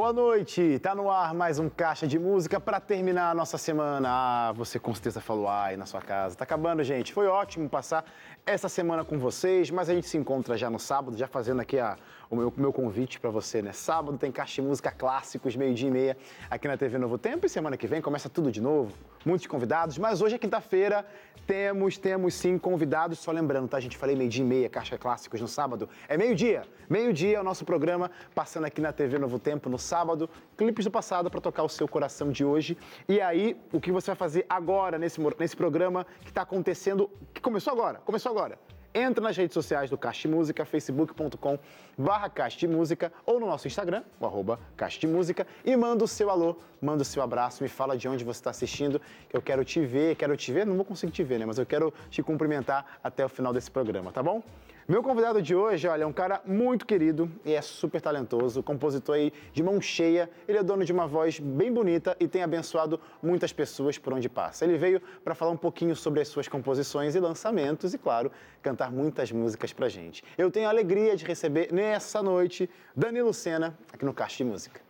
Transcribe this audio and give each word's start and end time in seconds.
Boa 0.00 0.14
noite, 0.14 0.78
tá 0.78 0.94
no 0.94 1.10
ar 1.10 1.34
mais 1.34 1.58
um 1.58 1.68
Caixa 1.68 2.06
de 2.06 2.18
Música 2.18 2.58
para 2.58 2.80
terminar 2.80 3.32
a 3.32 3.34
nossa 3.34 3.58
semana. 3.58 4.08
Ah, 4.10 4.52
você 4.52 4.78
com 4.78 4.94
certeza 4.94 5.20
falou 5.20 5.46
ai 5.46 5.76
na 5.76 5.84
sua 5.84 6.00
casa. 6.00 6.34
Tá 6.34 6.42
acabando, 6.42 6.82
gente. 6.82 7.12
Foi 7.12 7.26
ótimo 7.26 7.68
passar 7.68 8.06
essa 8.46 8.66
semana 8.66 9.04
com 9.04 9.18
vocês, 9.18 9.70
mas 9.70 9.90
a 9.90 9.94
gente 9.94 10.08
se 10.08 10.16
encontra 10.16 10.56
já 10.56 10.70
no 10.70 10.78
sábado, 10.78 11.18
já 11.18 11.26
fazendo 11.26 11.60
aqui 11.60 11.78
a, 11.78 11.98
o 12.30 12.36
meu, 12.36 12.52
meu 12.56 12.72
convite 12.72 13.18
para 13.18 13.28
você, 13.28 13.60
né? 13.60 13.72
Sábado 13.72 14.16
tem 14.16 14.30
Caixa 14.30 14.62
de 14.62 14.68
Música 14.68 14.92
Clássicos, 14.92 15.56
meio-dia 15.56 15.88
e 15.88 15.90
meia, 15.90 16.16
aqui 16.48 16.68
na 16.68 16.76
TV 16.76 16.96
Novo 16.96 17.18
Tempo. 17.18 17.44
E 17.44 17.48
semana 17.48 17.76
que 17.76 17.88
vem 17.88 18.00
começa 18.00 18.28
tudo 18.28 18.52
de 18.52 18.60
novo, 18.60 18.92
muitos 19.26 19.48
convidados. 19.48 19.98
Mas 19.98 20.22
hoje 20.22 20.36
é 20.36 20.38
quinta-feira, 20.38 21.04
temos, 21.44 21.98
temos 21.98 22.34
sim 22.34 22.56
convidados. 22.56 23.18
Só 23.18 23.32
lembrando, 23.32 23.66
tá, 23.66 23.80
gente? 23.80 23.96
Falei 23.96 24.14
meio-dia 24.14 24.44
e 24.44 24.46
meia, 24.46 24.68
Caixa 24.68 24.96
Clássicos 24.96 25.40
no 25.40 25.48
sábado. 25.48 25.88
É 26.08 26.16
meio-dia. 26.16 26.62
Meio-dia 26.88 27.38
é 27.38 27.40
o 27.40 27.44
nosso 27.44 27.64
programa, 27.64 28.08
passando 28.32 28.64
aqui 28.64 28.80
na 28.80 28.92
TV 28.92 29.18
Novo 29.18 29.40
Tempo 29.40 29.68
no 29.68 29.78
sábado. 29.78 30.30
Clipes 30.56 30.84
do 30.84 30.90
passado 30.90 31.28
para 31.28 31.40
tocar 31.40 31.64
o 31.64 31.68
seu 31.68 31.88
coração 31.88 32.30
de 32.30 32.44
hoje. 32.44 32.78
E 33.08 33.20
aí, 33.20 33.56
o 33.72 33.80
que 33.80 33.90
você 33.90 34.06
vai 34.06 34.16
fazer 34.16 34.46
agora 34.48 34.98
nesse, 34.98 35.20
nesse 35.36 35.56
programa 35.56 36.06
que 36.20 36.28
está 36.28 36.42
acontecendo, 36.42 37.10
que 37.34 37.40
começou 37.40 37.72
agora, 37.72 37.98
começou 38.04 38.30
agora 38.30 38.56
entra 38.94 39.22
nas 39.22 39.36
redes 39.36 39.54
sociais 39.54 39.88
do 39.88 39.96
Caixa 39.96 40.28
Música, 40.28 40.64
facebook.com 40.64 41.58
barra 41.96 42.30
Música 42.68 43.12
ou 43.24 43.38
no 43.38 43.46
nosso 43.46 43.66
Instagram, 43.66 44.02
o 44.18 44.26
arroba 44.26 44.58
Música, 45.06 45.46
e 45.64 45.76
manda 45.76 46.04
o 46.04 46.08
seu 46.08 46.30
alô, 46.30 46.56
manda 46.80 47.02
o 47.02 47.04
seu 47.04 47.22
abraço, 47.22 47.62
me 47.62 47.68
fala 47.68 47.96
de 47.96 48.08
onde 48.08 48.24
você 48.24 48.40
está 48.40 48.50
assistindo, 48.50 49.00
que 49.28 49.36
eu 49.36 49.42
quero 49.42 49.64
te 49.64 49.80
ver, 49.84 50.16
quero 50.16 50.36
te 50.36 50.52
ver, 50.52 50.66
não 50.66 50.76
vou 50.76 50.84
conseguir 50.84 51.12
te 51.12 51.22
ver, 51.22 51.38
né, 51.38 51.46
mas 51.46 51.58
eu 51.58 51.66
quero 51.66 51.92
te 52.10 52.22
cumprimentar 52.22 52.98
até 53.02 53.24
o 53.24 53.28
final 53.28 53.52
desse 53.52 53.70
programa, 53.70 54.12
tá 54.12 54.22
bom? 54.22 54.42
Meu 54.90 55.04
convidado 55.04 55.40
de 55.40 55.54
hoje, 55.54 55.86
olha, 55.86 56.02
é 56.02 56.06
um 56.06 56.12
cara 56.12 56.42
muito 56.44 56.84
querido 56.84 57.30
e 57.44 57.54
é 57.54 57.62
super 57.62 58.00
talentoso, 58.00 58.60
compositor 58.60 59.14
aí 59.14 59.32
de 59.52 59.62
mão 59.62 59.80
cheia. 59.80 60.28
Ele 60.48 60.58
é 60.58 60.64
dono 60.64 60.84
de 60.84 60.92
uma 60.92 61.06
voz 61.06 61.38
bem 61.38 61.72
bonita 61.72 62.16
e 62.18 62.26
tem 62.26 62.42
abençoado 62.42 62.98
muitas 63.22 63.52
pessoas 63.52 63.98
por 63.98 64.12
onde 64.12 64.28
passa. 64.28 64.64
Ele 64.64 64.76
veio 64.76 65.00
para 65.22 65.32
falar 65.32 65.52
um 65.52 65.56
pouquinho 65.56 65.94
sobre 65.94 66.20
as 66.20 66.26
suas 66.26 66.48
composições 66.48 67.14
e 67.14 67.20
lançamentos 67.20 67.94
e, 67.94 67.98
claro, 67.98 68.32
cantar 68.60 68.90
muitas 68.90 69.30
músicas 69.30 69.72
pra 69.72 69.88
gente. 69.88 70.24
Eu 70.36 70.50
tenho 70.50 70.66
a 70.66 70.70
alegria 70.70 71.14
de 71.14 71.24
receber 71.24 71.72
nessa 71.72 72.20
noite 72.20 72.68
Danilo 72.92 73.32
Sena 73.32 73.78
aqui 73.92 74.04
no 74.04 74.12
Caixa 74.12 74.38
de 74.38 74.44
Música. 74.44 74.89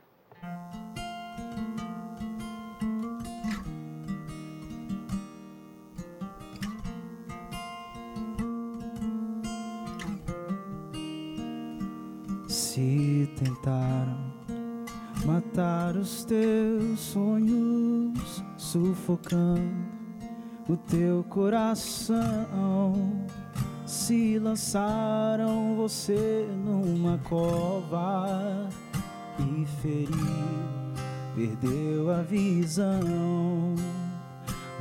Tentaram 13.42 14.18
matar 15.24 15.96
os 15.96 16.24
teus 16.24 17.00
sonhos, 17.00 18.44
sufocando 18.56 19.88
o 20.68 20.76
teu 20.76 21.24
coração, 21.24 22.14
se 23.86 24.38
lançaram 24.38 25.74
você 25.74 26.46
numa 26.64 27.18
cova 27.18 28.68
e 29.38 29.66
feriu, 29.80 30.92
perdeu 31.34 32.10
a 32.10 32.22
visão. 32.22 33.00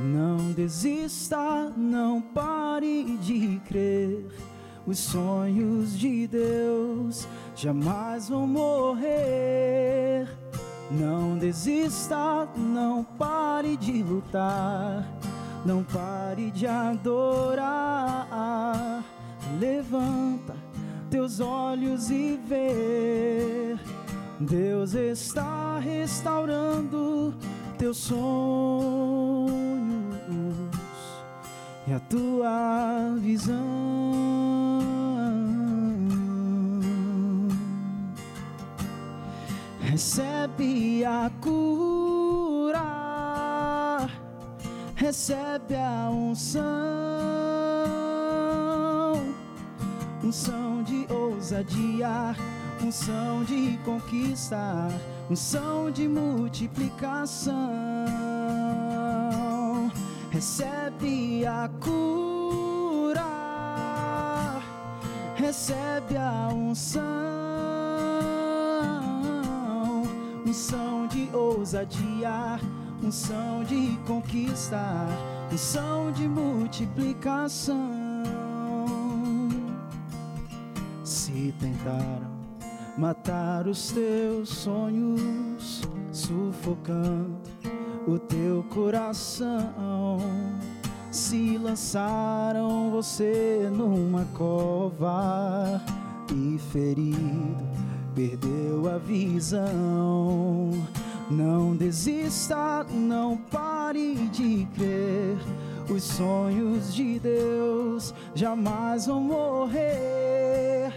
Não 0.00 0.52
desista, 0.52 1.72
não 1.76 2.20
pare 2.20 3.18
de 3.18 3.60
crer. 3.66 4.26
Os 4.86 4.98
sonhos 4.98 5.98
de 5.98 6.26
Deus 6.26 7.28
jamais 7.60 8.30
vão 8.30 8.46
morrer. 8.46 10.26
Não 10.90 11.36
desista, 11.36 12.48
não 12.56 13.04
pare 13.04 13.76
de 13.76 14.02
lutar, 14.02 15.06
não 15.64 15.84
pare 15.84 16.50
de 16.50 16.66
adorar. 16.66 18.26
Levanta 19.58 20.56
teus 21.10 21.38
olhos 21.38 22.10
e 22.10 22.40
vê. 22.46 23.76
Deus 24.40 24.94
está 24.94 25.78
restaurando 25.78 27.34
teus 27.76 27.98
sonhos 27.98 28.30
e 31.86 31.92
a 31.92 32.00
tua 32.00 33.14
visão. 33.18 34.49
Recebe 40.00 41.04
a 41.04 41.30
cura, 41.42 42.80
recebe 44.96 45.76
a 45.76 46.08
unção, 46.10 46.56
unção 50.24 50.82
de 50.84 51.06
ousadia, 51.12 52.34
unção 52.82 53.44
de 53.44 53.78
conquistar, 53.84 54.90
unção 55.28 55.90
de 55.90 56.08
multiplicação. 56.08 57.52
Recebe 60.30 61.44
a 61.44 61.68
cura, 61.78 63.20
recebe 65.36 66.16
a 66.16 66.48
unção 66.54 67.39
unção 70.50 71.06
de 71.06 71.30
ousadia, 71.32 72.58
unção 73.04 73.62
de 73.62 73.96
conquistar, 74.04 75.06
unção 75.52 76.10
de 76.10 76.26
multiplicação. 76.26 77.78
Se 81.04 81.54
tentaram 81.60 82.32
matar 82.98 83.68
os 83.68 83.92
teus 83.92 84.48
sonhos, 84.48 85.82
sufocando 86.12 87.38
o 88.08 88.18
teu 88.18 88.64
coração, 88.70 90.18
se 91.12 91.56
lançaram 91.58 92.90
você 92.90 93.70
numa 93.72 94.24
cova 94.34 95.80
e 96.34 96.58
ferido 96.58 97.69
perdeu 98.14 98.88
a 98.88 98.98
visão. 98.98 100.70
Não 101.30 101.76
desista, 101.76 102.84
não 102.90 103.36
pare 103.36 104.14
de 104.28 104.66
crer. 104.74 105.36
Os 105.88 106.02
sonhos 106.04 106.94
de 106.94 107.18
Deus 107.18 108.14
jamais 108.34 109.06
vão 109.06 109.20
morrer. 109.20 110.92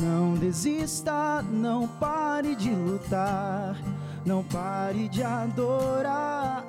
Não 0.00 0.34
desista, 0.34 1.42
não 1.50 1.86
pare 1.86 2.54
de 2.54 2.70
lutar. 2.70 3.76
Não 4.24 4.42
pare 4.44 5.08
de 5.08 5.22
adorar. 5.22 6.64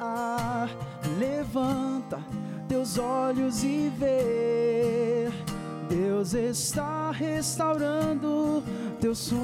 Levanta 1.18 2.20
teus 2.68 2.98
olhos 2.98 3.64
e 3.64 3.92
vê. 3.98 5.30
Deus 5.90 6.34
está 6.34 7.12
restaurando 7.12 8.64
teus 9.00 9.20
sonhos 9.20 9.40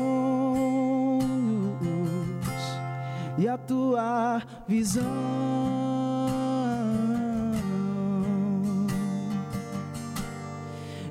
e 3.37 3.47
a 3.47 3.57
tua 3.57 4.41
visão. 4.67 5.03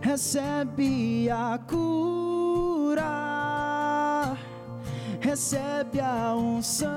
Recebe 0.01 1.31
a 1.31 1.59
cura, 1.67 3.03
recebe 5.21 6.01
a 6.01 6.35
unção, 6.37 6.93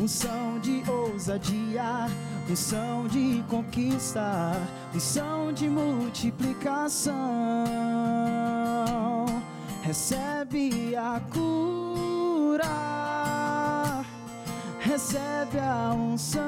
unção 0.00 0.58
de 0.60 0.82
ousadia, 0.90 2.06
unção 2.50 3.06
de 3.08 3.44
conquista, 3.48 4.52
unção 4.94 5.52
de 5.52 5.68
multiplicação 5.68 7.97
recebe 9.88 10.94
a 10.94 11.18
cura, 11.32 12.62
recebe 14.80 15.58
a 15.58 15.94
unção, 15.94 16.44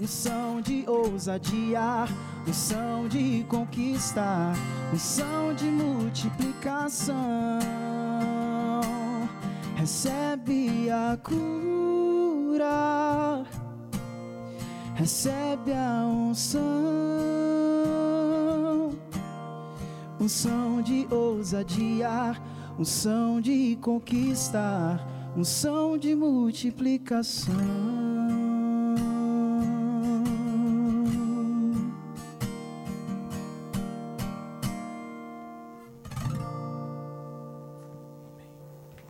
unção 0.00 0.60
de 0.62 0.84
ousadia, 0.88 2.08
unção 2.44 3.06
de 3.06 3.46
conquista, 3.48 4.52
unção 4.92 5.54
de 5.54 5.66
multiplicação. 5.66 7.14
Recebe 9.76 10.90
a 10.90 11.16
cura, 11.22 12.64
recebe 14.96 15.72
a 15.72 16.04
unção 16.04 17.29
unção 20.20 20.82
de 20.82 21.06
ousadia, 21.10 22.36
unção 22.78 23.40
de 23.40 23.76
conquistar, 23.80 25.00
unção 25.36 25.96
de 25.96 26.14
multiplicação. 26.14 27.54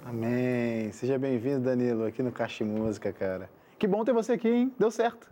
Amém. 0.05 0.91
Seja 0.93 1.19
bem-vindo, 1.19 1.61
Danilo, 1.61 2.05
aqui 2.05 2.23
no 2.23 2.33
Caixa 2.33 2.65
Música, 2.65 3.13
cara. 3.13 3.51
Que 3.79 3.87
bom 3.87 4.05
ter 4.05 4.13
você 4.13 4.33
aqui, 4.33 4.49
hein? 4.49 4.73
Deu 4.79 4.91
certo. 4.91 5.31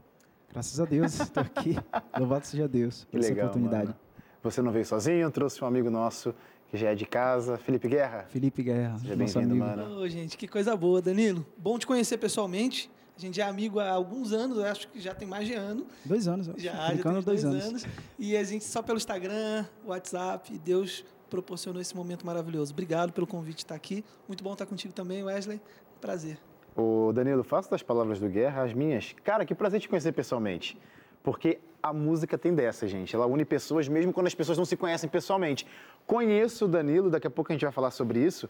Graças 0.53 0.79
a 0.81 0.85
Deus, 0.85 1.19
estou 1.21 1.43
aqui. 1.43 1.77
Louvado 2.19 2.47
seja 2.47 2.67
Deus 2.69 3.05
por 3.05 3.13
Que 3.13 3.19
essa 3.19 3.29
legal, 3.29 3.47
oportunidade. 3.49 3.87
mano. 3.89 4.08
Você 4.43 4.63
não 4.63 4.71
veio 4.71 4.85
sozinho, 4.85 5.31
trouxe 5.31 5.63
um 5.63 5.67
amigo 5.67 5.91
nosso 5.91 6.35
que 6.71 6.77
já 6.77 6.91
é 6.91 6.95
de 6.95 7.07
casa, 7.07 7.57
Felipe 7.57 7.89
Guerra. 7.89 8.27
Felipe 8.29 8.63
Guerra, 8.63 8.99
Seja 8.99 9.17
bem-vindo, 9.17 9.57
mano. 9.57 10.01
Ô, 10.01 10.09
gente, 10.09 10.37
que 10.37 10.47
coisa 10.47 10.77
boa, 10.77 11.01
Danilo. 11.01 11.45
Bom 11.57 11.79
te 11.79 11.87
conhecer 11.87 12.19
pessoalmente. 12.19 12.91
A 13.17 13.21
gente 13.21 13.41
é 13.41 13.45
amigo 13.45 13.81
há 13.81 13.91
alguns 13.91 14.33
anos, 14.33 14.59
eu 14.59 14.65
acho 14.65 14.87
que 14.89 15.01
já 15.01 15.13
tem 15.13 15.27
mais 15.27 15.47
de 15.47 15.55
ano. 15.55 15.87
Dois 16.05 16.29
anos, 16.29 16.47
eu 16.47 16.55
acho. 16.55 16.63
Já, 16.63 16.73
já 16.73 17.03
tem 17.03 17.13
dois, 17.13 17.25
dois, 17.25 17.45
anos. 17.45 17.65
anos. 17.65 17.87
E 18.17 18.37
a 18.37 18.45
gente 18.45 18.65
só 18.65 18.81
pelo 18.81 18.97
Instagram, 18.97 19.65
WhatsApp, 19.85 20.57
Deus 20.59 21.05
proporcionou 21.29 21.83
esse 21.83 21.97
momento 21.97 22.25
maravilhoso. 22.25 22.73
Obrigado 22.73 23.13
pelo 23.13 23.27
convite 23.27 23.57
de 23.57 23.63
estar 23.63 23.75
aqui. 23.75 24.05
Muito 24.29 24.45
bom 24.45 24.53
estar 24.53 24.67
contigo 24.67 24.95
também, 24.95 25.25
Wesley. 25.25 25.61
Prazer. 26.01 26.39
Ô, 26.77 27.13
Danilo, 27.13 27.43
faço 27.43 27.69
das 27.69 27.83
palavras 27.83 28.21
do 28.21 28.29
Guerra 28.29 28.63
as 28.63 28.73
minhas. 28.73 29.15
Cara, 29.25 29.45
que 29.45 29.53
prazer 29.53 29.81
te 29.81 29.89
conhecer 29.89 30.13
pessoalmente. 30.13 30.79
Porque 31.23 31.59
a 31.83 31.93
música 31.93 32.37
tem 32.37 32.55
dessa, 32.55 32.87
gente. 32.87 33.15
Ela 33.15 33.27
une 33.27 33.45
pessoas 33.45 33.89
mesmo 33.89 34.13
quando 34.13 34.27
as 34.27 34.35
pessoas 34.35 34.59
não 34.59 34.65
se 34.65 34.77
conhecem 34.77 35.09
pessoalmente. 35.09 35.67
Conheço 36.07 36.65
o 36.65 36.69
Danilo, 36.69 37.11
daqui 37.11 37.27
a 37.27 37.31
pouco 37.31 37.53
a 37.53 37.55
gente 37.55 37.65
vai 37.65 37.73
falar 37.73 37.91
sobre 37.91 38.21
isso, 38.21 38.49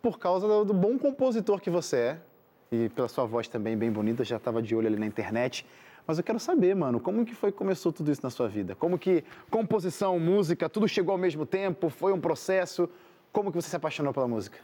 por 0.00 0.18
causa 0.18 0.46
do, 0.64 0.72
bom 0.72 0.98
compositor 0.98 1.60
que 1.60 1.70
você 1.70 1.96
é. 1.96 2.20
E 2.72 2.88
pela 2.90 3.08
sua 3.08 3.26
voz 3.26 3.48
também 3.48 3.76
bem 3.76 3.90
bonita, 3.90 4.22
já 4.22 4.36
estava 4.36 4.62
de 4.62 4.76
olho 4.76 4.86
ali 4.86 4.96
na 4.96 5.06
internet. 5.06 5.66
Mas 6.06 6.18
eu 6.18 6.24
quero 6.24 6.38
saber, 6.38 6.74
mano, 6.74 7.00
como 7.00 7.24
que 7.24 7.34
foi 7.34 7.50
que 7.50 7.58
começou 7.58 7.92
tudo 7.92 8.12
isso 8.12 8.22
na 8.22 8.30
sua 8.30 8.48
vida? 8.48 8.76
Como 8.76 8.96
que 8.96 9.24
composição, 9.50 10.18
música, 10.20 10.68
tudo 10.68 10.86
chegou 10.86 11.12
ao 11.12 11.18
mesmo 11.18 11.44
tempo? 11.44 11.88
Foi 11.88 12.12
um 12.12 12.20
processo? 12.20 12.88
Como 13.32 13.50
que 13.50 13.60
você 13.60 13.68
se 13.68 13.76
apaixonou 13.76 14.12
pela 14.14 14.28
música? 14.28 14.58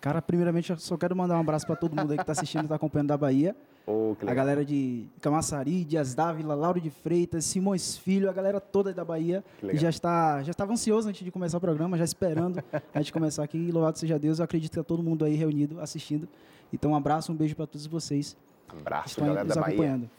Cara, 0.00 0.20
primeiramente, 0.20 0.70
eu 0.70 0.78
só 0.78 0.96
quero 0.96 1.14
mandar 1.14 1.36
um 1.36 1.40
abraço 1.40 1.66
para 1.66 1.76
todo 1.76 1.94
mundo 1.94 2.10
aí 2.10 2.16
que 2.16 2.22
está 2.22 2.32
assistindo 2.32 2.62
e 2.62 2.64
está 2.64 2.74
acompanhando 2.74 3.08
da 3.08 3.16
Bahia. 3.16 3.54
Oh, 3.86 4.14
que 4.18 4.28
A 4.28 4.32
galera 4.32 4.64
de 4.64 5.06
Camaçari, 5.20 5.84
Dias 5.84 6.14
Dávila, 6.14 6.54
Lauro 6.54 6.80
de 6.80 6.88
Freitas, 6.90 7.44
Simões 7.44 7.96
Filho, 7.96 8.30
a 8.30 8.32
galera 8.32 8.60
toda 8.60 8.92
da 8.92 9.04
Bahia. 9.04 9.44
Que 9.58 9.68
Que 9.68 9.76
já 9.76 9.90
está, 9.90 10.42
já 10.42 10.52
estava 10.52 10.72
ansioso 10.72 11.08
antes 11.08 11.24
de 11.24 11.30
começar 11.30 11.58
o 11.58 11.60
programa, 11.60 11.98
já 11.98 12.04
esperando 12.04 12.62
a 12.94 12.98
gente 13.00 13.12
começar 13.12 13.42
aqui. 13.42 13.70
Louvado 13.72 13.98
seja 13.98 14.18
Deus, 14.18 14.38
eu 14.38 14.44
acredito 14.44 14.70
que 14.70 14.76
tá 14.76 14.84
todo 14.84 15.02
mundo 15.02 15.24
aí 15.24 15.34
reunido, 15.34 15.80
assistindo. 15.80 16.28
Então, 16.72 16.92
um 16.92 16.94
abraço, 16.94 17.32
um 17.32 17.34
beijo 17.34 17.56
para 17.56 17.66
todos 17.66 17.86
vocês 17.86 18.36
que 18.68 18.76
Abraço, 18.76 19.08
estão 19.08 19.24
aí 19.24 19.28
galera 19.30 19.44
nos 19.46 19.54
da 19.54 19.60
Bahia. 19.60 19.74
acompanhando. 19.74 20.10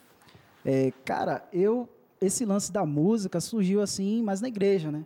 É, 0.66 0.92
cara, 1.06 1.44
eu 1.52 1.88
esse 2.22 2.46
lance 2.46 2.72
da 2.72 2.86
música 2.86 3.40
surgiu 3.42 3.82
assim, 3.82 4.22
mas 4.22 4.40
na 4.40 4.48
igreja, 4.48 4.92
né? 4.92 5.04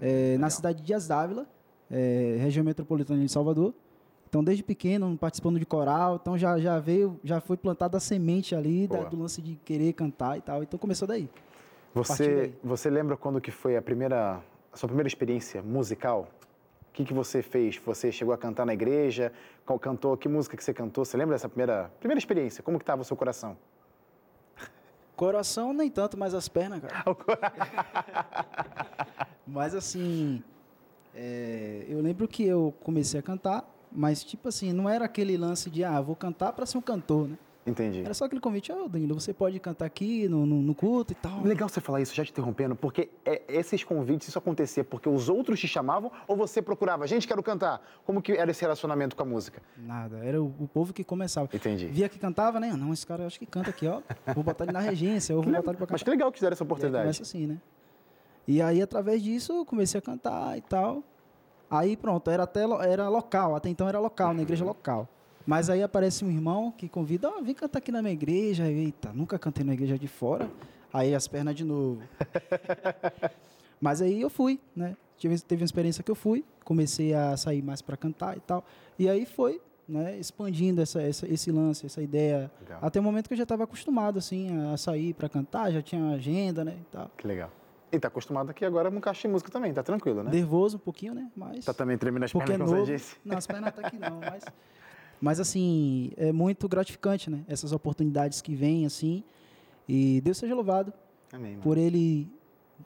É, 0.00 0.36
na 0.38 0.48
cidade 0.48 0.80
de 0.80 0.86
Dias 0.86 1.06
Dávila, 1.06 1.46
é, 1.90 2.36
região 2.40 2.64
metropolitana 2.64 3.22
de 3.22 3.30
Salvador. 3.30 3.74
Então, 4.34 4.42
desde 4.42 4.64
pequeno, 4.64 5.16
participando 5.16 5.60
de 5.60 5.64
coral, 5.64 6.16
então 6.20 6.36
já, 6.36 6.58
já 6.58 6.80
veio, 6.80 7.20
já 7.22 7.40
foi 7.40 7.56
plantada 7.56 7.98
a 7.98 8.00
semente 8.00 8.52
ali 8.52 8.88
da- 8.88 9.04
do 9.04 9.16
lance 9.16 9.40
de 9.40 9.54
querer 9.64 9.92
cantar 9.92 10.36
e 10.36 10.40
tal. 10.40 10.60
Então 10.60 10.76
começou 10.76 11.06
daí. 11.06 11.28
Você, 11.94 12.34
daí. 12.34 12.54
você 12.64 12.90
lembra 12.90 13.16
quando 13.16 13.40
que 13.40 13.52
foi 13.52 13.76
a 13.76 13.82
primeira, 13.82 14.42
a 14.72 14.76
sua 14.76 14.88
primeira 14.88 15.06
experiência 15.06 15.62
musical? 15.62 16.28
O 16.90 16.92
que, 16.92 17.04
que 17.04 17.14
você 17.14 17.42
fez? 17.42 17.80
Você 17.86 18.10
chegou 18.10 18.34
a 18.34 18.36
cantar 18.36 18.66
na 18.66 18.74
igreja? 18.74 19.32
Qual 19.64 19.78
cantou? 19.78 20.16
Que 20.16 20.28
música 20.28 20.56
que 20.56 20.64
você 20.64 20.74
cantou? 20.74 21.04
Você 21.04 21.16
lembra 21.16 21.36
dessa 21.36 21.48
primeira, 21.48 21.88
primeira 22.00 22.18
experiência? 22.18 22.60
Como 22.60 22.76
que 22.76 22.82
estava 22.82 23.02
o 23.02 23.04
seu 23.04 23.16
coração? 23.16 23.56
Coração 25.14 25.72
nem 25.72 25.88
tanto, 25.88 26.18
mas 26.18 26.34
as 26.34 26.48
pernas, 26.48 26.80
cara. 26.80 27.04
mas 29.46 29.76
assim, 29.76 30.42
é, 31.14 31.84
eu 31.88 32.00
lembro 32.00 32.26
que 32.26 32.44
eu 32.44 32.74
comecei 32.82 33.20
a 33.20 33.22
cantar, 33.22 33.72
mas 33.94 34.24
tipo 34.24 34.48
assim, 34.48 34.72
não 34.72 34.88
era 34.88 35.04
aquele 35.04 35.36
lance 35.36 35.70
de, 35.70 35.84
ah, 35.84 36.00
vou 36.00 36.16
cantar 36.16 36.52
para 36.52 36.66
ser 36.66 36.78
um 36.78 36.82
cantor, 36.82 37.28
né? 37.28 37.38
Entendi. 37.66 38.00
Era 38.00 38.12
só 38.12 38.26
aquele 38.26 38.42
convite, 38.42 38.70
ô 38.70 38.86
Danilo, 38.86 39.18
você 39.18 39.32
pode 39.32 39.58
cantar 39.58 39.86
aqui 39.86 40.28
no, 40.28 40.44
no, 40.44 40.60
no 40.60 40.74
culto 40.74 41.12
e 41.12 41.14
tal. 41.14 41.42
Legal 41.42 41.66
você 41.66 41.80
falar 41.80 42.02
isso, 42.02 42.14
já 42.14 42.22
te 42.22 42.30
interrompendo, 42.30 42.76
porque 42.76 43.08
é- 43.24 43.40
esses 43.48 43.82
convites, 43.82 44.28
isso 44.28 44.38
acontecia 44.38 44.84
porque 44.84 45.08
os 45.08 45.30
outros 45.30 45.58
te 45.58 45.66
chamavam 45.66 46.12
ou 46.28 46.36
você 46.36 46.60
procurava? 46.60 47.06
Gente, 47.06 47.26
quero 47.26 47.42
cantar. 47.42 47.80
Como 48.04 48.20
que 48.20 48.32
era 48.32 48.50
esse 48.50 48.60
relacionamento 48.60 49.16
com 49.16 49.22
a 49.22 49.24
música? 49.24 49.62
Nada, 49.78 50.18
era 50.18 50.42
o, 50.42 50.52
o 50.60 50.68
povo 50.68 50.92
que 50.92 51.02
começava. 51.02 51.48
Entendi. 51.54 51.86
Via 51.86 52.06
que 52.06 52.18
cantava, 52.18 52.60
né? 52.60 52.70
Não, 52.76 52.92
esse 52.92 53.06
cara 53.06 53.22
eu 53.22 53.26
acho 53.28 53.38
que 53.38 53.46
canta 53.46 53.70
aqui, 53.70 53.86
ó. 53.86 54.02
Vou 54.34 54.44
botar 54.44 54.64
ele 54.64 54.72
na 54.74 54.80
regência, 54.80 55.34
ou 55.34 55.40
vou 55.42 55.48
botar 55.50 55.70
ele 55.70 55.78
pra 55.78 55.86
cantar. 55.86 55.94
Mas 55.94 56.02
que 56.02 56.10
legal 56.10 56.30
que 56.30 56.36
te 56.36 56.42
deram 56.42 56.52
essa 56.52 56.64
oportunidade. 56.64 57.04
começa 57.04 57.22
assim, 57.22 57.46
né? 57.46 57.58
E 58.46 58.60
aí, 58.60 58.82
através 58.82 59.22
disso, 59.22 59.54
eu 59.54 59.64
comecei 59.64 59.98
a 59.98 60.02
cantar 60.02 60.58
e 60.58 60.60
tal. 60.60 61.02
Aí, 61.78 61.96
pronto, 61.96 62.30
era 62.30 62.44
até 62.44 62.62
era 62.88 63.08
local, 63.08 63.54
até 63.56 63.68
então 63.68 63.88
era 63.88 63.98
local, 63.98 64.32
na 64.34 64.42
igreja 64.42 64.64
local. 64.64 65.08
Mas 65.46 65.68
aí 65.68 65.82
aparece 65.82 66.24
um 66.24 66.30
irmão 66.30 66.70
que 66.70 66.88
convida, 66.88 67.28
ó, 67.28 67.40
vem 67.42 67.54
cantar 67.54 67.78
aqui 67.78 67.92
na 67.92 68.00
minha 68.00 68.14
igreja. 68.14 68.66
Eita, 68.70 69.12
nunca 69.12 69.38
cantei 69.38 69.64
na 69.64 69.74
igreja 69.74 69.98
de 69.98 70.08
fora. 70.08 70.48
Aí 70.92 71.14
as 71.14 71.26
pernas 71.28 71.54
de 71.54 71.64
novo. 71.64 72.00
Mas 73.80 74.00
aí 74.00 74.20
eu 74.20 74.30
fui, 74.30 74.58
né? 74.74 74.96
Tive, 75.18 75.38
teve 75.40 75.62
uma 75.62 75.66
experiência 75.66 76.02
que 76.02 76.10
eu 76.10 76.14
fui, 76.14 76.44
comecei 76.64 77.12
a 77.14 77.36
sair 77.36 77.62
mais 77.62 77.82
para 77.82 77.96
cantar 77.96 78.36
e 78.36 78.40
tal. 78.40 78.64
E 78.98 79.08
aí 79.08 79.26
foi, 79.26 79.60
né, 79.88 80.16
expandindo 80.18 80.80
essa, 80.80 81.00
essa- 81.02 81.26
esse 81.28 81.50
lance, 81.52 81.84
essa 81.86 82.00
ideia. 82.02 82.50
Legal. 82.60 82.78
Até 82.82 82.98
o 82.98 83.02
momento 83.02 83.28
que 83.28 83.34
eu 83.34 83.38
já 83.38 83.42
estava 83.44 83.64
acostumado, 83.64 84.18
assim, 84.18 84.48
a 84.72 84.76
sair 84.76 85.12
para 85.14 85.28
cantar, 85.28 85.70
já 85.70 85.82
tinha 85.82 86.10
agenda, 86.14 86.64
né, 86.64 86.74
e 86.80 86.84
tal. 86.90 87.10
Que 87.16 87.26
legal. 87.26 87.50
E 87.94 87.98
tá 88.00 88.08
acostumado 88.08 88.50
aqui 88.50 88.64
agora 88.64 88.90
no 88.90 89.00
caixa 89.00 89.22
de 89.28 89.32
música 89.32 89.50
também, 89.50 89.72
tá 89.72 89.82
tranquilo, 89.82 90.22
né? 90.22 90.30
Nervoso 90.30 90.76
um 90.76 90.80
pouquinho, 90.80 91.14
né? 91.14 91.30
Mas. 91.36 91.64
Tá 91.64 91.72
também 91.72 91.96
tremendo 91.96 92.24
as 92.24 92.32
porque 92.32 92.44
é 92.50 92.56
pernas, 92.56 92.66
como 92.68 92.80
novo. 92.80 92.86
você 92.90 92.96
disse. 92.96 93.16
Não, 93.24 93.36
as 93.36 93.46
pernas 93.46 93.68
até 93.68 93.90
que 93.90 93.98
não, 93.98 94.20
mas. 94.30 94.44
Mas 95.20 95.40
assim, 95.40 96.10
é 96.16 96.32
muito 96.32 96.68
gratificante, 96.68 97.30
né? 97.30 97.44
Essas 97.48 97.72
oportunidades 97.72 98.40
que 98.42 98.54
vêm, 98.54 98.84
assim. 98.84 99.22
E 99.88 100.20
Deus 100.22 100.38
seja 100.38 100.54
louvado 100.54 100.92
Amém, 101.32 101.58
por 101.58 101.78
Ele 101.78 102.28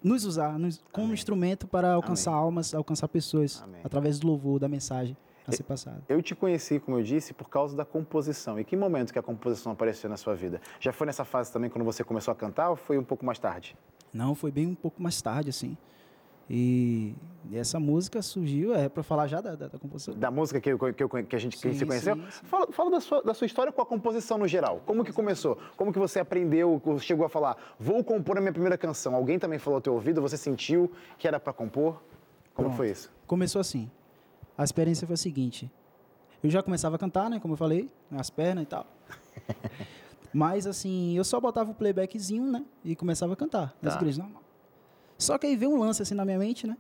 nos 0.03 0.25
usar 0.25 0.59
nos- 0.59 0.81
como 0.93 1.07
Amém. 1.07 1.15
instrumento 1.15 1.67
para 1.67 1.93
alcançar 1.95 2.33
almas, 2.33 2.75
alcançar 2.75 3.09
pessoas, 3.09 3.63
Amém. 3.63 3.81
através 3.83 4.19
do 4.21 4.27
louvor, 4.27 4.59
da 4.61 4.69
mensagem 4.69 5.17
a 5.49 5.77
ser. 5.77 5.93
Eu 6.09 6.21
te 6.23 6.35
conheci, 6.35 6.79
como 6.81 6.99
eu 6.99 7.03
disse, 7.03 7.33
por 7.33 7.49
causa 7.49 7.77
da 7.77 7.85
composição. 7.85 8.59
E 8.59 8.65
que 8.65 8.77
momento 8.77 9.13
que 9.13 9.19
a 9.19 9.23
composição 9.23 9.73
apareceu 9.73 10.09
na 10.11 10.17
sua 10.17 10.35
vida? 10.35 10.61
Já 10.81 10.93
foi 10.93 11.07
nessa 11.07 11.25
fase 11.25 11.53
também 11.53 11.71
quando 11.71 11.85
você 11.85 12.05
começou 12.05 12.33
a 12.33 12.35
cantar 12.35 12.71
ou 12.71 12.77
foi 12.77 12.99
um 12.99 13.05
pouco 13.05 13.25
mais 13.25 13.39
tarde? 13.39 13.77
Não, 14.13 14.35
foi 14.35 14.51
bem 14.51 14.67
um 14.67 14.75
pouco 14.75 15.03
mais 15.03 15.21
tarde, 15.21 15.51
assim. 15.51 15.77
E 16.51 17.15
essa 17.53 17.79
música 17.79 18.23
surgiu, 18.23 18.75
é 18.75 18.89
para 18.89 19.03
falar 19.03 19.27
já 19.27 19.39
da, 19.41 19.55
da, 19.55 19.69
da 19.69 19.79
composição. 19.79 20.15
Da 20.15 20.31
música 20.31 20.59
que, 20.59 20.75
que, 20.95 21.03
eu- 21.03 21.09
que 21.09 21.37
a 21.37 21.39
gente 21.39 21.57
que 21.57 21.63
Sim, 21.63 21.75
se 21.75 21.85
conheceu? 21.85 22.15
sim, 22.17 22.23
sim. 22.31 22.47
Fala, 22.47 22.73
fala 22.73 22.91
da, 22.91 23.01
sua, 23.01 23.23
da 23.23 23.35
sua 23.35 23.45
história 23.47 23.71
com 23.71 23.83
a 23.83 23.87
composição 23.87 24.39
no 24.39 24.49
geral. 24.49 24.81
Como 24.87 25.05
que 25.05 25.13
começou? 25.13 25.59
Como 25.77 25.93
que 25.93 25.99
você 25.99 26.21
aprendeu, 26.21 26.81
chegou 27.01 27.27
a 27.27 27.29
falar, 27.29 27.57
vou 27.79 28.03
compor 28.03 28.39
a 28.39 28.41
minha 28.41 28.53
primeira 28.53 28.79
canção? 28.79 29.15
Alguém 29.15 29.39
também 29.39 29.59
falou 29.59 29.77
ao 29.77 29.81
teu 29.83 29.93
ouvido, 29.93 30.23
você 30.23 30.39
sentiu 30.39 30.91
que 31.19 31.29
era 31.29 31.39
para 31.39 31.53
compor? 31.53 32.03
Como 32.55 32.69
Pronto. 32.69 32.77
foi 32.77 32.91
isso? 32.93 33.13
Começou 33.27 33.61
assim. 33.61 33.91
A 34.59 34.65
experiência 34.65 35.07
foi 35.07 35.15
a 35.15 35.17
seguinte. 35.17 35.71
Eu 36.43 36.51
já 36.51 36.63
começava 36.63 36.97
a 36.97 36.99
cantar, 36.99 37.31
né? 37.31 37.39
Como 37.41 37.55
eu 37.55 37.57
falei, 37.57 37.89
nas 38.11 38.29
pernas 38.29 38.65
e 38.65 38.67
tal. 38.67 38.87
Mas 40.35 40.67
assim, 40.67 41.17
eu 41.17 41.25
só 41.25 41.41
botava 41.41 41.71
o 41.71 41.75
playbackzinho, 41.75 42.45
né? 42.51 42.65
E 42.85 42.95
começava 42.95 43.33
a 43.33 43.37
cantar 43.37 43.75
nas 43.81 43.95
Tá. 43.95 44.01
igrejas, 44.01 44.19
normal. 44.19 44.43
Só 45.17 45.39
que 45.39 45.47
aí 45.47 45.57
veio 45.57 45.71
um 45.73 45.79
lance 45.79 46.03
assim 46.03 46.15
na 46.15 46.25
minha 46.25 46.39
mente, 46.39 46.67
né? 46.67 46.77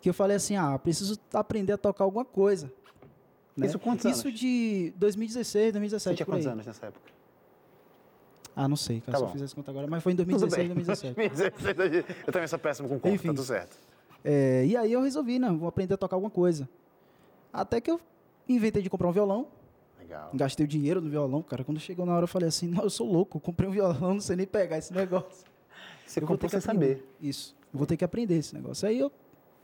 Que 0.00 0.08
eu 0.10 0.14
falei 0.14 0.36
assim, 0.36 0.56
ah, 0.56 0.78
preciso 0.78 1.18
aprender 1.32 1.72
a 1.74 1.78
tocar 1.78 2.04
alguma 2.04 2.24
coisa. 2.24 2.70
né? 3.56 3.66
Isso 3.66 3.78
quantos 3.78 4.04
Isso 4.04 4.28
anos? 4.28 4.38
de 4.40 4.92
2016, 4.96 5.66
Você 5.66 5.72
2017, 5.72 6.16
tinha 6.16 6.26
por 6.26 6.32
aí. 6.32 6.38
quantos 6.38 6.46
anos 6.52 6.66
nessa 6.66 6.86
época? 6.86 7.10
Ah, 8.54 8.66
não 8.68 8.76
sei, 8.76 9.00
cara, 9.00 9.12
Tá 9.12 9.18
se 9.18 9.24
eu 9.24 9.28
fizer 9.32 9.44
essa 9.44 9.54
conta 9.54 9.70
agora. 9.70 9.86
Mas 9.86 10.02
foi 10.02 10.12
em 10.12 10.16
Tudo 10.16 10.26
2016, 10.26 11.14
bem. 11.14 11.28
2017. 11.30 12.14
eu 12.26 12.32
também 12.32 12.48
sou 12.48 12.58
péssimo 12.58 12.88
com 12.88 12.94
conta, 12.96 13.08
Enfim. 13.14 13.28
tá 13.28 13.34
tudo 13.34 13.44
certo. 13.44 13.76
É, 14.24 14.64
e 14.66 14.76
aí 14.76 14.92
eu 14.92 15.02
resolvi, 15.02 15.38
né? 15.38 15.50
Vou 15.52 15.68
aprender 15.68 15.94
a 15.94 15.96
tocar 15.96 16.16
alguma 16.16 16.30
coisa. 16.30 16.68
Até 17.56 17.80
que 17.80 17.90
eu 17.90 17.98
inventei 18.46 18.82
de 18.82 18.90
comprar 18.90 19.08
um 19.08 19.12
violão. 19.12 19.48
Legal. 19.98 20.30
Gastei 20.34 20.64
o 20.64 20.68
dinheiro 20.68 21.00
no 21.00 21.08
violão, 21.08 21.42
cara. 21.42 21.64
Quando 21.64 21.80
chegou 21.80 22.04
na 22.04 22.14
hora, 22.14 22.24
eu 22.24 22.28
falei 22.28 22.48
assim: 22.48 22.68
não, 22.68 22.82
eu 22.82 22.90
sou 22.90 23.10
louco, 23.10 23.38
eu 23.38 23.40
comprei 23.40 23.66
um 23.66 23.72
violão, 23.72 24.14
não 24.14 24.20
sei 24.20 24.36
nem 24.36 24.46
pegar 24.46 24.76
esse 24.76 24.92
negócio. 24.92 25.46
Você 26.06 26.20
eu 26.20 26.22
comprou 26.22 26.38
ter 26.38 26.46
que 26.46 26.50
sem 26.52 26.60
saber. 26.60 27.04
Isso. 27.20 27.56
Eu 27.72 27.78
vou 27.78 27.86
ter 27.86 27.96
que 27.96 28.04
aprender 28.04 28.36
esse 28.36 28.54
negócio. 28.54 28.86
Aí 28.86 28.98
eu 28.98 29.10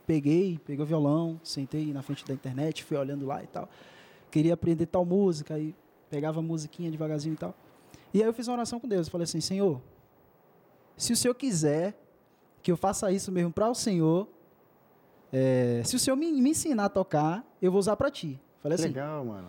peguei, 0.07 0.59
peguei 0.65 0.83
o 0.83 0.85
violão, 0.87 1.39
sentei 1.43 1.93
na 1.93 2.01
frente 2.01 2.25
da 2.25 2.33
internet, 2.33 2.83
fui 2.83 2.97
olhando 2.97 3.25
lá 3.25 3.43
e 3.43 3.47
tal. 3.47 3.69
Queria 4.31 4.55
aprender 4.55 4.87
tal 4.87 5.05
música, 5.05 5.53
aí 5.53 5.75
pegava 6.09 6.39
a 6.39 6.43
musiquinha 6.43 6.89
devagarzinho 6.89 7.33
e 7.33 7.37
tal. 7.37 7.55
E 8.11 8.21
aí 8.21 8.27
eu 8.27 8.33
fiz 8.33 8.47
uma 8.47 8.55
oração 8.55 8.79
com 8.79 8.87
Deus. 8.87 9.07
Eu 9.07 9.11
falei 9.11 9.23
assim: 9.23 9.39
Senhor, 9.39 9.79
se 10.97 11.13
o 11.13 11.15
Senhor 11.15 11.35
quiser 11.35 11.95
que 12.63 12.71
eu 12.71 12.77
faça 12.77 13.11
isso 13.11 13.31
mesmo 13.31 13.53
para 13.53 13.69
o 13.69 13.75
Senhor, 13.75 14.27
é, 15.33 15.81
se 15.83 15.95
o 15.95 15.99
senhor 15.99 16.15
me, 16.15 16.31
me 16.31 16.51
ensinar 16.51 16.85
a 16.85 16.89
tocar, 16.89 17.43
eu 17.61 17.71
vou 17.71 17.79
usar 17.79 17.95
para 17.97 18.11
ti. 18.11 18.39
Falei 18.61 18.75
assim. 18.75 18.87
legal, 18.87 19.25
mano. 19.25 19.47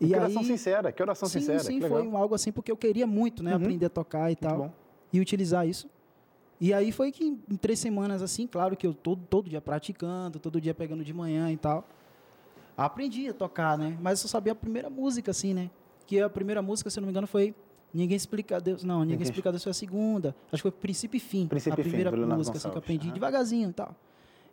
E 0.00 0.08
que 0.08 0.14
aí, 0.14 0.20
oração 0.20 0.42
sincera, 0.42 0.90
que 0.92 1.00
oração 1.00 1.28
sim, 1.28 1.38
sincera. 1.38 1.60
sim, 1.60 1.78
que 1.80 1.88
foi 1.88 2.02
um- 2.02 2.16
algo 2.16 2.34
assim 2.34 2.50
porque 2.50 2.72
eu 2.72 2.76
queria 2.76 3.06
muito, 3.06 3.40
né, 3.42 3.52
Uhum. 3.52 3.62
aprender 3.62 3.86
a 3.86 3.90
tocar 3.90 4.30
e 4.32 4.36
tal 4.36 4.74
e 5.12 5.20
utilizar 5.20 5.66
isso. 5.66 5.88
E 6.60 6.74
aí 6.74 6.90
foi 6.92 7.10
que 7.12 7.24
em 7.24 7.56
três 7.56 7.78
semanas 7.78 8.20
assim, 8.20 8.46
claro 8.46 8.76
que 8.76 8.86
eu 8.86 8.92
todo, 8.94 9.22
todo 9.30 9.48
dia 9.48 9.60
praticando, 9.60 10.38
todo 10.40 10.60
dia 10.60 10.74
pegando 10.74 11.04
de 11.04 11.12
manhã 11.12 11.50
e 11.52 11.56
tal, 11.56 11.86
aprendi 12.76 13.28
a 13.28 13.34
tocar, 13.34 13.76
né? 13.78 13.96
Mas 14.00 14.22
eu 14.22 14.28
sabia 14.28 14.52
a 14.52 14.56
primeira 14.56 14.90
música 14.90 15.30
assim, 15.30 15.54
né? 15.54 15.70
Que 16.06 16.20
a 16.20 16.28
primeira 16.28 16.60
música, 16.62 16.90
se 16.90 16.98
eu 16.98 17.02
não 17.02 17.06
me 17.06 17.10
engano, 17.12 17.26
foi 17.26 17.54
Ninguém 17.94 18.16
explica 18.16 18.56
a 18.56 18.58
Deus. 18.58 18.82
Não, 18.82 19.00
ninguém 19.00 19.10
Ninguém- 19.18 19.24
explica 19.24 19.50
a 19.50 19.52
Deus 19.52 19.62
foi 19.62 19.68
a 19.70 19.74
segunda. 19.74 20.34
Acho 20.50 20.62
que 20.62 20.70
foi 20.70 20.70
Princípio 20.70 21.18
e 21.18 21.20
Fim. 21.20 21.46
Princípio 21.46 21.74
a 21.78 21.80
e 21.80 21.84
Fim, 21.84 21.90
primeira 21.90 22.10
Leonardo 22.10 22.36
música 22.38 22.56
assim, 22.56 22.70
que 22.70 22.74
eu 22.74 22.78
aprendi 22.78 23.10
devagarzinho 23.12 23.68
e 23.68 23.72
tal. 23.74 23.94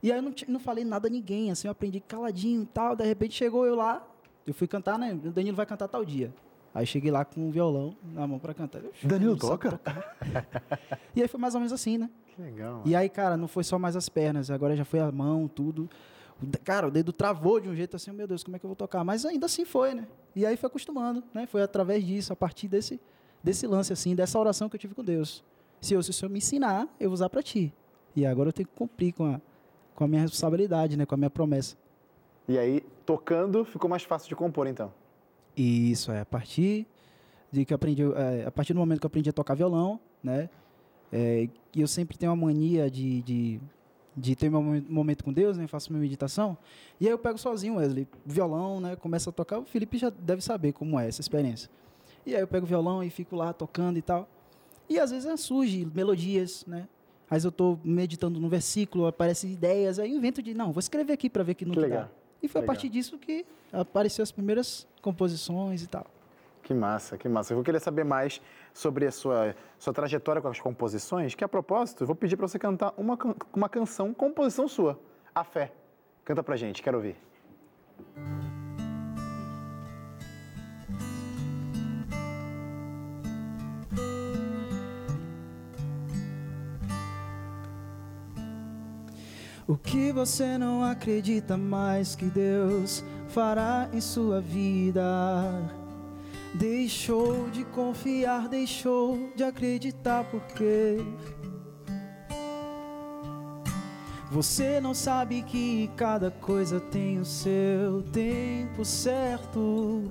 E 0.02 0.12
aí 0.12 0.18
eu 0.18 0.22
não, 0.22 0.34
não 0.48 0.60
falei 0.60 0.86
nada 0.86 1.08
a 1.08 1.12
ninguém, 1.12 1.52
assim, 1.52 1.68
eu 1.68 1.72
aprendi 1.72 2.00
caladinho 2.00 2.64
e 2.64 2.66
tal. 2.66 2.96
De 2.96 3.04
repente 3.04 3.34
chegou 3.34 3.66
eu 3.66 3.76
lá, 3.76 4.06
eu 4.46 4.54
fui 4.54 4.68
cantar, 4.68 4.98
né? 4.98 5.14
O 5.14 5.32
Danilo 5.32 5.56
vai 5.56 5.66
cantar 5.66 5.88
tal 5.88 6.04
dia. 6.06 6.34
Aí 6.74 6.86
cheguei 6.86 7.12
lá 7.12 7.26
com 7.26 7.48
um 7.48 7.52
violão 7.52 7.96
na 8.14 8.26
mão 8.28 8.40
pra 8.40 8.54
cantar. 8.54 8.82
Eu, 8.84 8.92
Danilo 9.04 9.36
toca? 9.36 9.80
e 11.16 11.22
aí 11.22 11.28
foi 11.28 11.40
mais 11.40 11.56
ou 11.56 11.60
menos 11.60 11.74
assim, 11.74 11.98
né? 11.98 12.10
Que 12.36 12.42
legal. 12.42 12.82
E 12.86 12.96
aí, 12.96 13.10
cara, 13.10 13.36
não 13.36 13.48
foi 13.48 13.64
só 13.64 13.80
mais 13.80 13.96
as 13.96 14.08
pernas, 14.08 14.52
agora 14.52 14.76
já 14.76 14.86
foi 14.86 15.00
a 15.00 15.12
mão, 15.12 15.48
tudo. 15.48 15.90
Cara, 16.64 16.88
o 16.88 16.92
dedo 16.92 17.12
travou 17.12 17.60
de 17.60 17.68
um 17.68 17.76
jeito 17.76 17.96
assim, 17.96 18.12
meu 18.12 18.28
Deus, 18.28 18.44
como 18.44 18.56
é 18.56 18.60
que 18.60 18.66
eu 18.66 18.70
vou 18.70 18.76
tocar? 18.76 19.04
Mas 19.04 19.26
ainda 19.26 19.46
assim 19.48 19.66
foi, 19.66 19.94
né? 19.94 20.08
E 20.36 20.46
aí 20.46 20.56
foi 20.56 20.68
acostumando, 20.68 21.24
né? 21.34 21.46
Foi 21.48 21.62
através 21.62 22.06
disso, 22.06 22.32
a 22.32 22.36
partir 22.36 22.68
desse, 22.68 23.00
desse 23.44 23.68
lance, 23.68 23.92
assim, 23.92 24.16
dessa 24.16 24.40
oração 24.40 24.70
que 24.70 24.76
eu 24.76 24.80
tive 24.80 24.96
com 24.96 25.04
Deus. 25.04 25.44
Se 25.82 25.94
eu, 25.94 26.04
se 26.04 26.12
o 26.12 26.14
Senhor 26.14 26.30
me 26.30 26.38
ensinar, 26.38 26.88
eu 27.00 27.10
vou 27.10 27.14
usar 27.14 27.30
pra 27.30 27.44
ti. 27.44 27.74
E 28.16 28.26
agora 28.26 28.50
eu 28.50 28.54
tenho 28.54 28.68
que 28.68 28.76
cumprir 28.76 29.14
com 29.14 29.26
a, 29.26 29.42
com 29.96 30.04
a 30.04 30.08
minha 30.08 30.22
responsabilidade, 30.22 30.98
né? 30.98 31.06
Com 31.06 31.16
a 31.16 31.18
minha 31.18 31.30
promessa. 31.30 31.76
E 32.48 32.58
aí, 32.58 32.82
tocando, 33.06 33.64
ficou 33.64 33.90
mais 33.90 34.04
fácil 34.04 34.28
de 34.30 34.36
compor, 34.36 34.68
então. 34.68 34.92
Isso 35.56 36.12
é 36.12 36.22
a 36.22 36.26
partir 36.26 36.88
de 37.52 37.66
que 37.66 37.74
aprendi, 37.74 38.04
é, 38.04 38.46
a 38.46 38.52
partir 38.52 38.74
do 38.74 38.80
momento 38.80 39.00
que 39.00 39.06
eu 39.06 39.10
aprendi 39.10 39.30
a 39.30 39.34
tocar 39.34 39.56
violão, 39.56 40.00
né? 40.24 40.50
É, 41.12 41.48
eu 41.76 41.88
sempre 41.88 42.18
tenho 42.18 42.32
uma 42.32 42.46
mania 42.48 42.90
de, 42.90 43.22
de, 43.24 43.62
de 44.16 44.36
ter 44.36 44.50
meu 44.50 44.62
momen- 44.62 44.86
momento 44.88 45.24
com 45.24 45.34
Deus, 45.34 45.58
né? 45.58 45.68
Faço 45.68 45.92
minha 45.92 46.02
meditação. 46.02 46.58
E 47.00 47.06
aí 47.06 47.12
eu 47.12 47.18
pego 47.18 47.38
sozinho, 47.38 47.76
Wesley, 47.76 48.08
violão, 48.26 48.80
né? 48.80 48.96
Começo 48.96 49.30
a 49.30 49.34
tocar. 49.34 49.60
O 49.60 49.66
Felipe 49.66 49.98
já 49.98 50.10
deve 50.10 50.42
saber 50.42 50.72
como 50.72 51.00
é 51.00 51.08
essa 51.08 51.22
experiência. 51.22 51.70
E 52.26 52.36
aí 52.36 52.42
eu 52.42 52.48
pego 52.48 52.66
o 52.66 52.70
violão 52.70 53.04
e 53.04 53.10
fico 53.10 53.36
lá 53.36 53.52
tocando 53.54 53.98
e 53.98 54.02
tal. 54.02 54.28
E 54.88 55.00
às 55.00 55.12
vezes 55.12 55.28
é, 55.28 55.36
surge 55.36 55.88
melodias, 55.94 56.66
né? 56.68 56.88
Vezes 57.30 57.46
eu 57.46 57.50
estou 57.50 57.80
meditando 57.84 58.40
no 58.40 58.50
versículo, 58.50 59.06
aparecem 59.06 59.52
ideias, 59.52 60.00
aí 60.00 60.12
eu 60.12 60.18
invento 60.18 60.42
de, 60.42 60.54
não, 60.54 60.72
vou 60.72 60.80
escrever 60.80 61.14
aqui 61.14 61.30
para 61.30 61.44
ver 61.44 61.54
que 61.54 61.66
não 61.66 61.74
Que 61.74 61.88
dá. 61.88 62.10
E 62.42 62.48
foi 62.48 62.62
Legal. 62.62 62.74
a 62.74 62.76
partir 62.76 62.90
disso 62.90 63.18
que 63.18 63.46
apareceram 63.72 64.24
as 64.24 64.32
primeiras 64.32 64.88
composições 65.02 65.84
e 65.84 65.88
tal. 65.88 66.06
Que 66.64 66.74
massa, 66.74 67.18
que 67.18 67.28
massa. 67.28 67.54
Eu 67.54 67.58
vou 67.58 67.64
querer 67.64 67.80
saber 67.80 68.04
mais 68.04 68.42
sobre 68.74 69.06
a 69.06 69.12
sua, 69.12 69.56
sua 69.78 69.94
trajetória 69.94 70.42
com 70.42 70.48
as 70.48 70.60
composições, 70.60 71.36
que 71.36 71.44
a 71.44 71.48
propósito, 71.48 72.04
eu 72.04 72.08
vou 72.08 72.16
pedir 72.16 72.38
para 72.38 72.48
você 72.48 72.60
cantar 72.60 72.94
uma, 72.98 73.18
uma 73.54 73.70
canção, 73.70 74.14
composição 74.14 74.68
sua, 74.68 75.00
A 75.34 75.44
Fé. 75.44 75.72
Canta 76.24 76.44
pra 76.44 76.56
gente, 76.56 76.82
quero 76.82 76.98
ouvir. 76.98 77.16
O 89.70 89.78
que 89.78 90.12
você 90.12 90.58
não 90.58 90.84
acredita 90.84 91.56
mais 91.56 92.16
que 92.16 92.26
Deus 92.26 93.06
fará 93.28 93.88
em 93.94 94.02
sua 94.02 94.42
vida? 94.42 95.04
Deixou 96.56 97.48
de 97.52 97.64
confiar, 97.66 98.50
deixou 98.50 99.30
de 99.36 99.44
acreditar 99.44 100.24
porque 100.24 100.98
você 104.32 104.82
não 104.82 104.96
sabe 104.96 105.44
que 105.44 105.88
cada 105.96 106.32
coisa 106.32 106.80
tem 106.80 107.20
o 107.20 107.26
seu 107.26 108.02
tempo 108.12 108.84
certo 108.84 110.10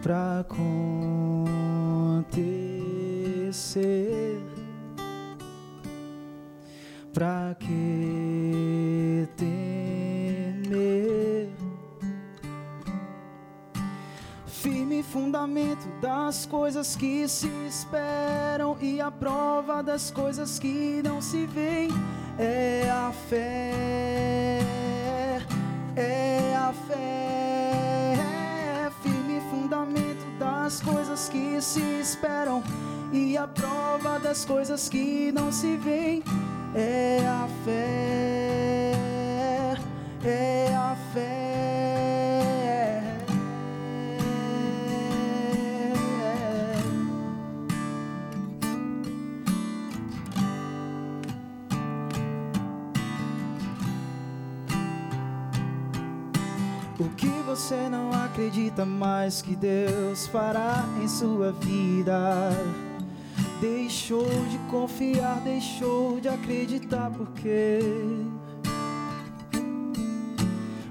para 0.00 0.38
acontecer. 0.38 1.72
Pra 7.12 7.54
que 7.60 9.28
temer? 9.36 9.52
Firme 14.46 15.02
fundamento 15.02 15.86
das 16.00 16.46
coisas 16.46 16.96
que 16.96 17.28
se 17.28 17.48
esperam 17.66 18.78
e 18.80 18.98
a 18.98 19.10
prova 19.10 19.82
das 19.82 20.10
coisas 20.10 20.58
que 20.58 21.02
não 21.04 21.20
se 21.20 21.44
veem 21.44 21.90
é 22.38 22.90
a 22.90 23.12
fé. 23.28 24.60
É 25.94 26.56
a 26.56 26.72
fé. 26.88 28.16
Firme 29.02 29.42
fundamento 29.50 30.24
das 30.38 30.80
coisas 30.80 31.28
que 31.28 31.60
se 31.60 31.82
esperam 32.00 32.62
e 33.12 33.36
a 33.36 33.46
prova 33.46 34.18
das 34.18 34.46
coisas 34.46 34.88
que 34.88 35.30
não 35.30 35.52
se 35.52 35.76
veem 35.76 36.22
é 36.74 37.26
a 37.26 37.48
fé, 37.64 38.92
é 40.24 40.74
a 40.74 40.96
fé. 41.12 41.52
O 56.98 57.08
que 57.16 57.26
você 57.44 57.88
não 57.88 58.12
acredita 58.12 58.86
mais 58.86 59.42
que 59.42 59.56
Deus 59.56 60.26
fará 60.28 60.84
em 61.02 61.08
sua 61.08 61.52
vida? 61.52 62.50
Deixou 63.62 64.26
de 64.50 64.58
confiar, 64.68 65.40
deixou 65.44 66.18
de 66.18 66.28
acreditar 66.28 67.12
porque 67.12 67.78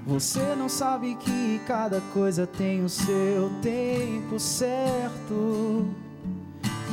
você 0.06 0.54
não 0.56 0.70
sabe 0.70 1.14
que 1.16 1.60
cada 1.66 2.00
coisa 2.14 2.46
tem 2.46 2.82
o 2.82 2.88
seu 2.88 3.50
tempo 3.60 4.40
certo 4.40 5.86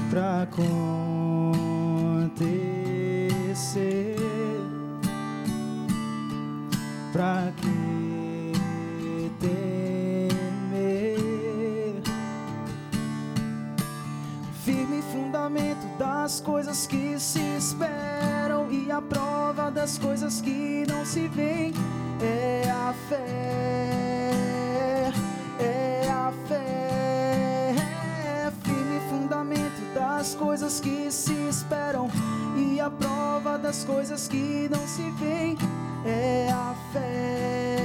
pra 0.09 0.41
acontecer. 0.43 0.67
Pra 7.13 7.53
que 7.55 7.78
das 19.79 19.98
coisas 19.98 20.41
que 20.41 20.83
não 20.89 21.05
se 21.05 21.29
veem 21.29 21.74
é 22.21 22.69
a 22.69 22.93
fé, 23.07 23.24
é 25.57 26.09
a 26.09 26.33
fé. 26.50 27.74
Firme 28.62 29.00
fundamento 29.09 29.93
das 29.93 30.36
coisas 30.36 30.81
que 30.81 31.09
se 31.09 31.31
esperam 31.48 32.09
e 32.57 32.77
a 32.81 32.89
prova 32.89 33.57
das 33.57 33.86
coisas 33.86 34.27
que 34.27 34.67
não 34.69 34.86
se 34.86 35.09
veem 35.12 35.57
é 36.03 36.50
a 36.51 36.75
fé, 36.91 37.77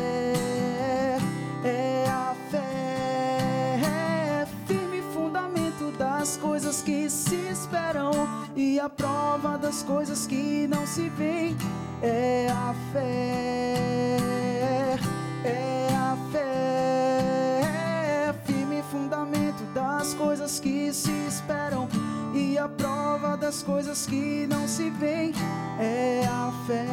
é 1.65 2.07
a 2.09 2.35
fé. 2.51 4.49
Firme 4.67 5.01
fundamento 5.15 5.93
das 5.97 6.37
coisas 6.39 6.83
que 6.83 7.09
se 7.09 7.37
esperam 7.37 8.44
e 8.57 8.79
a 8.79 8.89
prova 8.89 9.59
das 9.59 9.83
coisas 9.83 10.27
que 10.27 10.67
não 10.69 10.87
se 10.87 11.09
veem 11.11 11.57
é 12.03 12.49
a 12.51 12.75
fé, 12.93 14.97
é 15.45 15.89
a 15.95 16.17
fé. 16.31 18.35
Firme 18.45 18.83
fundamento 18.91 19.65
das 19.75 20.15
coisas 20.15 20.61
que 20.61 20.93
se 20.93 21.11
esperam 21.27 21.89
e 22.35 22.57
a 22.57 22.69
prova 22.69 23.37
das 23.37 23.63
coisas 23.63 24.07
que 24.07 24.47
não 24.47 24.69
se 24.69 24.89
veem 24.91 25.33
é 25.79 26.25
a 26.27 26.53
fé, 26.67 26.87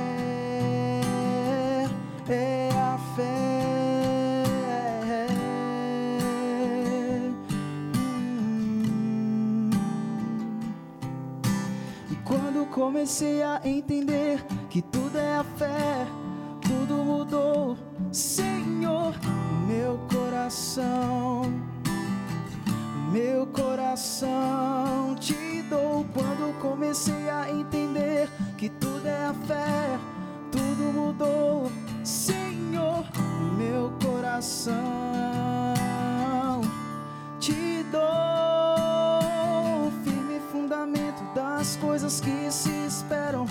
é 2.29 2.69
a 2.73 2.97
fé. 3.15 3.80
Comecei 12.71 13.43
a 13.43 13.61
entender 13.65 14.43
que 14.69 14.81
tudo 14.81 15.17
é 15.17 15.35
a 15.35 15.43
fé, 15.43 16.07
tudo 16.61 16.95
mudou, 17.03 17.77
Senhor, 18.11 19.13
meu 19.67 19.99
coração. 20.11 21.43
Meu 23.11 23.45
coração 23.47 25.15
te 25.19 25.61
dou. 25.63 26.05
Quando 26.13 26.57
comecei 26.61 27.29
a 27.29 27.51
entender 27.51 28.29
que 28.57 28.69
tudo 28.69 29.05
é 29.05 29.25
a 29.25 29.33
fé, 29.33 29.99
tudo 30.49 30.93
mudou, 30.93 31.69
Senhor, 32.05 33.03
meu 33.57 33.91
coração 34.01 34.73
te 37.37 37.83
dou. 37.91 38.01
Firme 40.05 40.39
fundamento 40.49 41.00
das 41.33 41.75
coisas 41.77 42.19
que 42.19 42.51
se 42.51 42.69
esperam 42.85 43.45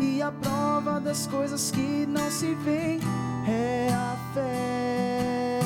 e 0.00 0.22
a 0.22 0.30
prova 0.30 1.00
das 1.00 1.26
coisas 1.26 1.70
que 1.70 2.06
não 2.06 2.30
se 2.30 2.54
veem 2.54 3.00
é 3.48 3.88
a 3.92 4.16
fé, 4.32 5.60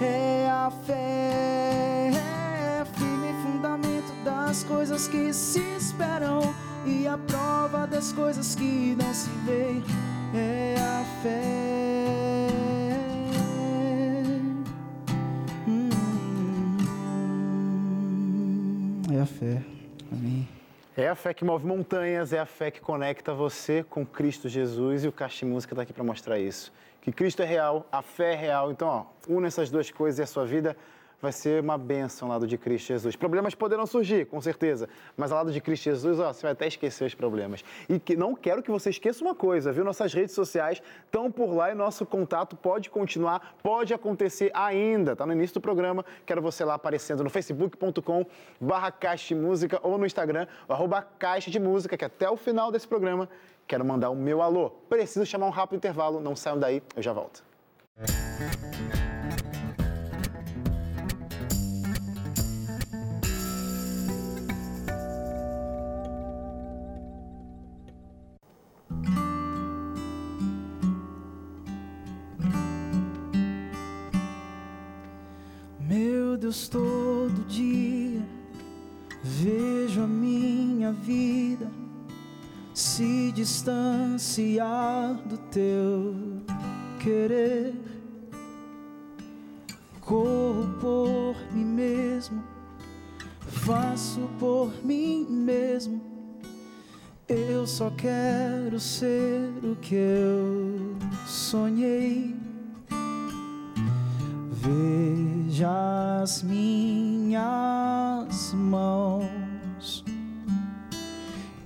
é 0.00 0.48
a 0.50 0.70
fé, 0.84 2.10
é 2.14 2.84
firme 2.96 3.32
fundamento 3.42 4.12
das 4.24 4.64
coisas 4.64 5.06
que 5.08 5.32
se 5.32 5.60
esperam 5.76 6.40
e 6.84 7.06
a 7.06 7.16
prova 7.16 7.86
das 7.86 8.12
coisas 8.12 8.54
que 8.54 8.96
não 9.00 9.14
se 9.14 9.30
veem 9.44 9.82
é 10.34 10.74
a 10.78 11.04
fé. 11.22 11.42
Hum, 15.68 15.90
é 19.12 19.20
a 19.20 19.26
fé. 19.26 19.81
Amém. 20.12 20.48
É 20.94 21.08
a 21.08 21.14
fé 21.14 21.32
que 21.32 21.42
move 21.42 21.66
montanhas, 21.66 22.34
é 22.34 22.38
a 22.38 22.44
fé 22.44 22.70
que 22.70 22.80
conecta 22.80 23.32
você 23.32 23.82
com 23.82 24.04
Cristo 24.04 24.46
Jesus 24.46 25.04
e 25.04 25.08
o 25.08 25.12
Caixa 25.12 25.46
Música 25.46 25.72
está 25.72 25.82
aqui 25.82 25.92
para 25.92 26.04
mostrar 26.04 26.38
isso. 26.38 26.70
Que 27.00 27.10
Cristo 27.10 27.42
é 27.42 27.46
real, 27.46 27.86
a 27.90 28.02
fé 28.02 28.34
é 28.34 28.36
real. 28.36 28.70
Então, 28.70 28.88
ó, 28.88 29.04
une 29.26 29.46
essas 29.46 29.70
duas 29.70 29.90
coisas 29.90 30.18
e 30.18 30.22
a 30.22 30.26
sua 30.26 30.44
vida 30.44 30.76
vai 31.22 31.30
ser 31.30 31.62
uma 31.62 31.78
bênção 31.78 32.26
ao 32.26 32.32
lado 32.32 32.48
de 32.48 32.58
Cristo 32.58 32.88
Jesus. 32.88 33.14
Problemas 33.14 33.54
poderão 33.54 33.86
surgir, 33.86 34.26
com 34.26 34.40
certeza, 34.40 34.88
mas 35.16 35.30
ao 35.30 35.38
lado 35.38 35.52
de 35.52 35.60
Cristo 35.60 35.84
Jesus, 35.84 36.18
ó, 36.18 36.32
você 36.32 36.42
vai 36.42 36.50
até 36.50 36.66
esquecer 36.66 37.04
os 37.04 37.14
problemas. 37.14 37.64
E 37.88 38.00
que 38.00 38.16
não 38.16 38.34
quero 38.34 38.60
que 38.60 38.70
você 38.70 38.90
esqueça 38.90 39.22
uma 39.22 39.34
coisa, 39.34 39.72
viu? 39.72 39.84
Nossas 39.84 40.12
redes 40.12 40.34
sociais 40.34 40.82
estão 41.04 41.30
por 41.30 41.54
lá 41.54 41.70
e 41.70 41.74
nosso 41.76 42.04
contato 42.04 42.56
pode 42.56 42.90
continuar, 42.90 43.54
pode 43.62 43.94
acontecer 43.94 44.50
ainda. 44.52 45.14
Tá 45.14 45.24
no 45.24 45.32
início 45.32 45.54
do 45.54 45.60
programa. 45.60 46.04
Quero 46.26 46.42
você 46.42 46.64
lá 46.64 46.74
aparecendo 46.74 47.22
no 47.22 47.30
facebook.com 47.30 48.26
barra 48.60 48.90
Caixa 48.90 49.28
de 49.28 49.40
Música 49.40 49.78
ou 49.82 49.96
no 49.96 50.04
Instagram, 50.04 50.48
arroba 50.68 51.02
Caixa 51.02 51.52
de 51.52 51.60
Música, 51.60 51.96
que 51.96 52.04
até 52.04 52.28
o 52.28 52.36
final 52.36 52.72
desse 52.72 52.88
programa 52.88 53.28
quero 53.68 53.84
mandar 53.84 54.10
o 54.10 54.16
meu 54.16 54.42
alô. 54.42 54.70
Preciso 54.88 55.24
chamar 55.24 55.46
um 55.46 55.50
rápido 55.50 55.76
intervalo, 55.76 56.20
não 56.20 56.34
saiam 56.34 56.58
daí, 56.58 56.82
eu 56.96 57.02
já 57.02 57.12
volto. 57.12 57.44
Meu 57.96 59.01
Todo 76.68 77.44
dia 77.46 78.22
vejo 79.22 80.02
a 80.02 80.06
minha 80.06 80.92
vida 80.92 81.70
se 82.74 83.30
distanciar 83.32 85.14
do 85.26 85.36
teu 85.50 86.14
querer. 86.98 87.74
Corro 90.00 90.68
por 90.80 91.36
mim 91.52 91.64
mesmo, 91.64 92.42
faço 93.46 94.28
por 94.38 94.72
mim 94.84 95.26
mesmo. 95.28 96.00
Eu 97.28 97.66
só 97.66 97.90
quero 97.90 98.78
ser 98.80 99.48
o 99.62 99.76
que 99.76 99.94
eu 99.94 100.96
sonhei. 101.26 102.41
Veja 104.62 106.22
as 106.22 106.40
minhas 106.44 107.42
mãos, 108.54 110.04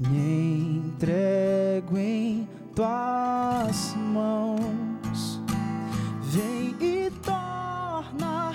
me 0.01 0.79
entrego 0.79 1.99
em 1.99 2.49
tuas 2.75 3.95
mãos. 3.97 5.43
Vem 6.23 6.75
e 6.81 7.11
torna 7.23 8.55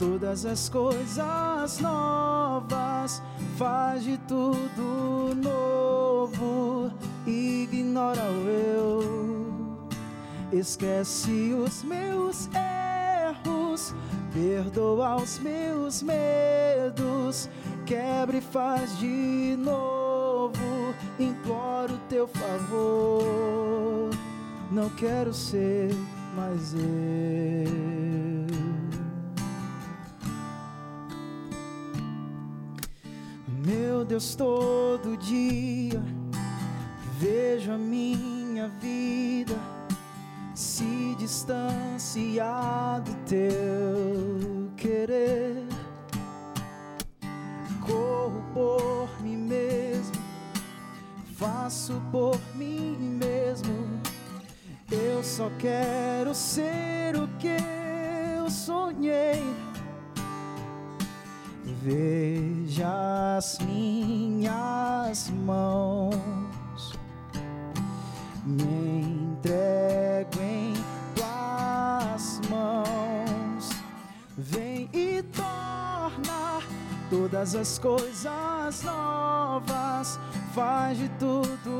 todas 0.00 0.44
as 0.44 0.68
coisas 0.68 1.78
novas, 1.78 3.22
faz 3.56 4.02
de 4.02 4.18
tudo 4.26 5.32
novo, 5.40 6.90
ignora 7.24 8.24
o 8.32 8.48
eu, 8.48 9.88
esquece 10.52 11.52
os 11.52 11.84
meus 11.84 12.46
erros, 12.46 12.65
perdoa 14.36 15.16
os 15.16 15.38
meus 15.38 16.02
medos, 16.02 17.48
quebra 17.86 18.36
e 18.36 18.40
faz 18.42 18.98
de 18.98 19.56
novo, 19.58 20.94
imploro 21.18 21.98
teu 22.06 22.28
favor, 22.28 24.10
não 24.70 24.90
quero 24.90 25.32
ser 25.32 25.90
mais 26.36 26.74
eu. 26.74 27.66
Meu 33.64 34.04
Deus, 34.04 34.34
todo 34.34 35.16
dia 35.16 36.02
vejo 37.18 37.72
a 37.72 37.78
minha 37.78 38.68
vida 38.68 39.75
se 40.76 41.14
distanciar 41.14 43.00
do 43.00 43.14
teu 43.24 44.70
querer. 44.76 45.66
Corro 47.80 48.44
por 48.52 49.08
mim 49.22 49.38
mesmo, 49.38 50.22
faço 51.34 52.02
por 52.12 52.38
mim 52.54 52.94
mesmo. 52.98 54.02
Eu 54.90 55.24
só 55.24 55.50
quero 55.58 56.34
ser 56.34 57.16
o 57.16 57.26
que 57.38 57.56
eu 58.36 58.50
sonhei. 58.50 59.42
Veja 61.82 63.38
as 63.38 63.58
minhas 63.60 65.30
mãos, 65.30 66.14
me 68.46 69.02
entrego 69.02 70.40
em 70.40 70.72
tuas 71.14 72.40
mãos. 72.48 73.70
Vem 74.38 74.88
e 74.92 75.22
torna 75.34 76.62
todas 77.10 77.56
as 77.56 77.78
coisas 77.78 78.82
novas, 78.82 80.18
faz 80.54 80.96
de 80.98 81.08
tudo 81.18 81.70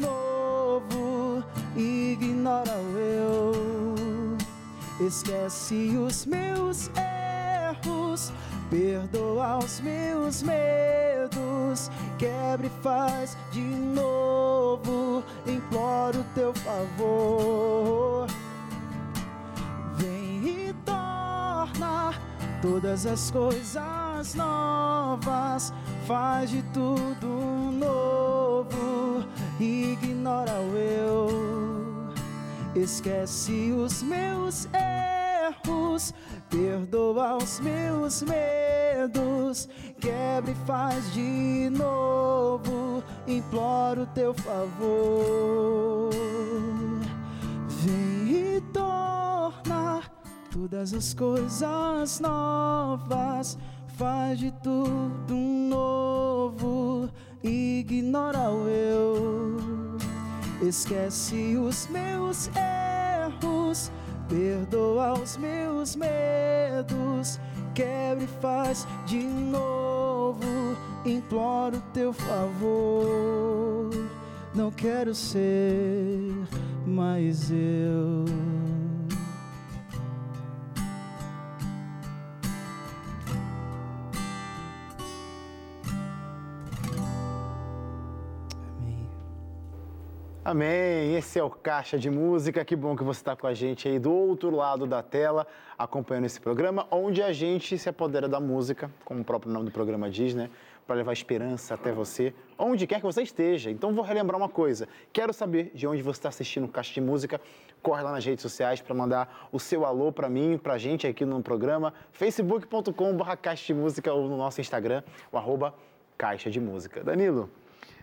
novo, 0.00 1.42
ignora 1.74 2.76
o 2.76 2.98
eu, 2.98 4.36
esquece 5.06 5.96
os 5.96 6.26
meus 6.26 6.90
erros. 7.68 8.32
Perdoa 8.70 9.58
os 9.58 9.80
meus 9.80 10.42
medos, 10.44 11.90
quebra 12.16 12.68
e 12.68 12.70
faz 12.80 13.36
de 13.50 13.60
novo, 13.60 15.09
imploro 15.46 16.24
teu 16.34 16.52
favor. 16.54 18.26
Vem 19.96 20.68
e 20.68 20.74
torna 20.84 22.12
todas 22.62 23.06
as 23.06 23.30
coisas 23.30 24.34
novas, 24.34 25.72
faz 26.06 26.50
de 26.50 26.62
tudo 26.74 27.26
novo, 27.72 29.24
ignora 29.58 30.52
o 30.60 30.76
eu, 30.76 32.12
esquece 32.74 33.72
os 33.72 34.02
meus 34.02 34.66
erros 34.74 36.14
perdoa 36.50 37.36
os 37.36 37.60
meus 37.60 38.22
medos, 38.22 39.68
quebra 40.00 40.50
e 40.50 40.54
faz 40.66 41.12
de 41.14 41.70
novo, 41.70 43.02
imploro 43.26 44.04
teu 44.06 44.34
favor. 44.34 46.10
Vem 47.68 48.56
e 48.56 48.60
torna 48.72 50.02
todas 50.50 50.92
as 50.92 51.14
coisas 51.14 52.18
novas, 52.18 53.56
faz 53.96 54.38
de 54.40 54.50
tudo 54.60 55.34
novo, 55.34 57.08
ignora 57.42 58.50
o 58.50 58.68
eu, 58.68 59.56
Esquece 60.62 61.56
os 61.56 61.86
meus 61.86 62.50
erros, 62.54 63.90
perdoa 64.30 65.14
os 65.20 65.36
meus 65.36 65.96
medos, 65.96 67.40
quebra 67.74 68.24
e 68.24 68.28
faz 68.40 68.86
de 69.04 69.18
novo. 69.18 70.46
Imploro 71.04 71.82
teu 71.92 72.12
favor, 72.12 73.90
não 74.54 74.70
quero 74.70 75.14
ser 75.14 76.32
mais 76.86 77.50
eu. 77.50 78.79
Amém. 90.50 91.14
Esse 91.14 91.38
é 91.38 91.44
o 91.44 91.48
Caixa 91.48 91.96
de 91.96 92.10
Música. 92.10 92.64
Que 92.64 92.74
bom 92.74 92.96
que 92.96 93.04
você 93.04 93.20
está 93.20 93.36
com 93.36 93.46
a 93.46 93.54
gente 93.54 93.86
aí 93.86 94.00
do 94.00 94.12
outro 94.12 94.50
lado 94.50 94.84
da 94.84 95.00
tela, 95.00 95.46
acompanhando 95.78 96.24
esse 96.24 96.40
programa, 96.40 96.88
onde 96.90 97.22
a 97.22 97.32
gente 97.32 97.78
se 97.78 97.88
apodera 97.88 98.28
da 98.28 98.40
música, 98.40 98.90
como 99.04 99.20
o 99.20 99.24
próprio 99.24 99.52
nome 99.52 99.66
do 99.66 99.70
programa 99.70 100.10
diz, 100.10 100.34
né? 100.34 100.50
Para 100.88 100.96
levar 100.96 101.12
esperança 101.12 101.74
até 101.74 101.92
você, 101.92 102.34
onde 102.58 102.84
quer 102.84 102.96
que 102.96 103.06
você 103.06 103.22
esteja. 103.22 103.70
Então, 103.70 103.94
vou 103.94 104.04
relembrar 104.04 104.36
uma 104.36 104.48
coisa. 104.48 104.88
Quero 105.12 105.32
saber 105.32 105.70
de 105.72 105.86
onde 105.86 106.02
você 106.02 106.18
está 106.18 106.30
assistindo 106.30 106.64
o 106.64 106.68
Caixa 106.68 106.94
de 106.94 107.00
Música. 107.00 107.40
Corre 107.80 108.02
lá 108.02 108.10
nas 108.10 108.24
redes 108.24 108.42
sociais 108.42 108.80
para 108.80 108.92
mandar 108.92 109.48
o 109.52 109.60
seu 109.60 109.86
alô 109.86 110.10
para 110.10 110.28
mim, 110.28 110.58
para 110.58 110.74
a 110.74 110.78
gente 110.78 111.06
aqui 111.06 111.24
no 111.24 111.40
programa. 111.40 111.94
facebook.com.br 112.10 113.36
Caixa 113.40 113.66
de 113.66 113.74
Música 113.74 114.12
ou 114.12 114.28
no 114.28 114.36
nosso 114.36 114.60
Instagram, 114.60 115.04
o 115.30 115.38
arroba 115.38 115.72
Caixa 116.18 116.50
de 116.50 116.58
Música. 116.58 117.04
Danilo, 117.04 117.48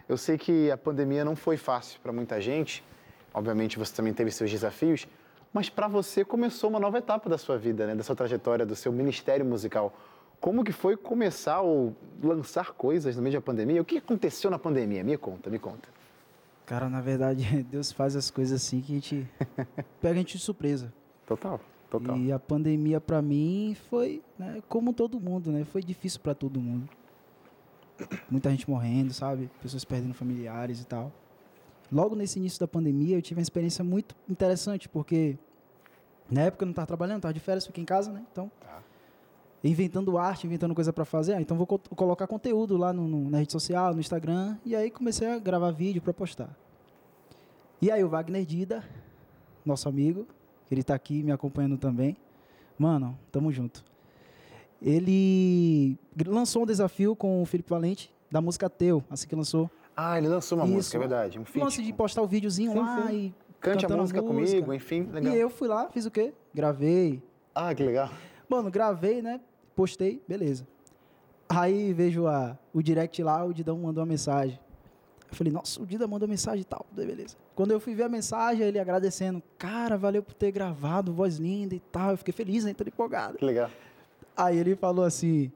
eu 0.08 0.18
sei 0.18 0.38
que 0.38 0.72
a 0.72 0.78
pandemia 0.78 1.26
não 1.26 1.36
foi 1.36 1.58
fácil 1.58 2.00
para 2.02 2.12
muita 2.12 2.40
gente. 2.40 2.84
Obviamente 3.34 3.78
você 3.78 3.94
também 3.94 4.14
teve 4.14 4.32
seus 4.32 4.50
desafios, 4.50 5.08
mas 5.54 5.70
para 5.70 5.88
você 5.88 6.24
começou 6.24 6.70
uma 6.70 6.80
nova 6.80 6.98
etapa 6.98 7.30
da 7.30 7.38
sua 7.38 7.58
vida, 7.58 7.86
né? 7.86 7.96
da 7.96 8.04
sua 8.04 8.16
trajetória, 8.16 8.66
do 8.66 8.76
seu 8.76 8.92
ministério 8.92 9.46
musical. 9.46 9.94
Como 10.40 10.64
que 10.64 10.72
foi 10.72 10.96
começar 10.96 11.62
ou 11.62 11.96
lançar 12.24 12.74
coisas 12.74 13.16
no 13.16 13.22
meio 13.22 13.36
da 13.36 13.42
pandemia? 13.42 13.82
O 13.82 13.86
que 13.86 13.98
aconteceu 13.98 14.52
na 14.52 14.60
pandemia? 14.60 15.04
Me 15.04 15.18
conta, 15.18 15.50
me 15.50 15.60
conta. 15.60 15.90
Cara, 16.66 16.90
na 16.90 17.02
verdade, 17.02 17.64
Deus 17.70 17.92
faz 17.92 18.16
as 18.16 18.30
coisas 18.30 18.62
assim 18.62 18.82
que 18.82 18.92
a 18.92 18.96
gente 18.96 19.28
pega 20.00 20.14
a 20.14 20.18
gente 20.18 20.38
de 20.38 20.44
surpresa. 20.44 20.94
Total, 21.26 21.60
total. 21.90 22.18
E 22.18 22.32
a 22.32 22.38
pandemia 22.40 23.02
pra 23.02 23.22
mim 23.22 23.76
foi, 23.90 24.22
né, 24.38 24.62
como 24.70 24.94
todo 24.94 25.20
mundo, 25.20 25.52
né? 25.52 25.66
Foi 25.66 25.82
difícil 25.82 26.20
pra 26.22 26.36
todo 26.36 26.60
mundo. 26.60 26.88
Muita 28.30 28.50
gente 28.52 28.70
morrendo, 28.70 29.14
sabe? 29.14 29.50
Pessoas 29.62 29.84
perdendo 29.86 30.14
familiares 30.14 30.82
e 30.82 30.86
tal. 30.86 31.12
Logo 31.92 32.16
nesse 32.16 32.38
início 32.40 32.60
da 32.60 32.68
pandemia, 32.68 33.16
eu 33.18 33.22
tive 33.22 33.40
uma 33.40 33.44
experiência 33.44 33.84
muito 33.84 34.16
interessante, 34.30 34.88
porque 34.90 35.38
na 36.30 36.42
época 36.42 36.64
eu 36.64 36.68
não 36.68 36.72
estava 36.72 36.86
trabalhando, 36.88 37.18
estava 37.18 37.34
de 37.34 37.40
férias, 37.40 37.66
fiquei 37.66 37.82
em 37.82 37.86
casa, 37.86 38.12
né? 38.12 38.24
Então, 38.32 38.52
Tá. 38.60 38.82
inventando 39.64 40.18
arte, 40.18 40.46
inventando 40.46 40.76
coisa 40.76 40.92
para 40.92 41.06
fazer. 41.06 41.34
Ah, 41.34 41.42
então 41.42 41.56
vou 41.58 41.66
co- 41.66 41.80
colocar 41.96 42.28
conteúdo 42.28 42.76
lá 42.78 42.92
no, 42.94 43.08
no- 43.08 43.30
na 43.30 43.40
rede 43.40 43.52
social, 43.52 43.94
no 43.94 44.00
Instagram, 44.02 44.58
e 44.66 44.76
aí 44.76 44.92
comecei 44.92 45.28
a 45.30 45.40
gravar 45.40 45.72
vídeo 45.72 46.02
para 46.02 46.14
postar. 46.14 46.50
E 47.82 47.90
aí 47.90 48.04
o 48.04 48.10
Wagner 48.10 48.46
Dida, 48.46 48.84
nosso 49.66 49.88
amigo, 49.88 50.28
ele 50.70 50.84
tá 50.84 50.94
aqui 50.94 51.24
me 51.24 51.32
acompanhando 51.32 51.78
também. 51.78 52.18
Mano, 52.78 53.18
tamo 53.32 53.52
junto. 53.52 53.84
Ele 54.82 55.98
lançou 56.26 56.64
um 56.64 56.66
desafio 56.66 57.16
com 57.16 57.42
o 57.42 57.46
Felipe 57.46 57.70
Valente, 57.70 58.14
da 58.30 58.42
música 58.42 58.70
Teu, 58.70 59.04
assim 59.10 59.28
que 59.28 59.36
lançou. 59.36 59.70
Ah, 59.96 60.18
ele 60.18 60.28
lançou 60.28 60.58
uma 60.58 60.66
Isso. 60.66 60.74
música, 60.76 60.98
é 60.98 61.00
verdade. 61.00 61.40
Um 61.40 61.46
feat. 61.46 61.64
Lance 61.64 61.82
de 61.82 61.92
postar 61.94 62.22
o 62.22 62.28
videozinho 62.28 62.72
Sim, 62.72 62.78
lá 62.78 63.08
sim. 63.08 63.16
e. 63.16 63.34
Cante 63.60 63.86
a 63.86 63.88
cantando 63.88 64.02
música 64.02 64.22
comigo, 64.22 64.72
enfim, 64.72 65.10
legal. 65.12 65.34
E 65.34 65.40
eu 65.40 65.50
fui 65.50 65.68
lá, 65.68 65.90
fiz 65.90 66.06
o 66.06 66.12
quê? 66.12 66.32
Gravei. 66.54 67.24
Ah, 67.56 67.74
que 67.74 67.84
legal. 67.84 68.12
Mano, 68.48 68.70
gravei, 68.70 69.20
né? 69.20 69.42
Postei, 69.76 70.22
beleza. 70.28 70.68
Aí 71.50 71.92
vejo 71.92 72.28
a, 72.28 72.56
o 72.72 72.84
direct 72.84 73.22
lá, 73.24 73.44
o 73.44 73.52
Didão 73.52 73.78
mandou 73.80 74.04
uma 74.04 74.10
mensagem. 74.10 74.60
Eu 75.30 75.36
falei, 75.36 75.52
nossa, 75.52 75.82
o 75.82 75.86
Dida 75.86 76.08
mandou 76.08 76.28
mensagem 76.28 76.62
e 76.62 76.66
tal, 76.66 76.86
beleza. 76.92 77.36
Quando 77.56 77.72
eu 77.72 77.80
fui 77.80 77.94
ver 77.96 78.04
a 78.04 78.10
mensagem, 78.10 78.66
ele 78.66 78.80
agradecendo, 78.80 79.42
cara, 79.58 79.98
valeu 79.98 80.24
por 80.24 80.34
ter 80.34 80.52
gravado, 80.52 81.12
voz 81.12 81.38
linda 81.38 81.76
e 81.76 81.80
tal. 81.80 82.12
Eu 82.12 82.18
fiquei 82.18 82.34
feliz, 82.34 82.64
né? 82.64 82.74
Tô 82.74 82.84
empolgado. 82.84 83.38
Que 83.38 83.46
legal. 83.46 83.70
Aí 84.38 84.58
ele 84.60 84.76
falou 84.76 85.04
assim, 85.04 85.52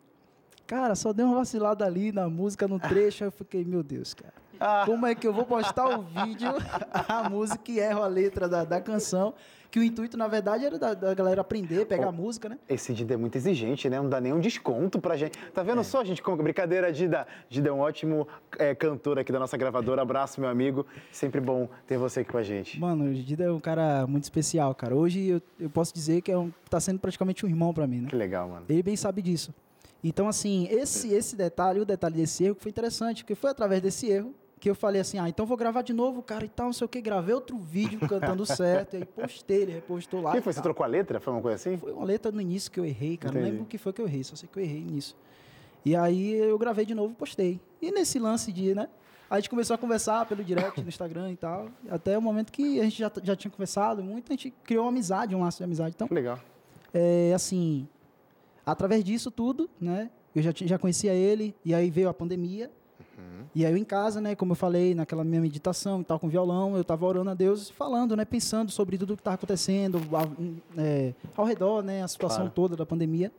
cara, 0.65 0.95
só 0.95 1.13
deu 1.13 1.27
uma 1.27 1.35
vacilada 1.35 1.85
ali 1.85 2.11
na 2.11 2.27
música, 2.27 2.67
no 2.67 2.79
trecho. 2.79 3.23
Aí 3.23 3.27
eu 3.27 3.31
fiquei, 3.31 3.63
meu 3.63 3.83
Deus, 3.83 4.15
cara. 4.15 4.40
Como 4.85 5.05
é 5.05 5.15
que 5.15 5.27
eu 5.27 5.33
vou 5.33 5.45
postar 5.45 5.97
o 5.97 6.01
vídeo, 6.25 6.51
a 6.91 7.29
música 7.29 7.71
e 7.71 7.79
erro 7.79 8.03
a 8.03 8.07
letra 8.07 8.47
da, 8.47 8.63
da 8.63 8.79
canção? 8.81 9.33
Que 9.69 9.79
o 9.79 9.83
intuito, 9.83 10.17
na 10.17 10.27
verdade, 10.27 10.65
era 10.65 10.77
da, 10.77 10.93
da 10.93 11.13
galera 11.13 11.39
aprender, 11.39 11.85
pegar 11.85 12.09
a 12.09 12.11
música, 12.11 12.49
né? 12.49 12.59
Esse 12.67 12.93
Dida 12.93 13.13
é 13.13 13.17
muito 13.17 13.37
exigente, 13.37 13.89
né? 13.89 14.01
Não 14.01 14.09
dá 14.09 14.19
nenhum 14.19 14.37
desconto 14.37 14.99
pra 14.99 15.15
gente. 15.15 15.39
Tá 15.53 15.63
vendo 15.63 15.81
só, 15.81 16.03
gente? 16.03 16.21
Como 16.21 16.43
brincadeira, 16.43 16.91
Dida. 16.91 17.25
Dida 17.47 17.69
é 17.69 17.71
um 17.71 17.79
ótimo 17.79 18.27
é, 18.59 18.75
cantor 18.75 19.17
aqui 19.17 19.31
da 19.31 19.39
nossa 19.39 19.55
gravadora. 19.55 20.01
Abraço, 20.01 20.41
meu 20.41 20.49
amigo. 20.49 20.85
Sempre 21.09 21.39
bom 21.39 21.69
ter 21.87 21.97
você 21.97 22.19
aqui 22.19 22.29
com 22.29 22.37
a 22.37 22.43
gente. 22.43 22.77
Mano, 22.81 23.05
o 23.05 23.13
Dida 23.13 23.45
é 23.45 23.51
um 23.51 23.61
cara 23.61 24.05
muito 24.07 24.25
especial, 24.25 24.75
cara. 24.75 24.93
Hoje 24.93 25.25
eu, 25.25 25.41
eu 25.57 25.69
posso 25.69 25.93
dizer 25.93 26.21
que 26.21 26.33
é 26.33 26.37
um, 26.37 26.51
tá 26.69 26.81
sendo 26.81 26.99
praticamente 26.99 27.45
um 27.45 27.49
irmão 27.49 27.73
pra 27.73 27.87
mim, 27.87 28.01
né? 28.01 28.09
Que 28.09 28.15
legal, 28.17 28.49
mano. 28.49 28.65
Ele 28.67 28.83
bem 28.83 28.97
sabe 28.97 29.21
disso. 29.21 29.53
Então, 30.03 30.27
assim, 30.27 30.67
esse, 30.69 31.13
esse 31.13 31.33
detalhe, 31.33 31.79
o 31.79 31.85
detalhe 31.85 32.15
desse 32.15 32.43
erro 32.43 32.55
que 32.55 32.63
foi 32.63 32.71
interessante, 32.71 33.23
porque 33.23 33.35
foi 33.35 33.51
através 33.51 33.81
desse 33.81 34.09
erro 34.09 34.35
que 34.61 34.69
eu 34.69 34.75
falei 34.75 35.01
assim, 35.01 35.17
ah, 35.17 35.27
então 35.27 35.43
vou 35.43 35.57
gravar 35.57 35.81
de 35.81 35.91
novo, 35.91 36.21
cara, 36.21 36.45
e 36.45 36.47
tal, 36.47 36.67
não 36.67 36.73
sei 36.73 36.85
o 36.85 36.87
que, 36.87 37.01
gravei 37.01 37.33
outro 37.33 37.57
vídeo 37.57 37.99
cantando 37.99 38.45
certo, 38.45 38.93
e 38.93 38.97
aí 38.97 39.05
postei, 39.05 39.63
ele 39.63 39.71
repostou 39.71 40.21
lá. 40.21 40.31
Quem 40.31 40.39
e 40.39 40.43
foi? 40.43 40.53
Você 40.53 40.61
trocou 40.61 40.83
a 40.83 40.87
letra? 40.87 41.19
Foi 41.19 41.33
uma 41.33 41.41
coisa 41.41 41.55
assim? 41.55 41.77
Foi 41.77 41.91
uma 41.91 42.05
letra 42.05 42.31
no 42.31 42.39
início 42.39 42.71
que 42.71 42.79
eu 42.79 42.85
errei, 42.85 43.17
cara. 43.17 43.33
Não 43.33 43.41
Entendi. 43.41 43.51
lembro 43.53 43.65
o 43.65 43.67
que 43.67 43.79
foi 43.79 43.91
que 43.91 43.99
eu 43.99 44.05
errei, 44.05 44.23
só 44.23 44.35
sei 44.35 44.47
que 44.47 44.59
eu 44.59 44.63
errei 44.63 44.81
nisso. 44.81 45.17
E 45.83 45.95
aí 45.95 46.35
eu 46.35 46.59
gravei 46.59 46.85
de 46.85 46.93
novo 46.93 47.13
e 47.13 47.15
postei. 47.15 47.59
E 47.81 47.91
nesse 47.91 48.19
lance 48.19 48.51
de, 48.51 48.75
né? 48.75 48.87
A 49.27 49.37
gente 49.39 49.49
começou 49.49 49.73
a 49.73 49.77
conversar 49.79 50.27
pelo 50.27 50.43
direct 50.43 50.79
no 50.79 50.87
Instagram 50.89 51.31
e 51.31 51.37
tal. 51.37 51.69
Até 51.89 52.15
o 52.15 52.21
momento 52.21 52.51
que 52.51 52.79
a 52.79 52.83
gente 52.83 52.99
já, 52.99 53.11
já 53.23 53.35
tinha 53.35 53.49
conversado 53.49 54.03
muito, 54.03 54.31
a 54.31 54.35
gente 54.35 54.53
criou 54.63 54.83
uma 54.83 54.91
amizade, 54.91 55.33
um 55.35 55.41
laço 55.41 55.57
de 55.57 55.63
amizade. 55.63 55.93
Então, 55.95 56.07
Que 56.07 56.13
legal. 56.13 56.39
é, 56.93 57.31
assim, 57.33 57.87
através 58.63 59.03
disso 59.03 59.31
tudo, 59.31 59.67
né? 59.79 60.11
Eu 60.35 60.43
já, 60.43 60.51
já 60.55 60.77
conhecia 60.77 61.13
ele, 61.13 61.55
e 61.65 61.73
aí 61.73 61.89
veio 61.89 62.09
a 62.09 62.13
pandemia. 62.13 62.69
E 63.53 63.65
aí 63.65 63.71
eu 63.73 63.77
em 63.77 63.83
casa, 63.83 64.21
né, 64.21 64.33
como 64.33 64.53
eu 64.53 64.55
falei, 64.55 64.95
naquela 64.95 65.23
minha 65.25 65.41
meditação 65.41 65.99
e 66.01 66.03
tal, 66.05 66.17
com 66.17 66.29
violão, 66.29 66.77
eu 66.77 66.83
tava 66.85 67.05
orando 67.05 67.29
a 67.29 67.33
Deus, 67.33 67.69
falando, 67.69 68.15
né, 68.15 68.23
pensando 68.23 68.71
sobre 68.71 68.97
tudo 68.97 69.15
que 69.15 69.19
estava 69.21 69.35
acontecendo 69.35 69.99
ao, 70.13 70.29
é, 70.77 71.13
ao 71.35 71.43
redor, 71.45 71.83
né, 71.83 72.01
a 72.01 72.07
situação 72.07 72.43
Claro. 72.43 72.51
toda 72.55 72.75
da 72.77 72.85
pandemia. 72.85 73.29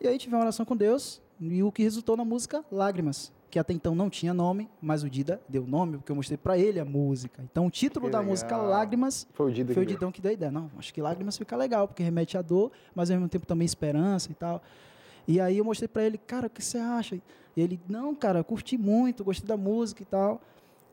E 0.00 0.08
aí 0.08 0.16
tive 0.18 0.34
uma 0.34 0.40
oração 0.42 0.64
com 0.64 0.74
Deus, 0.74 1.20
e 1.38 1.62
o 1.62 1.70
que 1.70 1.82
resultou 1.82 2.16
na 2.16 2.24
música 2.24 2.64
Lágrimas, 2.72 3.30
que 3.50 3.58
até 3.58 3.74
então 3.74 3.94
não 3.94 4.08
tinha 4.08 4.32
nome, 4.32 4.70
mas 4.80 5.02
o 5.02 5.10
Dida 5.10 5.38
deu 5.46 5.66
nome, 5.66 5.98
porque 5.98 6.10
eu 6.10 6.16
mostrei 6.16 6.38
para 6.38 6.56
ele 6.56 6.80
a 6.80 6.84
música. 6.86 7.42
Então 7.52 7.66
o 7.66 7.70
título 7.70 8.06
Que 8.06 8.12
da 8.12 8.18
legal. 8.20 8.30
música 8.30 8.56
Lágrimas 8.56 9.26
Foi 9.34 9.50
o 9.50 9.54
Dida 9.54 9.74
foi 9.74 9.82
o. 9.82 9.86
Didão 9.86 10.10
que 10.10 10.22
deu 10.22 10.30
a 10.30 10.32
ideia. 10.32 10.50
Não, 10.50 10.70
acho 10.78 10.94
que 10.94 11.02
lágrimas 11.02 11.36
fica 11.36 11.54
legal, 11.54 11.86
porque 11.86 12.02
remete 12.02 12.38
à 12.38 12.42
dor, 12.42 12.72
mas 12.94 13.10
ao 13.10 13.16
mesmo 13.18 13.28
tempo 13.28 13.44
também 13.46 13.66
esperança 13.66 14.30
e 14.30 14.34
tal. 14.34 14.62
E 15.28 15.38
aí 15.38 15.58
eu 15.58 15.64
mostrei 15.66 15.86
pra 15.86 16.02
ele, 16.02 16.16
cara, 16.16 16.46
o 16.46 16.50
que 16.50 16.64
você 16.64 16.78
acha? 16.78 17.18
E 17.56 17.60
ele, 17.60 17.80
não, 17.88 18.14
cara, 18.14 18.42
curti 18.42 18.78
muito, 18.78 19.22
gostei 19.24 19.46
da 19.46 19.56
música 19.56 20.02
e 20.02 20.06
tal. 20.06 20.40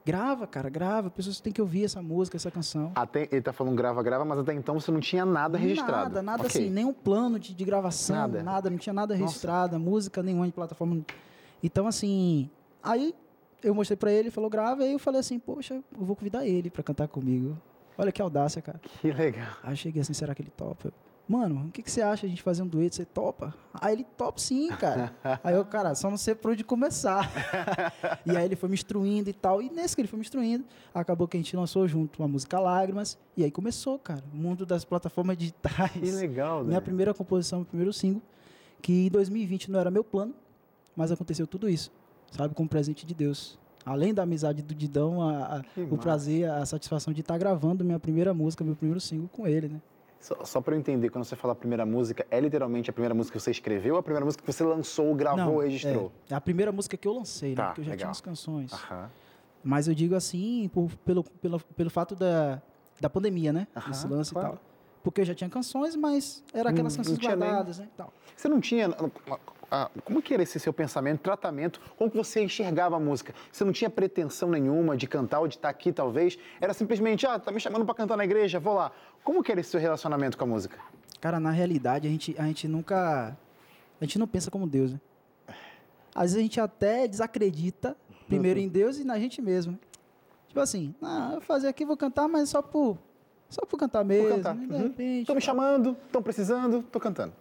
Grava, 0.06 0.48
cara, 0.48 0.70
grava. 0.70 1.10
Pessoas 1.10 1.40
têm 1.40 1.54
que 1.54 1.62
ouvir 1.62 1.84
essa 1.86 2.02
música, 2.02 2.36
essa 2.36 2.50
canção. 2.50 2.92
Até, 2.96 3.28
ele 3.32 3.42
tá 3.42 3.54
falando 3.54 3.76
grava, 3.76 4.02
grava, 4.02 4.26
mas 4.26 4.40
até 4.40 4.54
então 4.54 4.80
você 4.80 4.92
não 4.92 5.00
tinha 5.00 5.26
nada 5.26 5.58
registrado. 5.58 5.92
Nada, 6.10 6.22
nada 6.24 6.44
Ok. 6.46 6.62
assim, 6.62 6.70
nenhum 6.72 6.94
plano 6.94 7.38
de, 7.38 7.54
de 7.54 7.66
gravação, 7.66 8.16
Nada. 8.16 8.42
nada. 8.44 8.70
não 8.70 8.78
tinha 8.78 8.94
nada 8.94 9.14
Nossa. 9.14 9.26
registrado, 9.26 9.80
música 9.80 10.24
nenhuma 10.24 10.46
de 10.48 10.54
plataforma. 10.54 11.06
Então, 11.62 11.86
assim, 11.86 12.50
aí 12.82 13.14
eu 13.62 13.76
mostrei 13.76 13.98
pra 13.98 14.12
ele, 14.12 14.22
ele 14.24 14.32
falou, 14.32 14.50
grava, 14.50 14.84
aí 14.84 14.94
eu 14.94 15.00
falei 15.00 15.20
assim, 15.20 15.38
poxa, 15.38 15.76
eu 15.76 16.06
vou 16.06 16.16
convidar 16.16 16.46
ele 16.46 16.70
pra 16.70 16.82
cantar 16.82 17.08
comigo. 17.08 17.58
Olha 17.98 18.12
que 18.12 18.22
audácia, 18.22 18.62
cara. 18.62 18.80
Que 18.80 19.12
legal. 19.12 19.48
Aí 19.62 19.74
eu 19.74 19.76
cheguei 19.78 20.02
assim, 20.02 20.14
será 20.14 20.34
que 20.34 20.42
ele 20.42 20.52
topa? 20.56 20.92
Mano, 21.32 21.68
o 21.68 21.72
que, 21.72 21.84
que 21.84 21.92
você 21.92 22.02
acha 22.02 22.26
a 22.26 22.30
gente 22.30 22.42
fazer 22.42 22.64
um 22.64 22.68
dueto? 22.68 22.96
Você 22.96 23.06
topa? 23.06 23.54
Aí 23.72 23.94
ele 23.94 24.04
topa 24.18 24.40
sim, 24.40 24.68
cara. 24.70 25.14
aí 25.44 25.54
eu, 25.54 25.64
cara, 25.64 25.94
só 25.94 26.10
não 26.10 26.18
sei 26.18 26.34
por 26.34 26.50
onde 26.52 26.64
começar. 26.64 27.32
e 28.26 28.36
aí 28.36 28.46
ele 28.46 28.56
foi 28.56 28.68
me 28.68 28.74
instruindo 28.74 29.30
e 29.30 29.34
tal. 29.34 29.62
E 29.62 29.70
nesse 29.70 29.96
que 29.96 30.02
ele 30.02 30.08
foi 30.08 30.18
me 30.18 30.26
instruindo, 30.26 30.66
acabou 30.92 31.28
que 31.28 31.38
a 31.38 31.40
gente 31.40 31.56
lançou 31.56 31.88
junto 31.88 32.24
a 32.24 32.28
música 32.28 32.60
Lágrimas. 32.60 33.16
E 33.38 33.44
aí 33.44 33.52
começou, 33.52 34.00
cara, 34.00 34.24
o 34.34 34.36
mundo 34.36 34.66
das 34.66 34.84
plataformas 34.84 35.38
digitais. 35.38 35.92
Que 35.92 36.10
legal, 36.12 36.64
Minha 36.64 36.80
né? 36.80 36.82
primeira 36.82 37.14
composição, 37.14 37.60
meu 37.60 37.66
primeiro 37.68 37.94
single, 37.94 38.24
que 38.82 39.06
em 39.06 39.10
2020 39.10 39.70
não 39.70 39.80
era 39.80 39.92
meu 39.92 40.04
plano, 40.04 40.34
mas 40.96 41.12
aconteceu 41.12 41.46
tudo 41.46 41.70
isso, 41.70 41.92
sabe? 42.32 42.56
Com 42.56 42.64
o 42.64 42.68
presente 42.68 43.06
de 43.06 43.14
Deus. 43.14 43.60
Além 43.86 44.16
da 44.16 44.24
amizade 44.24 44.64
do 44.64 44.74
Didão, 44.74 45.22
a- 45.22 45.58
a- 45.58 45.64
o 45.78 45.82
massa. 45.82 45.98
prazer, 45.98 46.50
a 46.50 46.66
satisfação 46.66 47.14
de 47.14 47.22
estar 47.22 47.38
gravando 47.38 47.86
minha 47.86 48.00
primeira 48.00 48.34
música, 48.34 48.64
meu 48.64 48.76
primeiro 48.76 49.00
single 49.00 49.30
com 49.32 49.48
ele, 49.48 49.68
né? 49.70 49.80
Só, 50.20 50.44
só 50.44 50.62
pra 50.62 50.76
eu 50.76 50.80
entender, 50.80 51.10
quando 51.10 51.24
você 51.24 51.36
fala 51.36 51.54
a 51.54 51.56
primeira 51.56 51.86
música, 51.86 52.26
é 52.30 52.40
literalmente 52.40 52.90
a 52.90 52.94
primeira 52.94 53.16
música 53.16 53.38
que 53.38 53.44
você 53.44 53.52
escreveu 53.52 53.94
ou 53.96 54.00
a 54.00 54.04
primeira 54.04 54.26
música 54.26 54.44
que 54.44 54.52
você 54.52 54.64
lançou, 54.64 55.16
gravou, 55.16 55.46
Não, 55.46 55.58
registrou? 55.60 56.12
É, 56.30 56.34
é 56.34 56.36
a 56.36 56.42
primeira 56.42 56.72
música 56.72 56.98
que 56.98 57.08
eu 57.08 57.14
lancei, 57.14 57.56
Tá, 57.56 57.62
né? 57.64 57.68
Porque 57.70 57.82
eu 57.82 57.86
já 57.86 57.92
legal. 57.92 58.00
tinha 58.06 58.12
as 58.12 58.22
canções. 58.22 58.74
Aham. 58.74 59.10
Mas 59.64 59.88
eu 59.88 59.94
digo 59.96 60.16
assim, 60.16 60.70
por- 60.74 60.90
pelo, 61.06 61.24
pelo, 61.24 61.60
pelo 61.60 61.90
fato 61.90 62.16
da, 62.16 62.62
da 63.00 63.10
pandemia, 63.10 63.54
né? 63.54 63.68
Aham, 63.76 63.92
Esse 63.92 64.08
lance 64.08 64.32
claro. 64.34 64.48
e 64.48 64.52
tal. 64.52 64.60
Porque 65.04 65.22
eu 65.22 65.26
já 65.26 65.34
tinha 65.34 65.50
canções, 65.50 65.96
mas 65.96 66.44
era 66.54 66.70
aquelas 66.70 66.96
canções 66.96 67.18
não 67.18 67.22
tinha 67.22 67.36
nem- 67.38 67.48
guardadas, 67.48 67.80
né? 67.80 67.88
tal. 67.96 68.14
Você 68.36 68.48
não 68.50 68.60
tinha. 68.60 68.90
Ah, 69.72 69.90
como 70.04 70.22
que 70.22 70.34
era 70.34 70.44
esse 70.44 70.60
seu 70.60 70.74
pensamento, 70.74 71.20
tratamento? 71.22 71.80
Como 71.98 72.10
que 72.10 72.18
você 72.18 72.42
enxergava 72.42 72.96
a 72.96 73.00
música? 73.00 73.34
Você 73.52 73.64
não 73.64 73.72
tinha 73.72 73.90
pretensão 73.90 74.50
nenhuma 74.50 74.96
de 74.98 75.08
cantar 75.08 75.40
ou 75.40 75.48
de 75.48 75.56
estar 75.56 75.70
aqui, 75.70 75.92
talvez? 75.92 76.38
Era 76.60 76.74
simplesmente, 76.74 77.26
ah, 77.28 77.38
tá 77.40 77.52
me 77.52 77.60
chamando 77.60 77.86
pra 77.86 77.94
cantar 77.96 78.18
na 78.18 78.24
igreja, 78.26 78.60
vou 78.60 78.74
lá. 78.74 78.92
Como 79.24 79.44
que 79.44 79.52
era 79.52 79.62
esse 79.62 79.70
seu 79.70 79.80
relacionamento 79.80 80.38
com 80.38 80.44
a 80.44 80.48
música? 80.48 80.78
Cara, 81.22 81.40
na 81.40 81.52
realidade, 81.52 82.08
a 82.08 82.12
gente, 82.12 82.36
a 82.38 82.44
gente 82.44 82.68
nunca. 82.68 83.38
A 84.00 84.06
gente 84.06 84.18
não 84.18 84.28
pensa 84.28 84.50
como 84.50 84.66
Deus, 84.66 84.94
né? 84.94 85.00
Às 86.16 86.24
vezes 86.34 86.38
a 86.38 86.42
gente 86.42 86.60
até 86.60 87.08
desacredita, 87.08 87.96
primeiro 88.28 88.60
em 88.60 88.68
Deus 88.68 88.98
e 88.98 89.04
na 89.04 89.20
gente 89.20 89.42
mesmo. 89.42 89.78
Tipo 90.48 90.60
assim, 90.62 90.96
ah, 91.02 91.26
eu 91.28 91.32
vou 91.34 91.42
fazer 91.42 91.68
aqui, 91.68 91.86
vou 91.86 91.96
cantar, 91.98 92.28
mas 92.28 92.50
só 92.50 92.62
por. 92.62 92.98
Só 93.50 93.66
por 93.66 93.78
cantar 93.78 94.04
mesmo. 94.04 94.30
cantar. 94.30 94.56
De 94.56 94.66
Uhum. 94.74 94.84
repente. 94.84 95.22
Estão 95.22 95.36
me 95.36 95.42
chamando, 95.42 95.96
estão 96.06 96.22
precisando, 96.24 96.82
tô 96.84 97.00
cantando. 97.00 97.34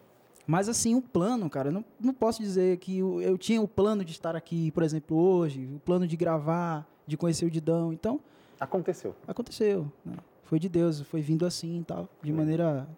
Mas 0.50 0.66
assim, 0.66 0.94
o 0.94 1.02
plano, 1.02 1.50
cara, 1.50 1.68
eu 1.68 1.72
não, 1.72 1.84
não 2.00 2.14
posso 2.14 2.40
dizer 2.40 2.78
que 2.78 3.00
eu, 3.00 3.20
eu 3.20 3.36
tinha 3.36 3.60
o 3.60 3.68
plano 3.68 4.02
de 4.02 4.12
estar 4.12 4.34
aqui, 4.34 4.70
por 4.70 4.82
exemplo, 4.82 5.14
hoje, 5.14 5.68
o 5.76 5.78
plano 5.78 6.06
de 6.06 6.16
gravar, 6.16 6.88
de 7.06 7.18
conhecer 7.18 7.44
o 7.44 7.50
Didão. 7.50 7.92
Então, 7.92 8.18
Aconteceu. 8.58 9.14
aconteceu. 9.26 9.86
né? 10.02 10.16
Foi 10.44 10.58
de 10.58 10.66
Deus, 10.70 11.02
foi 11.02 11.20
vindo 11.20 11.44
assim 11.44 11.80
e 11.80 11.84
tal, 11.84 12.08
de 12.22 12.32
maneira 12.32 12.88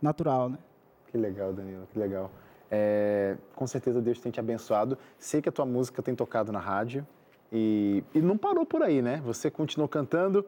natural, 0.00 0.48
né? 0.48 0.56
Que 1.12 1.18
legal, 1.18 1.52
Danilo, 1.52 1.86
que 1.92 1.98
legal. 1.98 2.30
É, 2.70 3.36
com 3.54 3.66
certeza 3.66 4.00
Deus 4.00 4.18
tem 4.18 4.32
te 4.32 4.40
abençoado. 4.40 4.96
Sei 5.18 5.42
que 5.42 5.50
a 5.50 5.52
tua 5.52 5.66
música 5.66 6.02
tem 6.02 6.14
tocado 6.14 6.50
na 6.50 6.60
rádio 6.60 7.06
e, 7.52 8.02
e 8.14 8.22
não 8.22 8.38
parou 8.38 8.64
por 8.64 8.82
aí, 8.82 9.02
né? 9.02 9.20
Você 9.26 9.50
continuou 9.50 9.86
cantando 9.86 10.46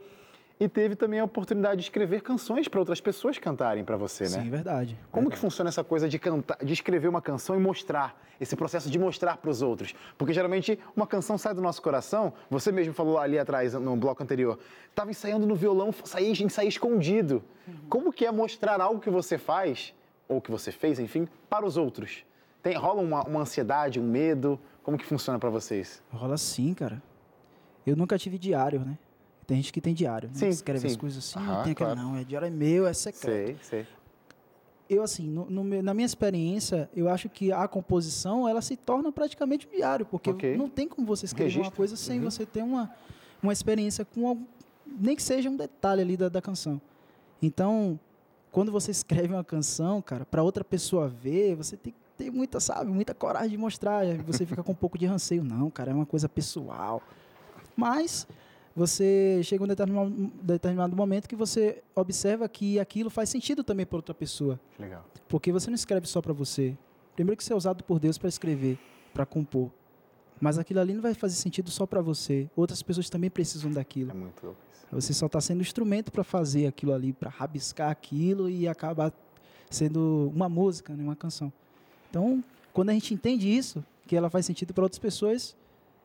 e 0.61 0.69
teve 0.69 0.97
também 0.97 1.21
a 1.21 1.25
oportunidade 1.25 1.77
de 1.77 1.83
escrever 1.85 2.21
canções 2.21 2.67
para 2.67 2.81
outras 2.81 3.01
pessoas 3.01 3.39
cantarem 3.39 3.85
para 3.85 3.97
você, 3.97 4.25
né? 4.25 4.43
Sim, 4.43 4.51
verdade. 4.51 4.99
Como 5.13 5.31
que 5.31 5.39
funciona 5.39 5.69
essa 5.69 5.85
coisa 5.85 6.09
de 6.09 6.19
cantar, 6.19 6.59
de 6.63 6.73
escrever 6.73 7.09
uma 7.09 7.23
canção 7.23 7.55
e 7.55 7.59
mostrar, 7.59 8.21
esse 8.41 8.57
processo 8.57 8.91
de 8.91 8.99
mostrar 8.99 9.37
para 9.37 9.51
os 9.51 9.63
outros? 9.63 9.95
Porque 10.17 10.33
geralmente 10.33 10.79
uma 10.97 11.07
canção 11.07 11.39
sai 11.39 11.55
do 11.55 11.61
nosso 11.61 11.81
coração, 11.81 12.33
você 12.51 12.73
mesmo 12.73 12.93
falou 12.93 13.19
ali 13.19 13.39
atrás, 13.39 13.75
no 13.75 13.97
bloco 13.97 14.23
anterior, 14.23 14.59
estava 14.91 15.11
ensaiando 15.11 15.47
no 15.47 15.55
violão, 15.55 15.93
saía, 16.05 16.31
ensaiar 16.31 16.69
escondido. 16.69 17.43
Como 17.89 18.13
que 18.13 18.27
é 18.27 18.33
mostrar 18.33 18.81
algo 18.81 19.01
que 19.01 19.11
você 19.11 19.39
faz, 19.39 19.95
ou 20.29 20.41
que 20.41 20.51
você 20.51 20.73
fez, 20.73 20.99
enfim, 20.99 21.29
para 21.49 21.65
os 21.65 21.77
outros? 21.77 22.25
Tem, 22.63 22.75
rola 22.77 23.01
uma, 23.01 23.23
uma 23.23 23.41
ansiedade, 23.41 24.01
um 24.01 24.05
medo? 24.05 24.59
Como 24.83 24.99
que 24.99 25.05
funciona 25.05 25.39
para 25.39 25.51
vocês? 25.51 26.03
Rola 26.11 26.37
sim, 26.37 26.75
cara. 26.75 27.01
Eu 27.87 27.97
nunca 27.97 28.19
tive 28.19 28.39
diário, 28.39 28.81
né? 28.81 28.99
Tem 29.49 29.57
gente 29.57 29.73
que 29.73 29.81
tem 29.81 29.95
diário, 29.95 30.29
né? 30.29 30.35
Sim, 30.35 30.49
Escreve 30.49 30.87
as 30.87 30.93
sim. 30.93 30.99
coisas 30.99 31.25
assim, 31.25 31.45
tem 31.65 31.73
aquele, 31.73 31.75
claro. 31.75 31.97
não, 31.99 32.15
é 32.17 32.23
diário 32.23 32.47
é 32.47 32.51
meu, 32.51 32.87
é 32.87 32.93
secreto. 32.93 33.59
Sei, 33.63 33.81
sei. 33.83 33.87
Eu, 34.91 35.03
assim, 35.03 35.27
no- 35.27 35.49
no 35.51 35.83
na 35.83 35.95
minha 35.95 36.05
experiência, 36.05 36.89
eu 36.95 37.09
acho 37.09 37.31
que 37.31 37.51
a 37.51 37.67
composição, 37.67 38.47
ela 38.47 38.61
se 38.61 38.77
torna 38.77 39.11
praticamente 39.11 39.67
um 39.67 39.71
diário, 39.75 40.05
porque 40.05 40.31
Ok. 40.31 40.55
não 40.57 40.69
tem 40.69 40.87
como 40.87 41.07
você 41.07 41.25
escrever 41.25 41.49
uma 41.51 41.57
Registro. 41.61 41.77
coisa 41.79 41.97
sem 41.97 42.19
Uhum. 42.19 42.31
você 42.31 42.45
ter 42.45 42.63
uma, 42.63 42.91
uma 43.43 43.53
experiência 43.53 44.05
com 44.05 44.29
algum, 44.29 44.45
nem 44.87 45.17
que 45.17 45.23
seja 45.23 45.49
um 45.49 45.57
detalhe 45.57 46.03
ali 46.03 46.15
da, 46.17 46.29
da 46.29 46.43
canção. 46.43 46.79
Então, 47.41 47.99
quando 48.53 48.71
você 48.71 48.91
escreve 48.91 49.33
uma 49.33 49.45
canção, 49.45 50.03
cara, 50.03 50.27
para 50.27 50.43
outra 50.43 50.63
pessoa 50.63 51.09
ver, 51.09 51.55
você 51.55 51.75
tem 51.75 51.93
que 51.95 51.99
ter 52.25 52.31
muita, 52.31 52.61
sabe, 52.61 52.91
muita 52.91 53.15
coragem 53.15 53.51
de 53.51 53.57
mostrar. 53.57 54.05
Você 54.27 54.45
fica 54.45 54.63
com 54.63 54.73
um 54.73 54.75
pouco 54.75 54.99
de 54.99 55.07
ranceio. 55.07 55.43
Não, 55.43 55.71
cara, 55.71 55.91
é 55.91 55.95
uma 55.95 56.07
coisa 56.07 56.29
pessoal. 56.29 57.03
Mas 57.77 58.27
você 58.79 59.41
chega 59.43 59.63
em 59.63 59.65
um 59.65 59.69
determinado, 59.69 60.33
determinado 60.41 60.97
momento 60.97 61.29
que 61.29 61.35
você 61.35 61.83
observa 61.97 62.49
que 62.49 62.79
aquilo 62.79 63.11
faz 63.11 63.29
sentido 63.29 63.65
também 63.65 63.85
para 63.85 63.97
outra 63.97 64.15
pessoa. 64.15 64.59
Legal. 64.79 65.05
Porque 65.29 65.51
você 65.51 65.69
não 65.69 65.75
escreve 65.75 66.07
só 66.07 66.23
para 66.23 66.33
você. 66.33 66.79
Primeiro 67.17 67.37
que 67.37 67.43
você 67.43 67.53
é 67.53 67.57
usado 67.57 67.83
por 67.83 67.99
Deus 67.99 68.17
para 68.17 68.29
escrever, 68.29 68.79
para 69.13 69.27
compor. 69.27 69.71
Mas 70.41 70.59
aquilo 70.59 70.79
ali 70.79 70.95
não 70.95 71.03
vai 71.03 71.13
fazer 71.13 71.35
sentido 71.35 71.71
só 71.71 71.87
para 71.87 72.01
você. 72.01 72.49
Outras 72.55 72.81
pessoas 72.81 73.11
também 73.11 73.29
precisam 73.29 73.73
daquilo. 73.73 74.13
É 74.13 74.15
muito 74.15 74.47
louco 74.47 74.61
isso. 74.73 74.87
Você 74.93 75.13
só 75.13 75.27
está 75.27 75.41
sendo 75.41 75.61
instrumento 75.61 76.13
para 76.13 76.23
fazer 76.23 76.69
aquilo 76.69 76.95
ali, 76.95 77.13
para 77.13 77.29
rabiscar 77.29 77.91
aquilo 77.91 78.49
e 78.49 78.69
acabar 78.69 79.13
sendo 79.69 80.31
uma 80.33 80.49
música, 80.49 80.95
né, 80.95 81.03
uma 81.03 81.17
canção. 81.17 81.53
Então, 82.09 82.43
quando 82.73 82.91
a 82.91 82.93
gente 82.93 83.13
entende 83.13 83.49
isso, 83.49 83.85
que 84.07 84.15
ela 84.15 84.31
faz 84.31 84.47
sentido 84.47 84.73
para 84.73 84.85
outras 84.85 85.01
pessoas, 85.01 85.57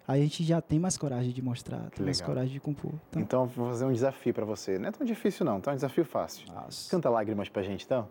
a 0.07 0.17
gente 0.17 0.43
já 0.43 0.61
tem 0.61 0.79
mais 0.79 0.97
coragem 0.97 1.31
de 1.31 1.41
mostrar, 1.41 1.89
tem 1.91 2.03
mais 2.05 2.19
coragem 2.21 2.51
de 2.53 2.59
compor. 2.59 2.91
Então, 3.09 3.21
Então, 3.21 3.45
vou 3.47 3.69
fazer 3.69 3.85
um 3.85 3.93
desafio 3.93 4.33
para 4.33 4.45
você. 4.45 4.77
Não 4.77 4.89
é 4.89 4.91
tão 4.91 5.05
difícil 5.05 5.45
não, 5.45 5.61
tá? 5.61 5.71
É 5.71 5.73
um 5.73 5.75
desafio 5.75 6.03
fácil. 6.05 6.45
nossa, 6.53 6.89
Canta 6.89 7.09
lágrimas 7.09 7.49
pra 7.49 7.61
gente, 7.63 7.85
então. 7.85 8.07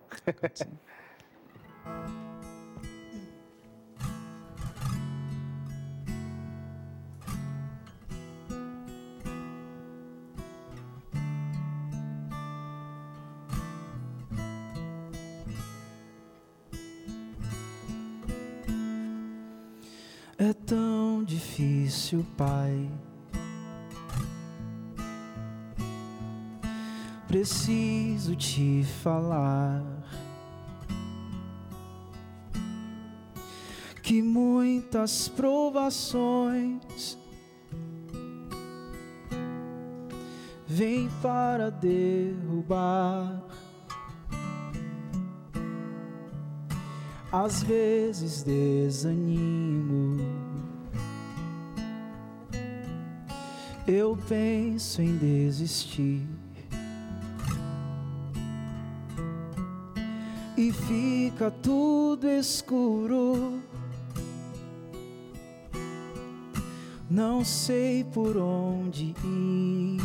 sim. 0.55 0.65
Pai. 22.37 22.91
Preciso 27.29 28.37
te 28.37 28.85
falar 29.03 29.83
que 34.03 34.21
muitas 34.21 35.29
provações 35.29 37.17
vêm 40.67 41.09
para 41.23 41.71
derrubar. 41.71 43.45
Às 47.33 47.63
vezes 47.63 48.43
desanimo. 48.43 50.42
Eu 53.87 54.17
penso 54.29 55.03
em 55.03 55.17
desistir. 55.17 56.25
E 60.57 60.71
fica 60.71 61.51
tudo 61.51 62.29
escuro. 62.29 63.61
Não 67.11 67.45
sei 67.45 68.05
por 68.05 68.37
onde 68.37 69.15
ir. 69.25 70.01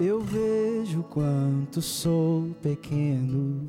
Eu 0.00 0.20
vejo 0.20 1.04
quanto 1.04 1.80
sou 1.80 2.48
pequeno. 2.60 3.68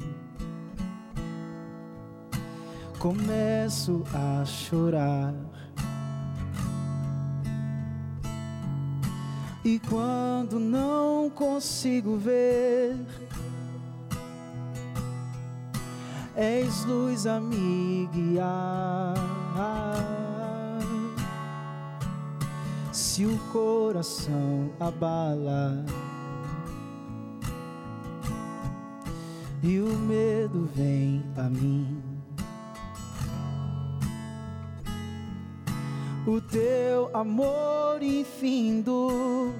Começo 2.98 4.04
a 4.12 4.44
chorar. 4.46 5.36
E 9.66 9.80
quando 9.80 10.60
não 10.60 11.30
consigo 11.30 12.18
ver, 12.18 12.98
és 16.36 16.84
luz 16.84 17.26
a 17.26 17.40
me 17.40 18.10
guiar. 18.12 19.14
Se 22.92 23.26
o 23.26 23.38
coração 23.54 24.70
abala 24.80 25.86
e 29.64 29.80
o 29.80 29.98
medo 29.98 30.70
vem 30.76 31.24
a 31.38 31.44
mim. 31.44 32.13
O 36.26 36.40
teu 36.40 37.10
amor 37.14 38.02
infindo 38.02 39.54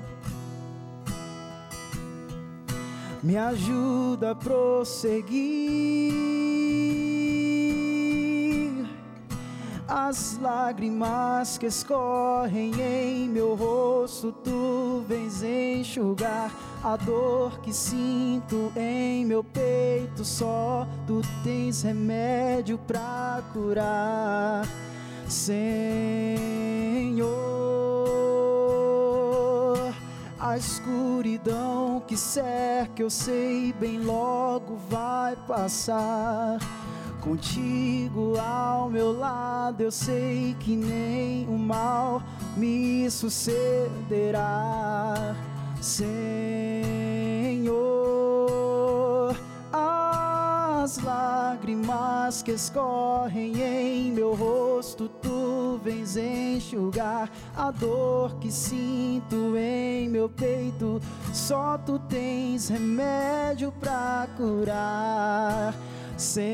me 3.22 3.36
ajuda 3.36 4.32
a 4.32 4.36
prosseguir. 4.36 6.14
As 9.86 10.40
lágrimas 10.42 11.58
que 11.58 11.66
escorrem 11.66 12.72
em 12.82 13.28
meu 13.28 13.56
rosto, 13.56 14.32
tu 14.32 15.04
vens 15.06 15.44
enxugar. 15.44 16.50
A 16.82 16.96
dor 16.96 17.60
que 17.60 17.74
sinto 17.74 18.72
em 18.76 19.26
meu 19.26 19.44
peito, 19.44 20.24
só 20.24 20.88
tu 21.06 21.22
tens 21.44 21.84
remédio 21.84 22.78
pra 22.78 23.44
curar. 23.52 24.66
Senhor. 25.28 26.44
A 30.40 30.58
escuridão 30.58 32.04
que 32.06 32.16
cerca, 32.16 33.02
eu 33.02 33.10
sei 33.10 33.74
bem 33.74 34.00
logo 34.00 34.76
vai 34.90 35.36
passar. 35.48 36.60
Contigo 37.22 38.38
ao 38.38 38.90
meu 38.90 39.18
lado, 39.18 39.82
eu 39.82 39.92
sei 39.92 40.56
que 40.60 40.76
nem 40.76 41.48
o 41.48 41.58
mal 41.58 42.22
me 42.58 43.10
sucederá, 43.10 44.54
Senhor. 45.82 46.14
As 50.84 50.98
lágrimas 50.98 52.44
que 52.44 52.52
escorrem 52.52 53.54
em 53.62 54.12
meu 54.12 54.36
rosto, 54.36 55.08
tu 55.08 55.80
vens 55.82 56.18
enxugar 56.18 57.32
a 57.56 57.72
dor 57.72 58.38
que 58.40 58.52
sinto 58.52 59.56
em 59.56 60.10
meu 60.10 60.28
peito. 60.28 61.02
Só 61.32 61.78
tu 61.78 61.98
tens 62.00 62.68
remédio 62.68 63.72
para 63.72 64.28
curar. 64.36 65.74
Senhor. 66.18 66.52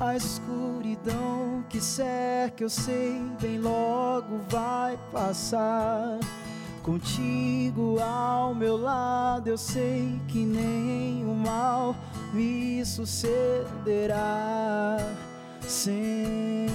A 0.00 0.16
escuridão 0.16 1.64
que 1.68 1.80
cerca, 1.80 2.64
eu 2.64 2.68
sei, 2.68 3.22
bem 3.40 3.60
logo 3.60 4.40
vai 4.48 4.98
passar. 5.12 6.18
Contigo 6.82 7.98
ao 8.00 8.54
meu 8.54 8.76
lado, 8.76 9.48
eu 9.48 9.58
sei 9.58 10.18
que 10.28 10.38
nem 10.38 11.24
o 11.26 11.34
mal 11.34 11.94
me 12.32 12.82
sucederá, 12.84 14.16
Senhor. 15.60 16.70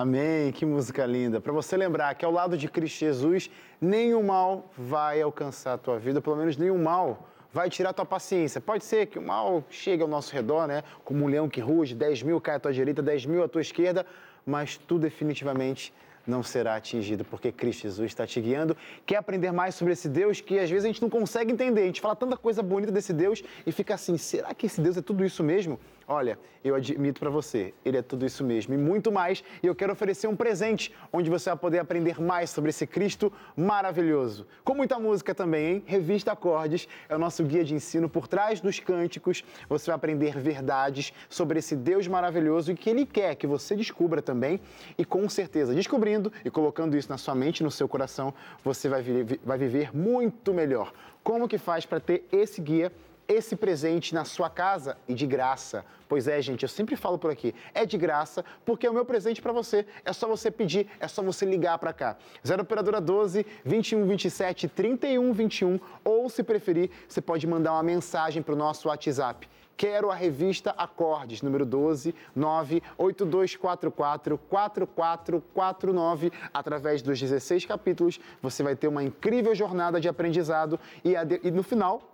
Amém, 0.00 0.50
que 0.50 0.64
música 0.64 1.04
linda. 1.04 1.42
Para 1.42 1.52
você 1.52 1.76
lembrar 1.76 2.14
que 2.14 2.24
ao 2.24 2.32
lado 2.32 2.56
de 2.56 2.66
Cristo 2.68 3.00
Jesus, 3.00 3.50
nenhum 3.78 4.22
mal 4.22 4.70
vai 4.74 5.20
alcançar 5.20 5.74
a 5.74 5.76
tua 5.76 5.98
vida, 5.98 6.22
pelo 6.22 6.36
menos 6.36 6.56
nenhum 6.56 6.82
mal 6.82 7.28
vai 7.52 7.68
tirar 7.68 7.90
a 7.90 7.92
tua 7.92 8.06
paciência. 8.06 8.62
Pode 8.62 8.82
ser 8.82 9.08
que 9.08 9.18
o 9.18 9.22
mal 9.22 9.62
chegue 9.68 10.02
ao 10.02 10.08
nosso 10.08 10.32
redor, 10.32 10.66
né? 10.66 10.82
Como 11.04 11.22
um 11.22 11.28
leão 11.28 11.50
que 11.50 11.60
ruge, 11.60 11.94
10 11.94 12.22
mil 12.22 12.40
cai 12.40 12.54
à 12.54 12.58
tua 12.58 12.72
direita, 12.72 13.02
10 13.02 13.26
mil 13.26 13.44
à 13.44 13.48
tua 13.48 13.60
esquerda, 13.60 14.06
mas 14.46 14.78
tu 14.78 14.98
definitivamente 14.98 15.92
não 16.26 16.42
será 16.42 16.76
atingido, 16.76 17.22
porque 17.22 17.52
Cristo 17.52 17.82
Jesus 17.82 18.10
está 18.10 18.26
te 18.26 18.40
guiando. 18.40 18.74
Quer 19.04 19.16
aprender 19.16 19.52
mais 19.52 19.74
sobre 19.74 19.92
esse 19.92 20.08
Deus 20.08 20.40
que 20.40 20.58
às 20.58 20.70
vezes 20.70 20.86
a 20.86 20.88
gente 20.88 21.02
não 21.02 21.10
consegue 21.10 21.52
entender? 21.52 21.82
A 21.82 21.86
gente 21.86 22.00
fala 22.00 22.16
tanta 22.16 22.38
coisa 22.38 22.62
bonita 22.62 22.90
desse 22.90 23.12
Deus 23.12 23.42
e 23.66 23.70
fica 23.70 23.94
assim: 23.94 24.16
será 24.16 24.54
que 24.54 24.64
esse 24.64 24.80
Deus 24.80 24.96
é 24.96 25.02
tudo 25.02 25.22
isso 25.22 25.44
mesmo? 25.44 25.78
Olha, 26.12 26.36
eu 26.64 26.74
admito 26.74 27.20
para 27.20 27.30
você, 27.30 27.72
ele 27.84 27.96
é 27.96 28.02
tudo 28.02 28.26
isso 28.26 28.42
mesmo 28.42 28.74
e 28.74 28.76
muito 28.76 29.12
mais. 29.12 29.44
E 29.62 29.66
eu 29.68 29.76
quero 29.76 29.92
oferecer 29.92 30.26
um 30.26 30.34
presente 30.34 30.92
onde 31.12 31.30
você 31.30 31.48
vai 31.50 31.56
poder 31.56 31.78
aprender 31.78 32.20
mais 32.20 32.50
sobre 32.50 32.70
esse 32.70 32.84
Cristo 32.84 33.32
maravilhoso. 33.56 34.44
Com 34.64 34.74
muita 34.74 34.98
música 34.98 35.32
também, 35.32 35.74
hein? 35.74 35.84
Revista 35.86 36.32
Acordes 36.32 36.88
é 37.08 37.14
o 37.14 37.18
nosso 37.18 37.44
guia 37.44 37.62
de 37.62 37.76
ensino 37.76 38.08
por 38.08 38.26
trás 38.26 38.60
dos 38.60 38.80
cânticos. 38.80 39.44
Você 39.68 39.86
vai 39.86 39.94
aprender 39.94 40.36
verdades 40.36 41.12
sobre 41.28 41.60
esse 41.60 41.76
Deus 41.76 42.08
maravilhoso 42.08 42.72
e 42.72 42.74
que 42.74 42.90
ele 42.90 43.06
quer 43.06 43.36
que 43.36 43.46
você 43.46 43.76
descubra 43.76 44.20
também. 44.20 44.60
E 44.98 45.04
com 45.04 45.28
certeza, 45.28 45.72
descobrindo 45.72 46.32
e 46.44 46.50
colocando 46.50 46.96
isso 46.96 47.08
na 47.08 47.18
sua 47.18 47.36
mente, 47.36 47.62
no 47.62 47.70
seu 47.70 47.88
coração, 47.88 48.34
você 48.64 48.88
vai, 48.88 49.04
vai 49.44 49.58
viver 49.58 49.96
muito 49.96 50.52
melhor. 50.52 50.92
Como 51.22 51.46
que 51.46 51.56
faz 51.56 51.86
para 51.86 52.00
ter 52.00 52.26
esse 52.32 52.60
guia? 52.60 52.90
Esse 53.30 53.54
presente 53.54 54.14
na 54.14 54.24
sua 54.24 54.50
casa 54.50 54.96
e 55.06 55.14
de 55.14 55.26
graça. 55.26 55.84
Pois 56.08 56.26
é, 56.26 56.42
gente, 56.42 56.64
eu 56.64 56.68
sempre 56.68 56.96
falo 56.96 57.16
por 57.16 57.30
aqui, 57.30 57.54
é 57.72 57.86
de 57.86 57.96
graça 57.96 58.44
porque 58.64 58.86
é 58.86 58.90
o 58.90 58.94
meu 58.94 59.04
presente 59.04 59.40
para 59.40 59.52
você. 59.52 59.86
É 60.04 60.12
só 60.12 60.26
você 60.26 60.50
pedir, 60.50 60.88
é 60.98 61.06
só 61.06 61.22
você 61.22 61.46
ligar 61.46 61.78
para 61.78 61.92
cá. 61.92 62.16
0 62.44 62.62
operadora 62.62 63.00
12 63.00 63.46
21 63.64 64.06
27 64.06 64.68
31 64.68 65.32
21 65.32 65.78
ou 66.04 66.28
se 66.28 66.42
preferir, 66.42 66.90
você 67.08 67.20
pode 67.20 67.46
mandar 67.46 67.74
uma 67.74 67.82
mensagem 67.82 68.42
para 68.42 68.54
o 68.54 68.58
nosso 68.58 68.88
WhatsApp. 68.88 69.48
Quero 69.76 70.10
a 70.10 70.14
revista 70.14 70.74
Acordes, 70.76 71.40
número 71.40 71.64
12 71.64 72.14
98244 72.36 74.36
4449. 74.36 76.32
Através 76.52 77.00
dos 77.00 77.18
16 77.18 77.64
capítulos, 77.64 78.20
você 78.42 78.62
vai 78.62 78.76
ter 78.76 78.88
uma 78.88 79.02
incrível 79.02 79.54
jornada 79.54 79.98
de 79.98 80.06
aprendizado 80.06 80.78
e, 81.02 81.14
e 81.42 81.50
no 81.50 81.62
final 81.62 82.09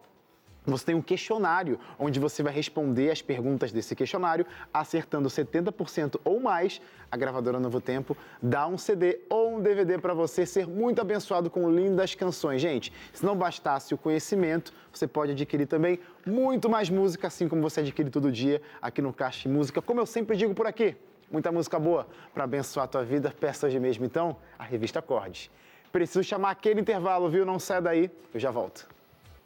você 0.66 0.86
tem 0.86 0.94
um 0.94 1.02
questionário 1.02 1.78
onde 1.98 2.18
você 2.18 2.42
vai 2.42 2.52
responder 2.52 3.10
as 3.10 3.22
perguntas 3.22 3.70
desse 3.70 3.94
questionário, 3.94 4.44
acertando 4.72 5.28
70% 5.28 6.20
ou 6.24 6.40
mais. 6.40 6.80
A 7.10 7.16
gravadora 7.16 7.60
Novo 7.60 7.80
Tempo 7.80 8.16
dá 8.42 8.66
um 8.66 8.76
CD 8.76 9.20
ou 9.30 9.56
um 9.56 9.60
DVD 9.60 9.96
para 9.98 10.12
você 10.12 10.44
ser 10.44 10.66
muito 10.66 11.00
abençoado 11.00 11.48
com 11.48 11.70
lindas 11.70 12.14
canções. 12.14 12.60
Gente, 12.60 12.92
se 13.12 13.24
não 13.24 13.36
bastasse 13.36 13.94
o 13.94 13.98
conhecimento, 13.98 14.72
você 14.92 15.06
pode 15.06 15.32
adquirir 15.32 15.66
também 15.66 16.00
muito 16.26 16.68
mais 16.68 16.90
música, 16.90 17.28
assim 17.28 17.48
como 17.48 17.62
você 17.62 17.80
adquire 17.80 18.10
todo 18.10 18.32
dia 18.32 18.60
aqui 18.82 19.00
no 19.00 19.12
Caixa 19.12 19.48
Música. 19.48 19.80
Como 19.80 20.00
eu 20.00 20.06
sempre 20.06 20.36
digo 20.36 20.52
por 20.54 20.66
aqui, 20.66 20.96
muita 21.30 21.52
música 21.52 21.78
boa 21.78 22.08
para 22.34 22.44
abençoar 22.44 22.84
a 22.84 22.88
tua 22.88 23.04
vida. 23.04 23.32
Peça 23.38 23.66
hoje 23.66 23.78
mesmo, 23.78 24.04
então, 24.04 24.36
a 24.58 24.64
revista 24.64 24.98
Acordes. 24.98 25.48
Preciso 25.92 26.24
chamar 26.24 26.50
aquele 26.50 26.80
intervalo, 26.80 27.28
viu? 27.30 27.46
Não 27.46 27.58
sai 27.58 27.80
daí, 27.80 28.10
eu 28.34 28.40
já 28.40 28.50
volto. 28.50 28.88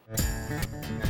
Leva-me 0.09 1.10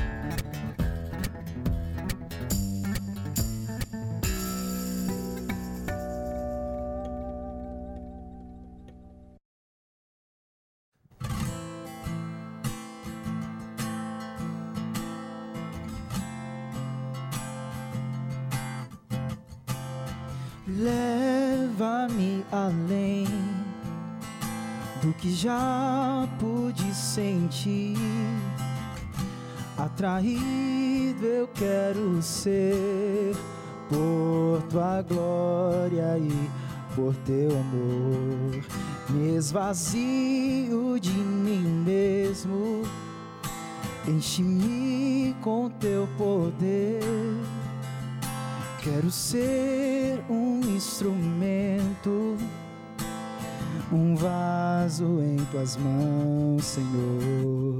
já 25.42 26.28
pude 26.38 26.94
sentir. 26.94 27.96
Atraído 29.78 31.24
eu 31.24 31.48
quero 31.48 32.20
ser 32.20 33.34
por 33.88 34.62
tua 34.68 35.00
glória 35.00 36.18
e 36.18 36.50
por 36.94 37.14
teu 37.24 37.50
amor. 37.52 38.62
Me 39.08 39.36
esvazio 39.36 41.00
de 41.00 41.10
mim 41.12 41.84
mesmo, 41.86 42.82
enche-me 44.06 45.34
com 45.40 45.70
teu 45.70 46.06
poder 46.18 47.00
Quero 48.82 49.10
ser 49.10 50.24
um 50.30 50.58
instrumento, 50.74 52.38
um 53.92 54.14
vaso 54.14 55.20
em 55.20 55.36
tuas 55.50 55.76
mãos, 55.76 56.64
Senhor. 56.64 57.76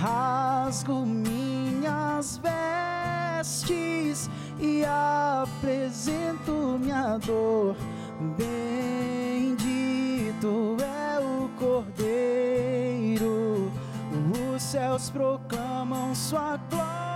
rasgo 0.00 1.04
minhas 1.04 2.40
vestes 3.38 4.30
e 4.58 4.82
apresento 4.84 6.78
minha 6.80 7.18
dor. 7.18 7.76
Bendito 8.38 9.58
é 10.82 11.20
o 11.20 11.50
Cordeiro, 11.58 13.70
os 14.56 14.62
céus 14.62 15.10
proclamam 15.10 16.14
sua 16.14 16.56
glória 16.70 17.10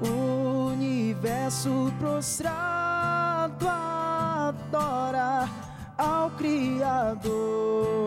o 0.00 0.68
universo 0.72 1.92
prostrado 1.98 3.66
adora 3.68 5.48
ao 5.96 6.30
Criador. 6.30 7.98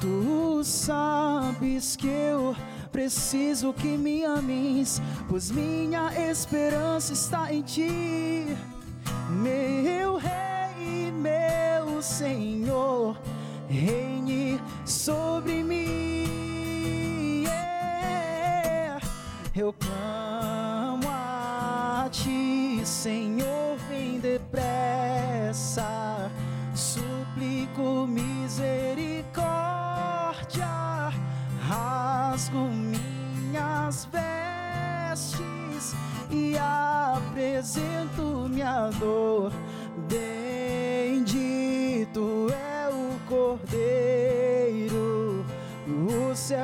Tu 0.00 0.62
sabes 0.62 1.96
que 1.96 2.06
eu 2.06 2.37
preciso 2.98 3.72
que 3.72 3.96
me 3.96 4.24
ames, 4.24 5.00
pois 5.28 5.52
minha 5.52 6.10
esperança 6.28 7.12
está 7.12 7.54
em 7.54 7.62
ti, 7.62 8.56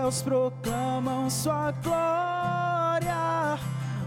céus 0.05 0.21
proclamam 0.21 1.31
sua 1.31 1.73
glória, 1.83 3.59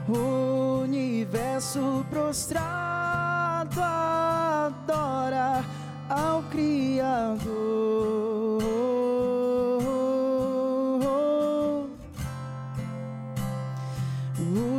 o 0.08 0.82
universo 0.84 2.06
prostrado 2.08 3.82
adora 3.82 5.66
ao 6.08 6.43
Criador. 6.43 7.48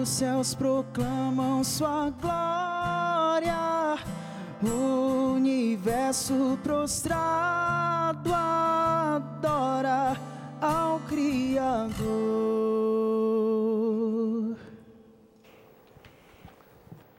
Os 0.01 0.09
céus 0.09 0.55
proclamam 0.55 1.65
sua 1.65 2.11
glória, 2.11 3.99
o 4.63 5.33
universo 5.35 6.57
prostrado 6.63 8.33
adora 8.33 10.28
Criador. 11.09 12.58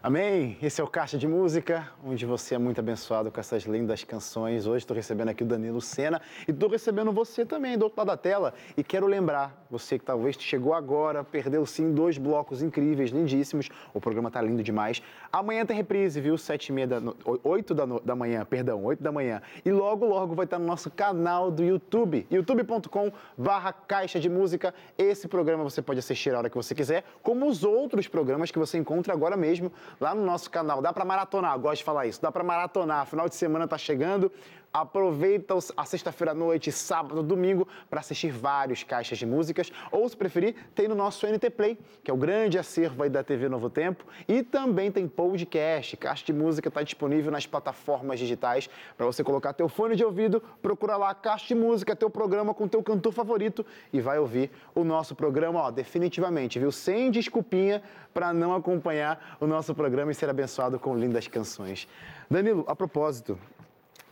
Amém? 0.09 0.57
Esse 0.59 0.81
é 0.81 0.83
o 0.83 0.87
Caixa 0.87 1.19
de 1.19 1.27
Música, 1.27 1.87
onde 2.03 2.25
você 2.25 2.55
é 2.55 2.57
muito 2.57 2.79
abençoado 2.79 3.29
com 3.29 3.39
essas 3.39 3.61
lindas 3.65 4.03
canções. 4.03 4.65
Hoje 4.65 4.79
estou 4.79 4.97
recebendo 4.97 5.29
aqui 5.29 5.43
o 5.43 5.45
Danilo 5.45 5.79
Sena 5.79 6.19
e 6.47 6.51
estou 6.51 6.67
recebendo 6.67 7.11
você 7.11 7.45
também 7.45 7.77
do 7.77 7.83
outro 7.83 7.99
lado 7.99 8.07
da 8.07 8.17
tela. 8.17 8.55
E 8.75 8.83
quero 8.83 9.05
lembrar, 9.05 9.63
você 9.69 9.99
que 9.99 10.05
talvez 10.05 10.35
chegou 10.39 10.73
agora, 10.73 11.23
perdeu 11.23 11.63
sim 11.63 11.93
dois 11.93 12.17
blocos 12.17 12.63
incríveis, 12.63 13.11
lindíssimos. 13.11 13.69
O 13.93 14.01
programa 14.01 14.31
tá 14.31 14.41
lindo 14.41 14.63
demais. 14.63 14.99
Amanhã 15.31 15.63
tem 15.63 15.77
reprise, 15.77 16.19
viu? 16.19 16.39
Sete 16.39 16.69
e 16.69 16.71
meia 16.71 16.87
da, 16.87 16.99
oito 17.43 17.75
da, 17.75 17.85
no... 17.85 17.99
da 17.99 18.15
manhã, 18.15 18.43
perdão, 18.43 18.83
oito 18.85 19.03
da 19.03 19.11
manhã. 19.11 19.43
E 19.63 19.69
logo, 19.71 20.07
logo 20.07 20.33
vai 20.33 20.45
estar 20.45 20.57
no 20.57 20.65
nosso 20.65 20.89
canal 20.89 21.51
do 21.51 21.63
YouTube, 21.63 22.25
youtube.com 22.31 23.11
barra 23.37 23.71
Caixa 23.71 24.19
de 24.19 24.27
Música. 24.27 24.73
Esse 24.97 25.27
programa 25.27 25.63
você 25.63 25.83
pode 25.83 25.99
assistir 25.99 26.33
a 26.33 26.39
hora 26.39 26.49
que 26.49 26.57
você 26.57 26.73
quiser, 26.73 27.03
como 27.21 27.47
os 27.47 27.63
outros 27.63 28.07
programas 28.07 28.49
que 28.49 28.57
você 28.57 28.75
encontra 28.79 29.13
agora 29.13 29.37
mesmo 29.37 29.71
lá 29.99 30.15
no 30.15 30.25
nosso 30.25 30.49
canal. 30.49 30.81
Dá 30.81 30.93
para 30.93 31.03
maratonar, 31.05 31.57
gosto 31.59 31.79
de 31.79 31.83
falar 31.83 32.07
isso. 32.07 32.21
Dá 32.21 32.31
para 32.31 32.43
maratonar. 32.43 33.05
Final 33.05 33.27
de 33.27 33.35
semana 33.35 33.67
tá 33.67 33.77
chegando. 33.77 34.31
Aproveita 34.71 35.55
a 35.75 35.83
sexta-feira 35.83 36.31
à 36.31 36.35
noite, 36.35 36.71
sábado, 36.71 37.23
domingo 37.23 37.67
para 37.89 38.01
assistir 38.01 38.31
vários 38.31 38.83
caixas 38.83 39.17
de 39.17 39.25
músicas. 39.25 39.71
Ou, 39.91 40.07
se 40.07 40.15
preferir, 40.15 40.55
tem 40.75 40.87
no 40.87 40.93
nosso 40.93 41.25
NT 41.25 41.49
Play, 41.49 41.77
que 42.03 42.11
é 42.11 42.13
o 42.13 42.17
grande 42.17 42.57
acervo 42.57 43.01
aí 43.01 43.09
da 43.09 43.23
TV 43.23 43.49
Novo 43.49 43.67
Tempo. 43.67 44.05
E 44.27 44.43
também 44.43 44.91
tem 44.91 45.07
podcast. 45.07 45.97
Caixa 45.97 46.23
de 46.23 46.33
música 46.33 46.67
está 46.67 46.83
disponível 46.83 47.31
nas 47.31 47.47
plataformas 47.47 48.19
digitais 48.19 48.69
para 48.95 49.07
você 49.07 49.23
colocar 49.23 49.53
teu 49.53 49.67
fone 49.67 49.95
de 49.95 50.03
ouvido, 50.03 50.41
procura 50.61 50.97
lá 50.97 51.15
Caixa 51.15 51.47
de 51.47 51.55
Música, 51.55 51.95
teu 51.95 52.09
programa 52.09 52.53
com 52.53 52.67
teu 52.67 52.83
cantor 52.83 53.11
favorito 53.11 53.65
e 53.91 53.99
vai 53.99 54.19
ouvir 54.19 54.51
o 54.75 54.83
nosso 54.83 55.15
programa, 55.15 55.61
ó, 55.61 55.71
definitivamente, 55.71 56.59
viu? 56.59 56.71
Sem 56.71 57.09
desculpinha 57.09 57.81
para 58.13 58.31
não 58.33 58.53
acompanhar 58.53 59.37
o 59.39 59.47
nosso 59.47 59.73
programa 59.73 60.11
e 60.11 60.15
ser 60.15 60.29
abençoado 60.29 60.79
com 60.79 60.95
lindas 60.95 61.27
canções. 61.27 61.87
Danilo, 62.29 62.63
a 62.67 62.75
propósito, 62.75 63.37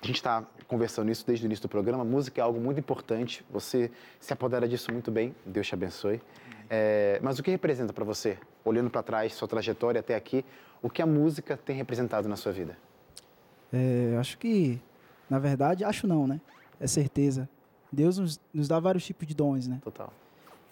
a 0.08 0.10
gente 0.10 0.16
está 0.16 0.46
conversando 0.70 1.12
isso 1.12 1.26
desde 1.28 1.46
o 1.46 1.48
início 1.48 1.64
do 1.64 1.70
programa. 1.70 2.06
música 2.06 2.40
é 2.40 2.44
algo 2.44 2.62
muito 2.62 2.80
importante. 2.80 3.44
Você 3.52 3.92
se 4.22 4.32
apodera 4.32 4.66
disso 4.66 4.90
muito 4.92 5.12
bem. 5.12 5.36
Deus 5.46 5.68
te 5.68 5.74
abençoe. 5.74 6.22
É, 6.70 7.20
mas 7.22 7.38
o 7.40 7.44
que 7.44 7.52
representa 7.52 7.92
para 7.92 8.06
você, 8.06 8.38
olhando 8.64 8.90
para 8.90 9.04
trás, 9.04 9.34
sua 9.34 9.50
trajetória 9.50 10.00
até 10.00 10.16
aqui, 10.16 10.46
o 10.82 10.90
que 10.90 11.02
a 11.02 11.06
música 11.06 11.58
tem 11.58 11.76
representado 11.76 12.30
na 12.30 12.38
sua 12.38 12.54
vida? 12.54 12.78
É, 13.74 14.16
acho 14.18 14.38
que, 14.38 14.82
na 15.30 15.40
verdade, 15.40 15.84
acho 15.84 16.08
não, 16.08 16.26
né? 16.26 16.40
É 16.80 16.88
certeza. 16.88 17.50
Deus 17.92 18.18
nos, 18.18 18.40
nos 18.54 18.68
dá 18.70 18.80
vários 18.80 19.06
tipos 19.06 19.28
de 19.28 19.36
dons, 19.36 19.68
né? 19.68 19.82
Total. 19.84 20.14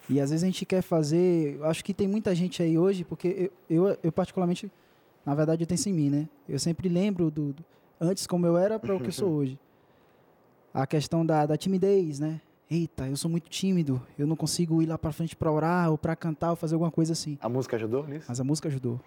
E 0.10 0.22
às 0.22 0.30
vezes 0.30 0.44
a 0.44 0.46
gente 0.46 0.66
quer 0.66 0.82
fazer. 0.82 1.60
Acho 1.64 1.84
que 1.84 1.94
tem 1.94 2.08
muita 2.08 2.34
gente 2.34 2.64
aí 2.64 2.78
hoje, 2.78 3.04
porque 3.04 3.52
eu, 3.70 3.88
eu, 3.88 3.98
eu 4.02 4.12
particularmente, 4.14 4.72
na 5.26 5.36
verdade, 5.36 5.64
eu 5.64 5.68
tenho 5.68 5.76
isso 5.76 5.90
em 5.90 5.94
mim, 5.94 6.10
né? 6.10 6.30
Eu 6.48 6.58
sempre 6.58 6.88
lembro 6.88 7.30
do, 7.30 7.52
do 7.52 7.66
antes 8.00 8.28
como 8.28 8.46
eu 8.46 8.58
era 8.58 8.80
para 8.80 8.96
o 8.96 9.00
que 9.00 9.08
eu 9.08 9.12
sou 9.12 9.30
hoje. 9.34 9.60
A 10.74 10.86
questão 10.86 11.26
da, 11.26 11.46
da 11.46 11.58
timidez, 11.58 12.20
né? 12.20 12.42
Eita, 12.70 13.08
eu 13.08 13.16
sou 13.16 13.30
muito 13.30 13.48
tímido, 13.48 14.02
eu 14.18 14.26
não 14.26 14.36
consigo 14.36 14.82
ir 14.82 14.88
lá 14.88 14.98
para 14.98 15.12
frente 15.12 15.36
para 15.36 15.52
orar 15.52 15.92
ou 15.92 15.98
para 15.98 16.16
cantar 16.16 16.50
ou 16.50 16.56
fazer 16.56 16.74
alguma 16.74 16.92
coisa 16.92 17.14
assim. 17.14 17.38
A 17.40 17.48
música 17.48 17.76
ajudou 17.76 18.08
nisso? 18.08 18.26
Mas 18.28 18.40
a 18.40 18.44
música 18.44 18.68
ajudou. 18.68 19.00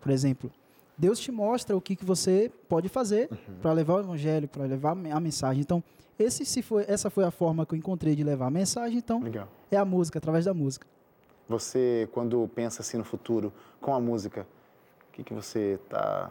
Por 0.00 0.10
exemplo, 0.10 0.50
Deus 0.98 1.18
te 1.18 1.30
mostra 1.32 1.76
o 1.76 1.80
que, 1.80 1.94
que 1.94 2.04
você 2.04 2.50
pode 2.68 2.88
fazer 2.88 3.28
uhum. 3.30 3.54
para 3.62 3.72
levar 3.72 3.94
o 3.94 4.00
evangelho, 4.00 4.48
para 4.48 4.64
levar 4.64 4.92
a 4.92 5.20
mensagem. 5.20 5.60
Então, 5.60 5.82
esse 6.18 6.44
se 6.44 6.62
foi, 6.62 6.84
essa 6.86 7.10
foi 7.10 7.24
a 7.24 7.30
forma 7.30 7.66
que 7.66 7.74
eu 7.74 7.78
encontrei 7.78 8.14
de 8.14 8.22
levar 8.22 8.46
a 8.46 8.50
mensagem. 8.50 8.98
Então, 8.98 9.20
Legal. 9.20 9.48
é 9.70 9.76
a 9.76 9.84
música, 9.84 10.18
através 10.18 10.44
da 10.44 10.54
música. 10.54 10.86
Você, 11.48 12.08
quando 12.12 12.48
pensa 12.54 12.82
assim 12.82 12.96
no 12.96 13.04
futuro 13.04 13.52
com 13.80 13.94
a 13.94 14.00
música, 14.00 14.46
o 15.08 15.12
que, 15.12 15.24
que 15.24 15.34
você 15.34 15.78
está 15.84 16.30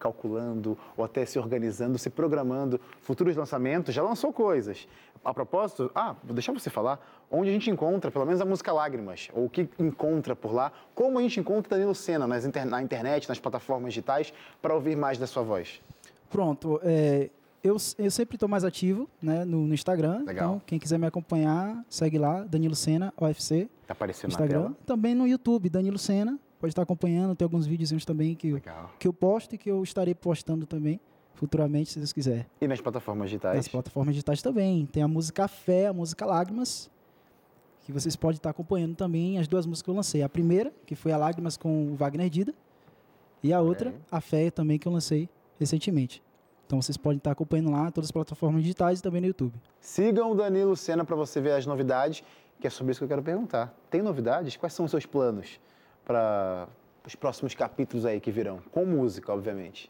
calculando 0.00 0.76
ou 0.96 1.04
até 1.04 1.24
se 1.24 1.38
organizando, 1.38 1.98
se 1.98 2.10
programando 2.10 2.80
futuros 3.02 3.36
lançamentos, 3.36 3.94
já 3.94 4.02
lançou 4.02 4.32
coisas. 4.32 4.88
A 5.22 5.34
propósito, 5.34 5.90
ah, 5.94 6.16
vou 6.24 6.34
deixar 6.34 6.52
você 6.52 6.70
falar, 6.70 6.98
onde 7.30 7.50
a 7.50 7.52
gente 7.52 7.70
encontra, 7.70 8.10
pelo 8.10 8.24
menos 8.24 8.40
a 8.40 8.44
música 8.44 8.72
Lágrimas, 8.72 9.28
ou 9.34 9.44
o 9.44 9.50
que 9.50 9.68
encontra 9.78 10.34
por 10.34 10.52
lá, 10.52 10.72
como 10.94 11.18
a 11.18 11.22
gente 11.22 11.38
encontra 11.38 11.76
Danilo 11.76 11.94
Sena 11.94 12.26
nas 12.26 12.46
inter, 12.46 12.64
na 12.64 12.82
internet, 12.82 13.28
nas 13.28 13.38
plataformas 13.38 13.92
digitais, 13.92 14.32
para 14.62 14.74
ouvir 14.74 14.96
mais 14.96 15.18
da 15.18 15.26
sua 15.26 15.42
voz. 15.42 15.82
Pronto, 16.30 16.80
é, 16.82 17.28
eu, 17.62 17.76
eu 17.98 18.10
sempre 18.10 18.36
estou 18.36 18.48
mais 18.48 18.64
ativo 18.64 19.06
né, 19.20 19.44
no, 19.44 19.66
no 19.66 19.74
Instagram, 19.74 20.22
Legal. 20.24 20.32
então 20.32 20.62
quem 20.64 20.78
quiser 20.78 20.98
me 20.98 21.06
acompanhar, 21.06 21.84
segue 21.90 22.18
lá, 22.18 22.42
Danilo 22.44 22.74
Sena, 22.74 23.12
UFC. 23.20 23.68
Tá 23.86 23.92
aparecendo 23.92 24.30
Instagram. 24.30 24.58
na 24.58 24.64
tela. 24.64 24.76
Também 24.86 25.14
no 25.14 25.26
YouTube, 25.26 25.68
Danilo 25.68 25.98
Sena, 25.98 26.38
pode 26.60 26.72
estar 26.72 26.82
acompanhando, 26.82 27.34
tem 27.34 27.44
alguns 27.44 27.66
vídeos 27.66 28.04
também 28.04 28.34
que, 28.34 28.52
Legal. 28.52 28.90
que 28.98 29.08
eu 29.08 29.12
posto 29.12 29.54
e 29.54 29.58
que 29.58 29.70
eu 29.70 29.82
estarei 29.82 30.14
postando 30.14 30.66
também 30.66 31.00
futuramente, 31.34 31.90
se 31.90 31.98
Deus 31.98 32.12
quiser. 32.12 32.46
E 32.60 32.68
nas 32.68 32.82
plataformas 32.82 33.30
digitais? 33.30 33.56
Nas 33.56 33.68
plataformas 33.68 34.14
digitais 34.14 34.42
também. 34.42 34.84
Tem 34.84 35.02
a 35.02 35.08
música 35.08 35.48
Fé, 35.48 35.86
a 35.86 35.92
música 35.92 36.26
Lágrimas, 36.26 36.90
que 37.80 37.90
vocês 37.90 38.14
podem 38.14 38.36
estar 38.36 38.50
acompanhando 38.50 38.94
também 38.94 39.38
as 39.38 39.48
duas 39.48 39.64
músicas 39.64 39.84
que 39.84 39.90
eu 39.90 39.94
lancei. 39.94 40.22
A 40.22 40.28
primeira, 40.28 40.70
que 40.84 40.94
foi 40.94 41.12
a 41.12 41.16
Lágrimas 41.16 41.56
com 41.56 41.92
o 41.92 41.94
Wagner 41.94 42.28
Dida, 42.28 42.54
e 43.42 43.54
a 43.54 43.60
outra, 43.60 43.94
a 44.10 44.20
Fé, 44.20 44.50
também, 44.50 44.78
que 44.78 44.86
eu 44.86 44.92
lancei 44.92 45.30
recentemente. 45.58 46.22
Então 46.66 46.80
vocês 46.80 46.98
podem 46.98 47.16
estar 47.16 47.30
acompanhando 47.30 47.70
lá, 47.70 47.90
todas 47.90 48.08
as 48.08 48.12
plataformas 48.12 48.62
digitais 48.62 49.00
e 49.00 49.02
também 49.02 49.22
no 49.22 49.26
YouTube. 49.28 49.54
Sigam 49.80 50.30
o 50.30 50.34
Danilo 50.34 50.76
Sena 50.76 51.06
para 51.06 51.16
você 51.16 51.40
ver 51.40 51.52
as 51.52 51.64
novidades, 51.64 52.22
que 52.60 52.66
é 52.66 52.70
sobre 52.70 52.90
isso 52.90 53.00
que 53.00 53.04
eu 53.04 53.08
quero 53.08 53.22
perguntar. 53.22 53.74
Tem 53.90 54.02
novidades? 54.02 54.56
Quais 54.56 54.74
são 54.74 54.84
os 54.84 54.90
seus 54.90 55.06
planos 55.06 55.58
para 56.10 56.68
os 57.06 57.14
próximos 57.14 57.54
capítulos 57.54 58.04
aí 58.04 58.20
que 58.20 58.32
virão? 58.32 58.58
Com 58.72 58.84
música, 58.84 59.32
obviamente. 59.32 59.88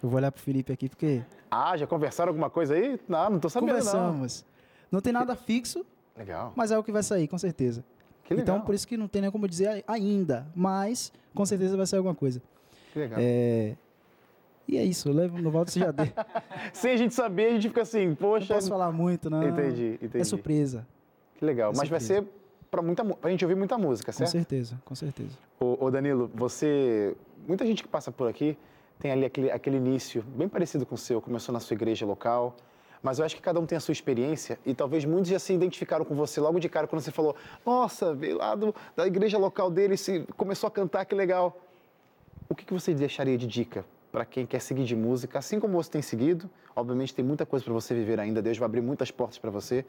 Eu 0.00 0.08
vou 0.08 0.18
olhar 0.18 0.30
pro 0.30 0.40
Felipe 0.40 0.72
aqui 0.72 0.88
porque. 0.88 1.24
Ah, 1.50 1.76
já 1.76 1.88
conversaram 1.88 2.30
alguma 2.30 2.48
coisa 2.48 2.74
aí? 2.74 3.00
Não, 3.08 3.30
não 3.30 3.40
tô 3.40 3.48
sabendo. 3.48 3.70
Conversamos. 3.70 4.46
Não, 4.82 4.98
não 4.98 5.00
tem 5.00 5.12
nada 5.12 5.34
fixo. 5.34 5.84
Legal. 6.16 6.52
Mas 6.54 6.70
é 6.70 6.78
o 6.78 6.84
que 6.84 6.92
vai 6.92 7.02
sair, 7.02 7.26
com 7.26 7.36
certeza. 7.36 7.84
Que 8.22 8.32
legal. 8.32 8.56
Então, 8.56 8.64
por 8.64 8.76
isso 8.76 8.86
que 8.86 8.96
não 8.96 9.08
tem 9.08 9.22
nem 9.22 9.30
como 9.30 9.48
dizer 9.48 9.82
ainda. 9.88 10.46
Mas, 10.54 11.12
com 11.34 11.44
certeza 11.44 11.76
vai 11.76 11.86
sair 11.86 11.98
alguma 11.98 12.14
coisa. 12.14 12.40
Que 12.92 13.00
legal. 13.00 13.18
É... 13.20 13.74
E 14.68 14.78
é 14.78 14.84
isso, 14.84 15.08
eu 15.08 15.12
levo 15.12 15.42
no 15.42 15.50
Valdo 15.50 15.68
CJD. 15.72 16.12
Sem 16.72 16.92
a 16.92 16.96
gente 16.96 17.12
saber, 17.12 17.46
a 17.46 17.50
gente 17.54 17.68
fica 17.68 17.82
assim, 17.82 18.14
poxa. 18.14 18.46
Não 18.54 18.56
posso 18.56 18.68
falar 18.68 18.92
muito, 18.92 19.28
não. 19.28 19.42
Entendi, 19.42 19.98
entendi. 20.00 20.20
É 20.20 20.24
surpresa. 20.24 20.86
Que 21.38 21.44
legal. 21.44 21.72
É 21.72 21.76
Mas 21.76 21.88
vai 21.88 22.00
ser 22.00 22.24
para 22.70 22.82
muita 22.82 23.04
pra 23.04 23.30
gente 23.30 23.44
ouvir 23.44 23.54
muita 23.54 23.78
música, 23.78 24.12
certo? 24.12 24.30
Com 24.30 24.38
certeza, 24.38 24.82
com 24.84 24.94
certeza. 24.94 25.38
Ô, 25.60 25.86
ô, 25.86 25.90
Danilo, 25.90 26.30
você. 26.34 27.16
Muita 27.46 27.64
gente 27.66 27.82
que 27.82 27.88
passa 27.88 28.10
por 28.10 28.28
aqui 28.28 28.56
tem 28.98 29.10
ali 29.10 29.24
aquele, 29.24 29.50
aquele 29.50 29.76
início 29.76 30.22
bem 30.22 30.48
parecido 30.48 30.86
com 30.86 30.94
o 30.94 30.98
seu, 30.98 31.20
começou 31.20 31.52
na 31.52 31.60
sua 31.60 31.74
igreja 31.74 32.06
local, 32.06 32.56
mas 33.02 33.18
eu 33.18 33.24
acho 33.24 33.36
que 33.36 33.42
cada 33.42 33.60
um 33.60 33.66
tem 33.66 33.76
a 33.76 33.80
sua 33.80 33.92
experiência 33.92 34.58
e 34.64 34.74
talvez 34.74 35.04
muitos 35.04 35.30
já 35.30 35.38
se 35.38 35.52
identificaram 35.52 36.04
com 36.04 36.14
você 36.14 36.40
logo 36.40 36.58
de 36.58 36.68
cara 36.68 36.86
quando 36.86 37.02
você 37.02 37.10
falou: 37.10 37.36
Nossa, 37.64 38.14
veio 38.14 38.38
lá 38.38 38.54
do, 38.54 38.74
da 38.96 39.06
igreja 39.06 39.36
local 39.36 39.70
dele, 39.70 39.96
se 39.96 40.20
começou 40.36 40.68
a 40.68 40.70
cantar, 40.70 41.04
que 41.04 41.14
legal. 41.14 41.60
O 42.48 42.54
que, 42.54 42.64
que 42.64 42.72
você 42.72 42.94
deixaria 42.94 43.36
de 43.36 43.46
dica 43.46 43.84
para 44.10 44.24
quem 44.24 44.46
quer 44.46 44.60
seguir 44.60 44.84
de 44.84 44.94
música, 44.94 45.38
assim 45.38 45.60
como 45.60 45.74
você 45.74 45.90
tem 45.90 46.02
seguido? 46.02 46.48
Obviamente 46.74 47.14
tem 47.14 47.24
muita 47.24 47.44
coisa 47.44 47.64
para 47.64 47.74
você 47.74 47.94
viver 47.94 48.18
ainda, 48.20 48.40
Deus 48.40 48.56
vai 48.56 48.66
abrir 48.66 48.80
muitas 48.80 49.10
portas 49.10 49.38
para 49.38 49.50
você. 49.50 49.84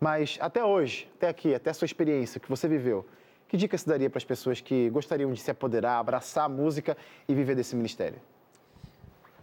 Mas 0.00 0.38
até 0.40 0.64
hoje, 0.64 1.08
até 1.16 1.28
aqui, 1.28 1.54
até 1.54 1.70
a 1.70 1.74
sua 1.74 1.86
experiência 1.86 2.40
que 2.40 2.48
você 2.48 2.68
viveu, 2.68 3.06
que 3.48 3.56
dica 3.56 3.76
você 3.76 3.88
daria 3.88 4.10
para 4.10 4.18
as 4.18 4.24
pessoas 4.24 4.60
que 4.60 4.90
gostariam 4.90 5.32
de 5.32 5.40
se 5.40 5.50
apoderar, 5.50 5.98
abraçar 5.98 6.44
a 6.44 6.48
música 6.48 6.96
e 7.28 7.34
viver 7.34 7.54
desse 7.54 7.76
ministério? 7.76 8.18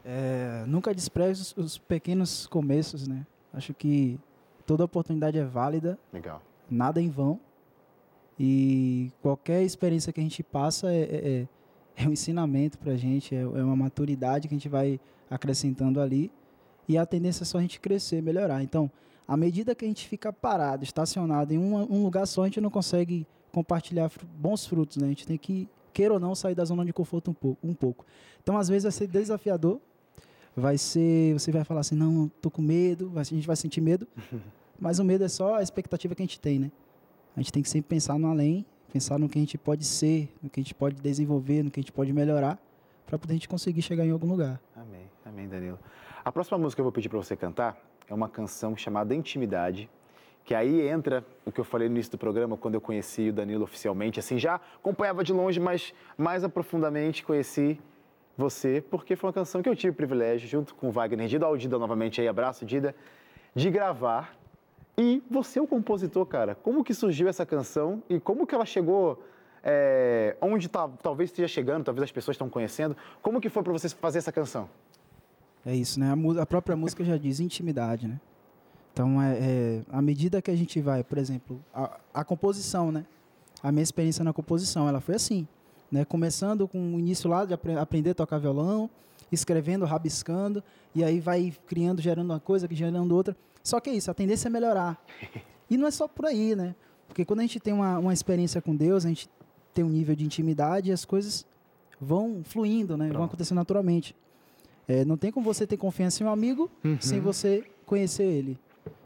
É, 0.04 0.64
nunca 0.68 0.94
despreze 0.94 1.42
os, 1.42 1.58
os 1.58 1.78
pequenos 1.78 2.48
começos, 2.48 3.08
né? 3.08 3.26
Acho 3.54 3.74
que 3.74 4.20
toda 4.66 4.84
oportunidade 4.84 5.38
é 5.38 5.44
válida. 5.44 5.98
Legal. 6.12 6.42
Nada 6.70 7.02
em 7.02 7.10
vão. 7.10 7.40
E 8.40 9.12
qualquer 9.22 9.62
experiência 9.64 10.12
que 10.12 10.20
a 10.20 10.24
gente 10.24 10.42
passa 10.42 10.92
é, 10.92 11.02
é, 11.02 11.48
é, 11.96 12.04
é 12.04 12.08
um 12.08 12.12
ensinamento 12.12 12.78
para 12.80 12.94
a 12.94 12.98
gente, 12.98 13.36
é, 13.36 13.42
é 13.42 13.46
uma 13.46 13.76
maturidade 13.76 14.48
que 14.48 14.54
a 14.56 14.58
gente 14.58 14.70
vai 14.70 15.00
acrescentando 15.30 16.02
ali. 16.02 16.32
E 16.88 16.98
a 16.98 17.06
tendência 17.06 17.44
é 17.44 17.46
só 17.46 17.60
a 17.60 17.62
gente 17.62 17.80
crescer, 17.80 18.22
melhorar. 18.22 18.64
Então, 18.64 18.90
à 19.32 19.38
medida 19.38 19.74
que 19.74 19.86
a 19.86 19.88
gente 19.88 20.10
fica 20.10 20.34
parado, 20.34 20.84
estacionado 20.84 21.54
em 21.54 21.58
um, 21.58 21.90
um 21.90 22.04
lugar 22.04 22.28
só, 22.28 22.42
a 22.42 22.48
gente 22.48 22.60
não 22.60 22.70
consegue 22.70 23.26
compartilhar 23.50 24.12
bons 24.38 24.66
frutos, 24.66 24.98
né? 24.98 25.06
A 25.06 25.10
gente 25.10 25.26
tem 25.26 25.38
que, 25.38 25.70
queira 25.94 26.14
ou 26.14 26.20
não, 26.20 26.36
sair 26.36 26.54
da 26.54 26.66
zona 26.66 26.84
de 26.84 26.92
conforto 26.92 27.32
um 27.32 27.34
pouco. 27.34 27.66
Um 27.66 27.74
pouco. 27.74 28.06
Então, 28.44 28.58
às 28.58 28.68
vezes, 28.68 28.84
vai 28.84 28.92
ser 28.92 29.08
desafiador, 29.08 29.80
vai 30.54 30.78
ser, 30.78 31.32
você 31.32 31.50
vai 31.50 31.64
falar 31.64 31.80
assim, 31.80 31.96
não, 31.96 32.30
tô 32.42 32.52
com 32.52 32.62
medo, 32.62 33.14
a 33.16 33.24
gente 33.24 33.48
vai 33.48 33.56
sentir 33.56 33.80
medo, 33.80 34.06
mas 34.78 35.00
o 35.00 35.04
medo 35.06 35.24
é 35.24 35.30
só 35.30 35.56
a 35.56 35.64
expectativa 35.64 36.14
que 36.14 36.22
a 36.22 36.26
gente 36.26 36.38
tem, 36.38 36.60
né? 36.60 36.70
A 37.34 37.40
gente 37.40 37.54
tem 37.54 37.64
que 37.64 37.70
sempre 37.70 37.88
pensar 37.88 38.20
no 38.20 38.28
além, 38.28 38.66
pensar 38.92 39.18
no 39.18 39.30
que 39.30 39.40
a 39.40 39.42
gente 39.42 39.58
pode 39.58 39.86
ser, 39.86 40.30
no 40.44 40.50
que 40.50 40.60
a 40.60 40.64
gente 40.64 40.76
pode 40.76 41.02
desenvolver, 41.02 41.64
no 41.64 41.72
que 41.72 41.80
a 41.80 41.84
gente 41.84 41.94
pode 41.94 42.12
melhorar, 42.12 42.62
para 43.06 43.18
poder 43.18 43.32
a 43.32 43.36
gente 43.36 43.48
conseguir 43.48 43.82
chegar 43.82 44.06
em 44.06 44.12
algum 44.12 44.28
lugar. 44.28 44.60
Amém, 44.76 45.10
amém, 45.24 45.48
Danilo. 45.48 45.80
A 46.22 46.34
próxima 46.34 46.58
música 46.58 46.76
que 46.76 46.82
eu 46.82 46.86
vou 46.86 46.92
pedir 46.92 47.08
para 47.08 47.18
você 47.18 47.34
cantar 47.38 47.91
é 48.12 48.14
uma 48.14 48.28
canção 48.28 48.76
chamada 48.76 49.16
Intimidade, 49.16 49.90
que 50.44 50.54
aí 50.54 50.86
entra 50.86 51.24
o 51.46 51.52
que 51.52 51.62
eu 51.62 51.64
falei 51.64 51.88
no 51.88 51.96
início 51.96 52.12
do 52.12 52.18
programa, 52.18 52.58
quando 52.58 52.76
eu 52.76 52.82
conheci 52.82 53.30
o 53.30 53.34
Danilo 53.34 53.64
oficialmente, 53.64 54.20
assim, 54.20 54.38
já 54.38 54.56
acompanhava 54.56 55.24
de 55.24 55.32
longe, 55.32 55.62
mas 55.62 55.94
mais 56.18 56.44
aprofundamente 56.44 57.24
conheci 57.24 57.80
você, 58.38 58.84
porque 58.92 59.16
foi 59.16 59.30
uma 59.30 59.34
canção 59.34 59.62
que 59.62 59.70
eu 59.70 59.76
tive 59.78 59.92
o 59.92 59.94
privilégio, 59.94 60.50
junto 60.50 60.76
com 60.76 60.90
o 60.90 60.92
Wagner 60.92 61.26
Dida, 61.26 61.46
ao 61.46 61.56
Dida 61.56 61.80
novamente 61.80 62.20
aí, 62.20 62.28
abraço 62.28 62.66
Dida, 62.66 62.94
de 63.56 63.70
gravar. 63.70 64.36
E 64.98 65.24
você 65.32 65.60
é 65.60 65.62
o 65.62 65.68
compositor, 65.68 66.26
cara. 66.26 66.54
Como 66.54 66.84
que 66.84 66.94
surgiu 66.94 67.30
essa 67.30 67.46
canção 67.46 68.04
e 68.10 68.20
como 68.20 68.46
que 68.46 68.54
ela 68.54 68.66
chegou 68.66 69.24
é, 69.64 70.36
onde 70.42 70.68
tá, 70.68 70.90
talvez 71.02 71.30
esteja 71.30 71.48
chegando, 71.48 71.86
talvez 71.86 72.04
as 72.04 72.12
pessoas 72.12 72.36
estão 72.36 72.50
conhecendo. 72.50 72.96
Como 73.22 73.40
que 73.40 73.48
foi 73.48 73.64
para 73.64 73.72
você 73.72 73.88
fazer 73.88 74.18
essa 74.18 74.34
canção? 74.34 74.70
É 75.66 75.76
isso, 75.76 76.00
né? 76.00 76.12
A, 76.12 76.42
a, 76.42 76.46
própria 76.46 76.76
música 76.76 77.04
já 77.04 77.18
diz 77.18 77.40
intimidade, 77.40 78.08
né? 78.08 78.20
Então, 78.94 79.22
é, 79.22 79.38
é, 79.40 79.82
à 79.92 80.02
medida 80.02 80.42
que 80.42 80.52
a 80.52 80.56
gente 80.56 80.82
vai, 80.82 81.04
por 81.04 81.18
exemplo, 81.18 81.64
a, 81.74 82.00
a 82.14 82.24
composição, 82.24 82.92
né? 82.92 83.06
A 83.64 83.72
minha 83.72 83.84
experiência 83.84 84.24
na 84.24 84.34
composição, 84.34 84.88
ela 84.88 85.00
foi 85.00 85.16
assim 85.16 85.48
né? 85.92 86.06
Começando 86.06 86.68
com 86.68 86.96
o 86.96 87.00
início 87.00 87.30
lá 87.30 87.44
de 87.44 87.54
ap 87.54 87.68
aprender 87.78 88.12
a 88.12 88.16
tocar 88.16 88.38
violão, 88.38 88.90
escrevendo, 89.32 89.86
rabiscando, 89.86 90.64
e 90.96 91.04
aí 91.04 91.20
vai 91.20 91.54
criando, 91.68 92.02
gerando 92.02 92.32
uma 92.32 92.40
coisa, 92.40 92.68
gerando 92.72 93.14
outra. 93.14 93.36
Só 93.62 93.80
que 93.80 93.90
é 93.90 93.94
isso, 93.94 94.10
a 94.10 94.14
tendência 94.14 94.48
é 94.48 94.52
melhorar. 94.52 95.04
E 95.70 95.78
não 95.78 95.88
é 95.88 95.92
só 95.92 96.06
por 96.06 96.26
aí, 96.26 96.54
né? 96.54 96.76
Porque 97.08 97.24
quando 97.24 97.40
a 97.40 97.44
gente 97.44 97.58
tem 97.58 97.74
uma, 97.74 97.98
uma 97.98 98.12
experiência 98.12 98.62
com 98.62 98.76
Deus, 98.76 99.06
a 99.06 99.08
gente 99.08 99.30
tem 99.74 99.86
um 99.86 99.90
nível 99.90 100.14
de 100.14 100.26
intimidade 100.26 100.90
e 100.90 100.92
as 100.92 101.06
coisas 101.06 101.46
vão 101.98 102.42
fluindo, 102.44 102.98
né? 102.98 103.06
Pronto. 103.06 103.18
Vão 103.18 103.26
acontecendo 103.28 103.56
naturalmente. 103.56 104.14
É, 104.92 105.06
não 105.06 105.16
tem 105.16 105.32
como 105.32 105.46
você 105.46 105.66
ter 105.66 105.78
confiança 105.78 106.22
em 106.22 106.26
um 106.26 106.30
amigo 106.30 106.70
uhum. 106.84 107.00
sem 107.00 107.22
você 107.22 107.64
conhecer 107.86 108.24
ele. 108.24 108.60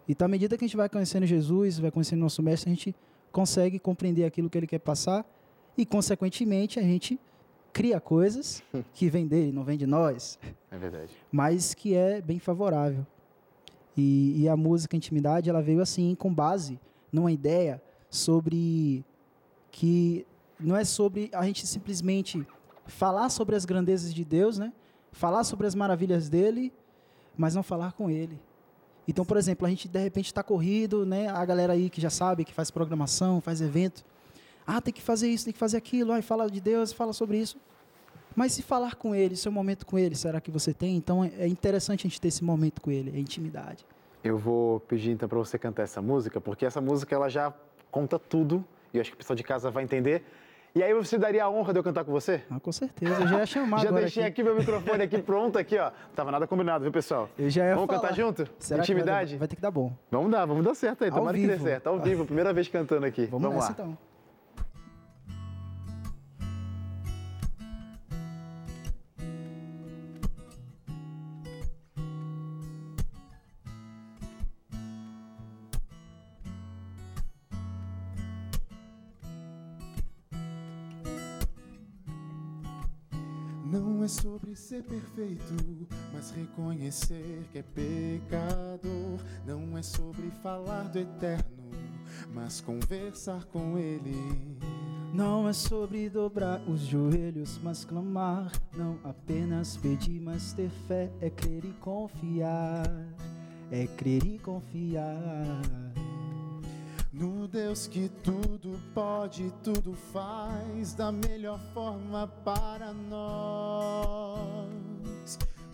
Então, 0.09 0.25
à 0.25 0.27
medida 0.27 0.57
que 0.57 0.65
a 0.65 0.67
gente 0.67 0.75
vai 0.75 0.89
conhecendo 0.89 1.27
Jesus, 1.27 1.77
vai 1.77 1.91
conhecendo 1.91 2.21
nosso 2.21 2.41
mestre, 2.41 2.71
a 2.71 2.73
gente 2.73 2.95
consegue 3.31 3.77
compreender 3.77 4.25
aquilo 4.25 4.49
que 4.49 4.57
ele 4.57 4.65
quer 4.65 4.79
passar 4.79 5.23
e, 5.77 5.85
consequentemente, 5.85 6.79
a 6.79 6.81
gente 6.81 7.19
cria 7.71 7.99
coisas 7.99 8.63
que 8.95 9.07
vêm 9.09 9.27
dele, 9.27 9.51
não 9.51 9.63
vem 9.63 9.77
de 9.77 9.85
nós. 9.85 10.39
É 10.71 10.77
verdade. 10.77 11.11
Mas 11.31 11.75
que 11.75 11.93
é 11.93 12.19
bem 12.19 12.39
favorável. 12.39 13.05
E, 13.95 14.41
e, 14.41 14.49
a 14.49 14.57
música 14.57 14.95
Intimidade, 14.95 15.51
ela 15.51 15.61
veio 15.61 15.81
assim, 15.81 16.15
com 16.15 16.33
base 16.33 16.79
numa 17.11 17.31
ideia 17.31 17.79
sobre 18.09 19.05
que 19.71 20.25
não 20.59 20.75
é 20.75 20.83
sobre 20.83 21.29
a 21.31 21.45
gente 21.45 21.67
simplesmente 21.67 22.43
falar 22.87 23.29
sobre 23.29 23.55
as 23.55 23.65
grandezas 23.65 24.11
de 24.11 24.25
Deus, 24.25 24.57
né? 24.57 24.73
Falar 25.15 25.45
sobre 25.45 25.65
as 25.65 25.73
maravilhas 25.73 26.27
dele, 26.27 26.73
mas 27.37 27.55
não 27.55 27.63
falar 27.63 27.93
com 27.93 28.09
ele. 28.09 28.37
Então, 29.07 29.23
por 29.23 29.37
exemplo, 29.37 29.65
a 29.65 29.69
gente 29.69 29.87
de 29.87 29.99
repente 29.99 30.25
está 30.25 30.43
corrido, 30.43 31.05
né? 31.05 31.29
A 31.29 31.45
galera 31.45 31.71
aí 31.71 31.89
que 31.89 32.01
já 32.01 32.09
sabe, 32.09 32.43
que 32.43 32.53
faz 32.53 32.69
programação, 32.69 33.39
faz 33.39 33.61
evento, 33.61 34.03
ah, 34.67 34.81
tem 34.81 34.93
que 34.93 35.01
fazer 35.01 35.29
isso, 35.29 35.45
tem 35.45 35.53
que 35.53 35.59
fazer 35.59 35.77
aquilo. 35.77 36.11
Aí 36.11 36.21
fala 36.21 36.51
de 36.51 36.59
Deus, 36.59 36.91
fala 36.91 37.13
sobre 37.13 37.37
isso. 37.37 37.57
Mas 38.35 38.51
se 38.51 38.61
falar 38.61 38.95
com 38.95 39.15
Ele, 39.15 39.37
seu 39.37 39.53
momento 39.53 39.85
com 39.85 39.97
Ele, 39.97 40.15
será 40.15 40.41
que 40.41 40.51
você 40.51 40.73
tem? 40.73 40.97
Então 40.97 41.23
é 41.23 41.47
interessante 41.47 42.05
a 42.05 42.09
gente 42.09 42.19
ter 42.19 42.27
esse 42.27 42.43
momento 42.43 42.81
com 42.81 42.91
Ele, 42.91 43.15
é 43.15 43.19
intimidade. 43.19 43.85
Eu 44.21 44.37
vou 44.37 44.81
pedir 44.81 45.11
então 45.11 45.29
para 45.29 45.37
você 45.37 45.57
cantar 45.57 45.83
essa 45.83 46.01
música, 46.01 46.41
porque 46.41 46.65
essa 46.65 46.81
música 46.81 47.15
ela 47.15 47.29
já 47.29 47.53
conta 47.89 48.19
tudo 48.19 48.65
e 48.93 48.97
eu 48.97 49.01
acho 49.01 49.11
que 49.11 49.15
o 49.15 49.17
pessoal 49.17 49.37
de 49.37 49.43
casa 49.43 49.71
vai 49.71 49.85
entender. 49.85 50.25
E 50.77 50.83
aí 50.83 50.93
você 50.93 51.17
daria 51.17 51.45
a 51.45 51.49
honra 51.49 51.71
de 51.71 51.79
eu 51.79 51.83
cantar 51.83 52.03
com 52.03 52.11
você? 52.11 52.43
Ah, 52.51 52.59
com 52.59 52.69
certeza, 52.69 53.21
eu 53.21 53.27
já 53.29 53.39
ia 53.39 53.45
chamar 53.45 53.79
Já 53.85 53.91
deixei 53.91 54.23
aqui. 54.23 54.41
aqui. 54.41 54.43
meu 54.43 54.55
microfone 54.57 55.03
aqui 55.03 55.17
pronto 55.21 55.57
aqui, 55.57 55.77
ó. 55.77 55.89
Tava 56.13 56.31
nada 56.31 56.45
combinado, 56.45 56.83
viu, 56.83 56.91
pessoal? 56.91 57.29
Eu 57.39 57.49
já 57.49 57.63
ia 57.65 57.75
Vamos 57.75 57.87
falar. 57.87 58.01
cantar 58.01 58.13
junto? 58.13 58.45
Será 58.59 58.83
Intimidade? 58.83 59.31
Vai, 59.31 59.39
vai, 59.39 59.47
ter 59.47 59.55
que 59.55 59.61
dar 59.61 59.71
bom. 59.71 59.93
Vamos 60.11 60.29
dar, 60.29 60.45
vamos 60.45 60.65
dar 60.65 60.75
certo 60.75 61.05
aí. 61.05 61.09
Ao 61.09 61.15
Tomara 61.17 61.37
vivo. 61.37 61.49
que 61.53 61.57
dê 61.59 61.63
certo. 61.63 61.87
Ao 61.87 61.97
vivo, 61.97 62.25
primeira 62.25 62.51
vez 62.51 62.67
cantando 62.67 63.05
aqui. 63.05 63.25
Vamos, 63.27 63.43
vamos 63.47 63.55
nessa, 63.55 63.67
lá. 63.81 63.87
então. 63.87 63.97
Ser 84.75 84.83
perfeito, 84.83 85.87
mas 86.13 86.31
reconhecer 86.31 87.47
que 87.51 87.59
é 87.59 87.63
pecador. 87.63 89.19
Não 89.45 89.77
é 89.77 89.81
sobre 89.81 90.29
falar 90.43 90.89
do 90.89 90.99
eterno, 90.99 91.71
mas 92.33 92.59
conversar 92.59 93.45
com 93.45 93.77
Ele. 93.77 94.57
Não 95.13 95.47
é 95.47 95.53
sobre 95.53 96.09
dobrar 96.09 96.61
os 96.67 96.81
joelhos, 96.81 97.57
mas 97.63 97.85
clamar. 97.85 98.51
Não 98.75 98.99
apenas 99.03 99.77
pedir, 99.77 100.19
mas 100.19 100.51
ter 100.51 100.69
fé. 100.87 101.09
É 101.21 101.29
crer 101.29 101.63
e 101.63 101.73
confiar. 101.73 102.85
É 103.71 103.87
crer 103.87 104.25
e 104.25 104.37
confiar. 104.39 105.61
No 107.17 107.47
Deus 107.47 107.87
que 107.87 108.09
tudo 108.09 108.77
pode, 108.93 109.49
tudo 109.63 109.93
faz 109.93 110.93
da 110.93 111.13
melhor 111.13 111.61
forma 111.73 112.27
para 112.27 112.91
nós. 112.91 114.64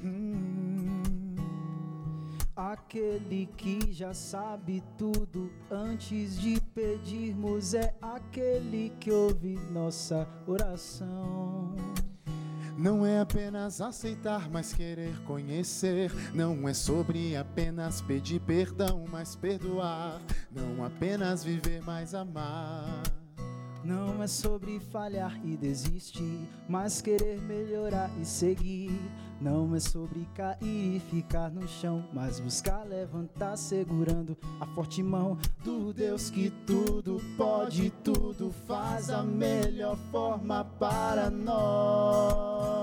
Hum. 0.03 1.01
Aquele 2.55 3.47
que 3.57 3.91
já 3.91 4.13
sabe 4.13 4.83
tudo 4.97 5.51
antes 5.69 6.39
de 6.39 6.59
pedirmos 6.75 7.73
é 7.73 7.95
aquele 8.01 8.91
que 8.99 9.09
ouve 9.09 9.55
nossa 9.71 10.27
oração. 10.45 11.75
Não 12.77 13.05
é 13.05 13.19
apenas 13.19 13.79
aceitar, 13.79 14.49
mas 14.49 14.73
querer 14.73 15.15
conhecer. 15.23 16.11
Não 16.33 16.67
é 16.67 16.73
sobre 16.73 17.35
apenas 17.35 18.01
pedir 18.01 18.39
perdão, 18.41 19.05
mas 19.09 19.35
perdoar. 19.35 20.21
Não 20.51 20.83
apenas 20.83 21.43
viver, 21.43 21.81
mas 21.83 22.13
amar. 22.13 23.03
Não 23.83 24.21
é 24.21 24.27
sobre 24.27 24.79
falhar 24.79 25.39
e 25.43 25.57
desistir, 25.57 26.47
mas 26.69 27.01
querer 27.01 27.41
melhorar 27.41 28.11
e 28.19 28.25
seguir. 28.25 28.91
Não 29.39 29.75
é 29.75 29.79
sobre 29.79 30.27
cair 30.35 30.97
e 30.97 30.99
ficar 31.09 31.49
no 31.49 31.67
chão, 31.67 32.05
mas 32.13 32.39
buscar 32.39 32.83
levantar 32.83 33.57
segurando 33.57 34.37
a 34.59 34.67
forte 34.67 35.01
mão 35.01 35.35
do 35.63 35.91
Deus 35.91 36.29
que 36.29 36.51
tudo 36.67 37.19
pode, 37.35 37.89
tudo 38.03 38.51
faz 38.67 39.09
a 39.09 39.23
melhor 39.23 39.97
forma 40.11 40.63
para 40.63 41.31
nós. 41.31 42.80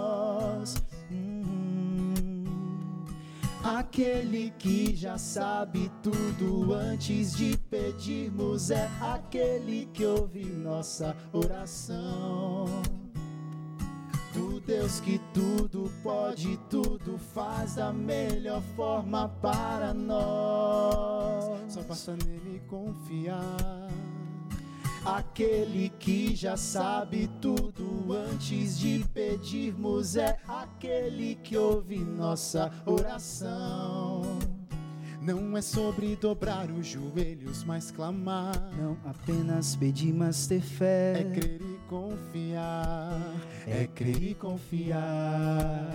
Aquele 3.76 4.50
que 4.58 4.96
já 4.96 5.18
sabe 5.18 5.92
tudo 6.02 6.72
antes 6.72 7.36
de 7.36 7.54
pedirmos 7.68 8.70
é 8.70 8.88
aquele 8.98 9.84
que 9.92 10.06
ouve 10.06 10.42
nossa 10.46 11.14
oração. 11.34 12.64
Do 14.32 14.58
Deus 14.60 15.00
que 15.00 15.20
tudo 15.34 15.92
pode, 16.02 16.56
tudo 16.70 17.18
faz 17.18 17.74
da 17.74 17.92
melhor 17.92 18.62
forma 18.74 19.28
para 19.42 19.92
nós. 19.92 21.70
Só 21.74 21.82
basta 21.82 22.16
nele 22.24 22.62
confiar. 22.68 23.88
Aquele 25.04 25.90
que 25.98 26.34
já 26.34 26.56
sabe 26.56 27.30
tudo 27.40 28.12
antes 28.12 28.78
de 28.78 29.04
pedirmos 29.14 30.16
é 30.16 30.38
aquele 30.46 31.36
que 31.36 31.56
ouve 31.56 31.98
nossa 31.98 32.70
oração. 32.84 34.38
Não 35.20 35.56
é 35.56 35.62
sobre 35.62 36.16
dobrar 36.16 36.70
os 36.70 36.86
joelhos, 36.86 37.62
mas 37.64 37.90
clamar. 37.90 38.54
Não 38.78 38.96
apenas 39.04 39.76
pedir, 39.76 40.12
mas 40.12 40.46
ter 40.46 40.60
fé. 40.60 41.20
É 41.20 41.24
crer 41.24 41.60
e 41.60 41.78
confiar. 41.88 43.34
É 43.66 43.86
crer 43.86 44.22
e 44.22 44.34
confiar. 44.34 45.90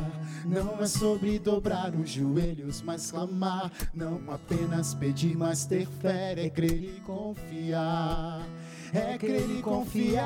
Não 0.45 0.79
é 0.79 0.85
sobre 0.85 1.39
dobrar 1.39 1.95
os 1.95 2.09
joelhos, 2.09 2.81
mas 2.81 3.11
clamar. 3.11 3.71
Não 3.93 4.21
apenas 4.27 4.93
pedir, 4.93 5.35
mas 5.37 5.65
ter 5.65 5.87
fé. 5.87 6.35
É 6.37 6.49
crer 6.49 6.97
e 6.97 7.01
confiar 7.01 8.45
é 8.93 9.17
crer 9.17 9.49
e 9.49 9.61
confiar 9.61 10.21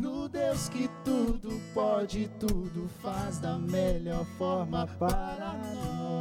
no 0.00 0.26
Deus 0.28 0.68
que 0.68 0.88
tudo 1.04 1.60
pode, 1.74 2.28
tudo 2.40 2.88
faz 3.02 3.38
da 3.38 3.58
melhor 3.58 4.24
forma 4.38 4.86
para 4.98 5.52
nós. 5.74 6.16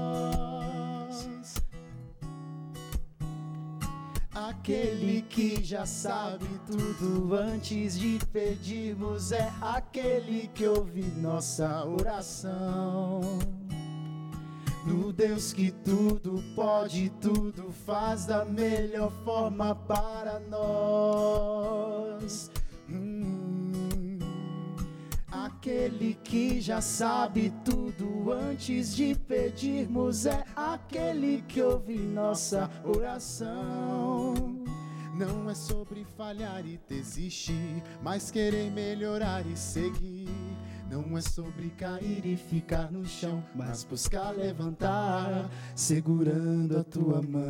Aquele 4.33 5.21
que 5.21 5.63
já 5.63 5.85
sabe 5.85 6.49
tudo 6.67 7.33
antes 7.33 7.97
de 7.97 8.19
pedirmos 8.33 9.31
é 9.31 9.49
aquele 9.61 10.49
que 10.53 10.67
ouve 10.67 11.03
nossa 11.03 11.85
oração. 11.85 13.21
No 14.85 15.11
Deus 15.11 15.51
que 15.51 15.71
tudo 15.71 16.43
pode, 16.55 17.09
tudo 17.19 17.71
faz 17.71 18.27
da 18.27 18.45
melhor 18.45 19.11
forma 19.23 19.73
para 19.73 20.39
nós. 20.41 21.81
Hum, 22.87 24.19
aquele 25.31 26.13
que 26.23 26.61
já 26.61 26.81
sabe 26.81 27.51
tudo 27.65 28.31
antes 28.31 28.95
de 28.95 29.15
pedirmos 29.15 30.27
é 30.27 30.43
aquele 30.55 31.41
que 31.47 31.63
ouve 31.63 31.97
nossa 31.97 32.69
oração. 32.83 34.35
Não 35.15 35.49
é 35.49 35.55
sobre 35.55 36.05
falhar 36.15 36.63
e 36.63 36.79
desistir, 36.87 37.81
mas 38.03 38.29
querer 38.29 38.69
melhorar 38.69 39.43
e 39.47 39.57
seguir. 39.57 40.14
Não 40.95 41.17
é 41.17 41.21
sobre 41.21 41.69
cair 41.71 42.25
e 42.25 42.37
ficar 42.37 42.89
no 42.89 43.03
chão, 43.03 43.43
mas 43.53 43.83
buscar 43.83 44.31
levantar, 44.31 45.49
segurando 45.75 46.79
a 46.79 46.85
tua 46.85 47.21
mão. 47.21 47.43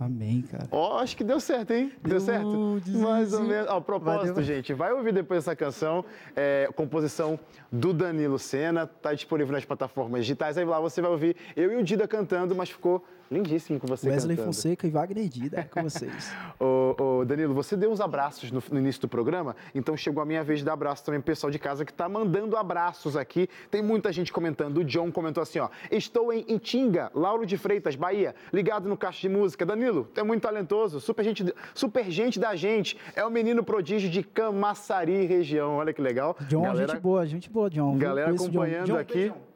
Amém, 0.00 0.42
cara. 0.42 0.66
Ó, 0.72 0.96
oh, 0.96 0.98
acho 0.98 1.16
que 1.16 1.22
deu 1.22 1.38
certo, 1.38 1.70
hein? 1.70 1.92
Deu, 2.02 2.18
deu 2.18 2.20
certo? 2.20 2.82
Mais 2.98 3.32
ou 3.32 3.44
menos. 3.44 3.70
Ó, 3.70 3.80
propósito, 3.80 4.34
vai, 4.34 4.42
gente, 4.42 4.74
vai 4.74 4.92
ouvir 4.92 5.12
depois 5.12 5.38
essa 5.38 5.54
canção, 5.54 6.04
é, 6.34 6.68
composição 6.74 7.38
do 7.70 7.92
Danilo 7.92 8.36
Sena, 8.36 8.84
tá 8.84 9.14
disponível 9.14 9.52
nas 9.52 9.64
plataformas 9.64 10.22
digitais. 10.22 10.58
Aí 10.58 10.64
lá 10.64 10.80
você 10.80 11.00
vai 11.00 11.12
ouvir 11.12 11.36
eu 11.54 11.70
e 11.72 11.76
o 11.76 11.84
Dida 11.84 12.08
cantando, 12.08 12.52
mas 12.52 12.68
ficou 12.68 13.04
lindíssimo 13.32 13.80
com 13.80 13.86
você 13.86 14.08
Wesley 14.08 14.36
cantando. 14.36 14.54
Fonseca 14.54 14.86
e 14.86 14.90
Wagner 14.90 15.28
Dida 15.28 15.60
é 15.60 15.62
com 15.62 15.82
vocês. 15.82 16.32
ô, 16.60 16.94
ô, 16.98 17.24
Danilo, 17.24 17.54
você 17.54 17.76
deu 17.76 17.90
uns 17.90 18.00
abraços 18.00 18.50
no, 18.50 18.62
no, 18.70 18.78
início 18.78 19.00
do 19.00 19.08
programa, 19.08 19.56
então 19.74 19.96
chegou 19.96 20.22
a 20.22 20.26
minha 20.26 20.44
vez 20.44 20.60
de 20.60 20.64
dar 20.64 20.74
abraço 20.74 21.04
também 21.04 21.20
pro 21.20 21.32
pessoal 21.32 21.50
de 21.50 21.58
casa 21.58 21.84
que 21.84 21.92
tá 21.92 22.08
mandando 22.08 22.56
abraços 22.56 23.16
aqui. 23.16 23.48
Tem 23.70 23.82
muita 23.82 24.12
gente 24.12 24.32
comentando. 24.32 24.78
O 24.78 24.84
John 24.84 25.10
comentou 25.10 25.42
assim, 25.42 25.58
ó, 25.58 25.68
estou 25.90 26.32
em 26.32 26.44
Itinga, 26.48 27.10
Lauro 27.14 27.46
de 27.46 27.56
Freitas, 27.56 27.96
Bahia, 27.96 28.34
ligado 28.52 28.88
no 28.88 28.96
Caixa 28.96 29.22
de 29.22 29.28
Música. 29.28 29.64
Danilo, 29.64 30.08
tu 30.12 30.20
é 30.20 30.22
muito 30.22 30.42
talentoso, 30.42 31.00
super 31.00 31.24
gente, 31.24 31.54
super 31.74 32.10
gente 32.10 32.38
da 32.38 32.54
gente. 32.54 32.96
É 33.16 33.24
o 33.24 33.30
menino 33.30 33.64
prodígio 33.64 34.10
de 34.10 34.22
Camaçari 34.22 35.24
região. 35.26 35.76
Olha 35.76 35.92
que 35.92 36.02
legal. 36.02 36.36
John, 36.48 36.62
Galera, 36.62 36.92
gente 36.92 37.00
boa, 37.00 37.26
gente 37.26 37.50
boa, 37.50 37.70
John. 37.70 37.96
Galera 37.96 38.30
acompanhando 38.30 38.86
John. 38.86 38.96
aqui. 38.96 39.28
John, 39.28 39.51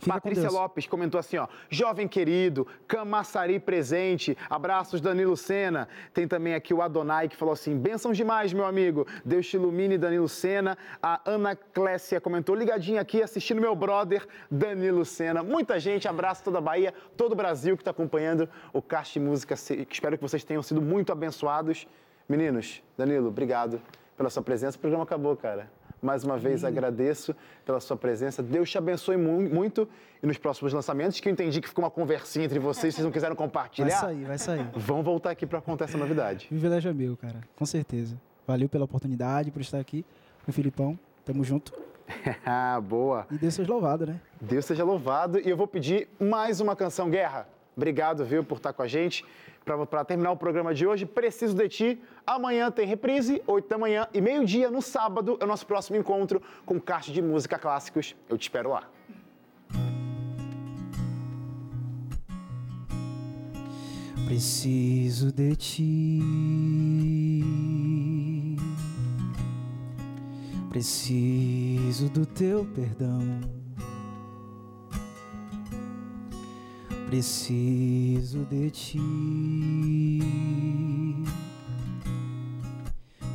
Fica 0.00 0.14
Patrícia 0.14 0.50
Lopes 0.50 0.86
comentou 0.86 1.18
assim, 1.18 1.36
ó, 1.36 1.46
jovem 1.68 2.08
querido, 2.08 2.66
Camaçari 2.88 3.60
presente, 3.60 4.36
abraços 4.48 4.98
Danilo 4.98 5.36
Sena. 5.36 5.86
Tem 6.14 6.26
também 6.26 6.54
aqui 6.54 6.72
o 6.72 6.80
Adonai 6.80 7.28
que 7.28 7.36
falou 7.36 7.52
assim, 7.52 7.76
bênçãos 7.76 8.16
demais, 8.16 8.50
meu 8.54 8.64
amigo, 8.64 9.06
Deus 9.22 9.46
te 9.46 9.56
ilumine, 9.56 9.98
Danilo 9.98 10.26
Sena. 10.26 10.78
A 11.02 11.20
Ana 11.26 11.54
Clécia 11.54 12.18
comentou, 12.18 12.54
ligadinha 12.54 13.02
aqui, 13.02 13.22
assistindo 13.22 13.60
meu 13.60 13.76
brother, 13.76 14.26
Danilo 14.50 15.04
Sena. 15.04 15.42
Muita 15.42 15.78
gente, 15.78 16.08
abraço 16.08 16.42
toda 16.42 16.56
a 16.56 16.62
Bahia, 16.62 16.94
todo 17.14 17.32
o 17.32 17.36
Brasil 17.36 17.76
que 17.76 17.82
está 17.82 17.90
acompanhando 17.90 18.48
o 18.72 18.80
Caixa 18.80 19.20
Música. 19.20 19.54
Espero 19.54 20.16
que 20.16 20.22
vocês 20.22 20.42
tenham 20.42 20.62
sido 20.62 20.80
muito 20.80 21.12
abençoados. 21.12 21.86
Meninos, 22.26 22.82
Danilo, 22.96 23.28
obrigado 23.28 23.82
pela 24.16 24.30
sua 24.30 24.42
presença. 24.42 24.78
O 24.78 24.80
programa 24.80 25.04
acabou, 25.04 25.36
cara. 25.36 25.70
Mais 26.02 26.24
uma 26.24 26.38
vez 26.38 26.64
agradeço 26.64 27.34
pela 27.64 27.80
sua 27.80 27.96
presença. 27.96 28.42
Deus 28.42 28.70
te 28.70 28.78
abençoe 28.78 29.16
mu 29.16 29.40
muito 29.42 29.88
e 30.22 30.26
nos 30.26 30.38
próximos 30.38 30.72
lançamentos, 30.72 31.20
que 31.20 31.28
eu 31.28 31.32
entendi 31.32 31.60
que 31.60 31.68
ficou 31.68 31.84
uma 31.84 31.90
conversinha 31.90 32.44
entre 32.44 32.58
vocês, 32.58 32.94
vocês 32.94 33.04
não 33.04 33.12
quiseram 33.12 33.36
compartilhar. 33.36 33.88
Vai 33.88 33.98
sair, 33.98 34.24
vai 34.24 34.38
sair. 34.38 34.70
Vão 34.74 35.02
voltar 35.02 35.30
aqui 35.30 35.46
para 35.46 35.60
contar 35.60 35.84
essa 35.86 35.98
novidade. 35.98 36.46
Privilégio 36.46 36.90
é 36.90 36.94
meu, 36.94 37.16
cara, 37.16 37.40
com 37.56 37.66
certeza. 37.66 38.20
Valeu 38.46 38.68
pela 38.68 38.84
oportunidade, 38.84 39.50
por 39.50 39.60
estar 39.60 39.78
aqui 39.78 40.04
com 40.44 40.50
o 40.50 40.54
Filipão. 40.54 40.98
Tamo 41.24 41.44
junto. 41.44 41.72
Ah, 42.44 42.80
boa. 42.80 43.24
E 43.30 43.38
Deus 43.38 43.54
seja 43.54 43.72
louvado, 43.72 44.04
né? 44.04 44.20
Deus 44.40 44.64
seja 44.64 44.82
louvado. 44.82 45.38
E 45.38 45.48
eu 45.48 45.56
vou 45.56 45.68
pedir 45.68 46.08
mais 46.18 46.60
uma 46.60 46.74
canção, 46.74 47.08
Guerra. 47.08 47.46
Obrigado, 47.76 48.24
viu, 48.24 48.42
por 48.42 48.56
estar 48.56 48.72
com 48.72 48.82
a 48.82 48.88
gente 48.88 49.24
para 49.86 50.04
terminar 50.04 50.32
o 50.32 50.36
programa 50.36 50.74
de 50.74 50.86
hoje, 50.86 51.06
Preciso 51.06 51.54
de 51.54 51.68
Ti. 51.68 52.02
Amanhã 52.26 52.70
tem 52.70 52.86
reprise, 52.86 53.42
8 53.46 53.68
da 53.68 53.78
manhã 53.78 54.08
e 54.12 54.20
meio-dia 54.20 54.70
no 54.70 54.82
sábado 54.82 55.36
é 55.40 55.44
o 55.44 55.46
nosso 55.46 55.66
próximo 55.66 55.96
encontro 55.96 56.42
com 56.66 56.80
Caixa 56.80 57.12
de 57.12 57.22
Música 57.22 57.58
Clássicos. 57.58 58.16
Eu 58.28 58.36
te 58.36 58.42
espero 58.42 58.70
lá. 58.70 58.88
Preciso 64.26 65.32
de 65.32 65.56
ti. 65.56 66.20
Preciso 70.70 72.08
do 72.10 72.24
teu 72.24 72.64
perdão 72.74 73.59
preciso 77.10 78.44
de 78.44 78.70
ti. 78.70 79.00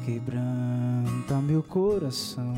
Quebranta 0.05 1.41
meu 1.43 1.61
coração. 1.61 2.53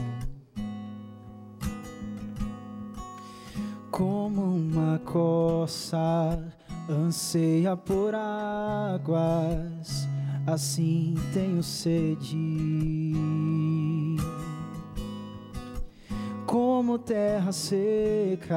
Como 3.89 4.43
uma 4.43 4.99
coça 4.99 6.38
anseia 6.88 7.76
por 7.76 8.13
águas, 8.13 10.07
assim 10.45 11.15
tenho 11.34 11.63
sede. 11.63 13.15
Como 16.45 16.99
terra 16.99 17.51
seca 17.51 18.55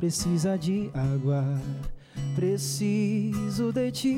precisa 0.00 0.56
de 0.56 0.90
água, 0.94 1.44
preciso 2.34 3.70
de 3.70 3.92
ti. 3.92 4.16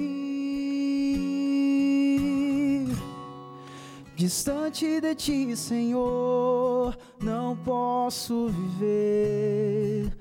Distante 4.15 5.01
de 5.01 5.15
ti, 5.17 5.57
Senhor, 5.57 6.97
não 7.21 7.57
posso 7.57 8.47
viver, 8.49 10.17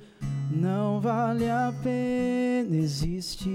não 0.50 1.00
vale 1.00 1.48
a 1.48 1.72
pena 1.84 2.76
existir. 2.76 3.52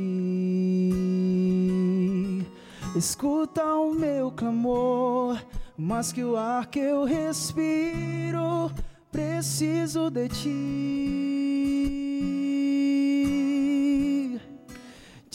Escuta 2.95 3.65
o 3.75 3.93
meu 3.93 4.31
clamor, 4.31 5.45
mas 5.77 6.13
que 6.13 6.23
o 6.23 6.37
ar 6.37 6.67
que 6.67 6.79
eu 6.79 7.03
respiro, 7.03 8.71
preciso 9.11 10.09
de 10.09 10.29
ti. 10.29 11.66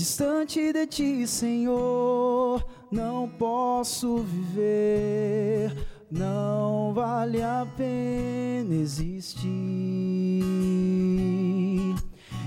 Distante 0.02 0.74
de 0.74 0.88
ti, 0.88 1.28
Senhor, 1.28 2.66
não 2.92 3.30
posso 3.30 4.18
viver, 4.24 5.78
não 6.10 6.92
vale 6.92 7.44
a 7.44 7.68
pena 7.78 8.74
existir. 8.74 9.52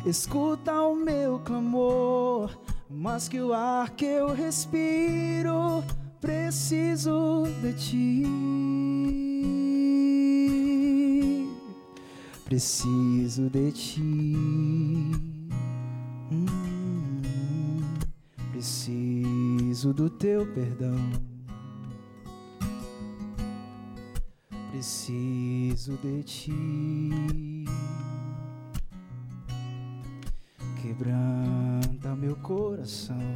Escuta 0.05 0.73
o 0.83 0.97
meu 0.97 1.39
clamor, 1.39 2.59
mas 2.91 3.29
que 3.29 3.41
o 3.41 3.53
ar 3.53 3.91
que 3.91 4.05
eu 4.05 4.35
respiro, 4.35 5.85
preciso 6.21 7.45
de 7.63 7.73
ti. 7.75 8.25
Preciso 12.45 13.49
de 13.49 13.71
ti. 13.71 15.34
Preciso 18.65 19.93
do 19.93 20.09
teu 20.09 20.47
perdão. 20.55 20.97
Preciso 24.71 25.99
de 25.99 26.23
ti. 26.23 27.67
Quebranta 30.81 32.17
meu 32.17 32.35
coração. 32.37 33.35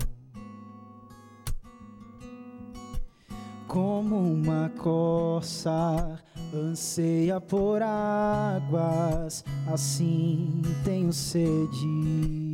Como 3.67 4.33
uma 4.33 4.71
corça 4.79 6.23
anseia 6.55 7.39
por 7.39 7.83
águas, 7.83 9.45
assim 9.71 10.63
tenho 10.85 11.13
sede. 11.13 12.48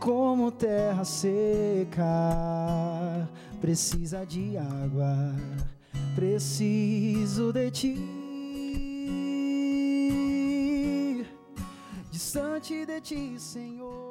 Como 0.00 0.50
terra 0.52 1.04
seca, 1.04 2.06
precisa 3.60 4.24
de 4.24 4.56
água, 4.56 5.34
preciso 6.14 7.52
de 7.52 7.70
ti. 7.70 7.96
Distante 12.10 12.86
de 12.86 13.00
ti, 13.00 13.38
Senhor. 13.38 14.07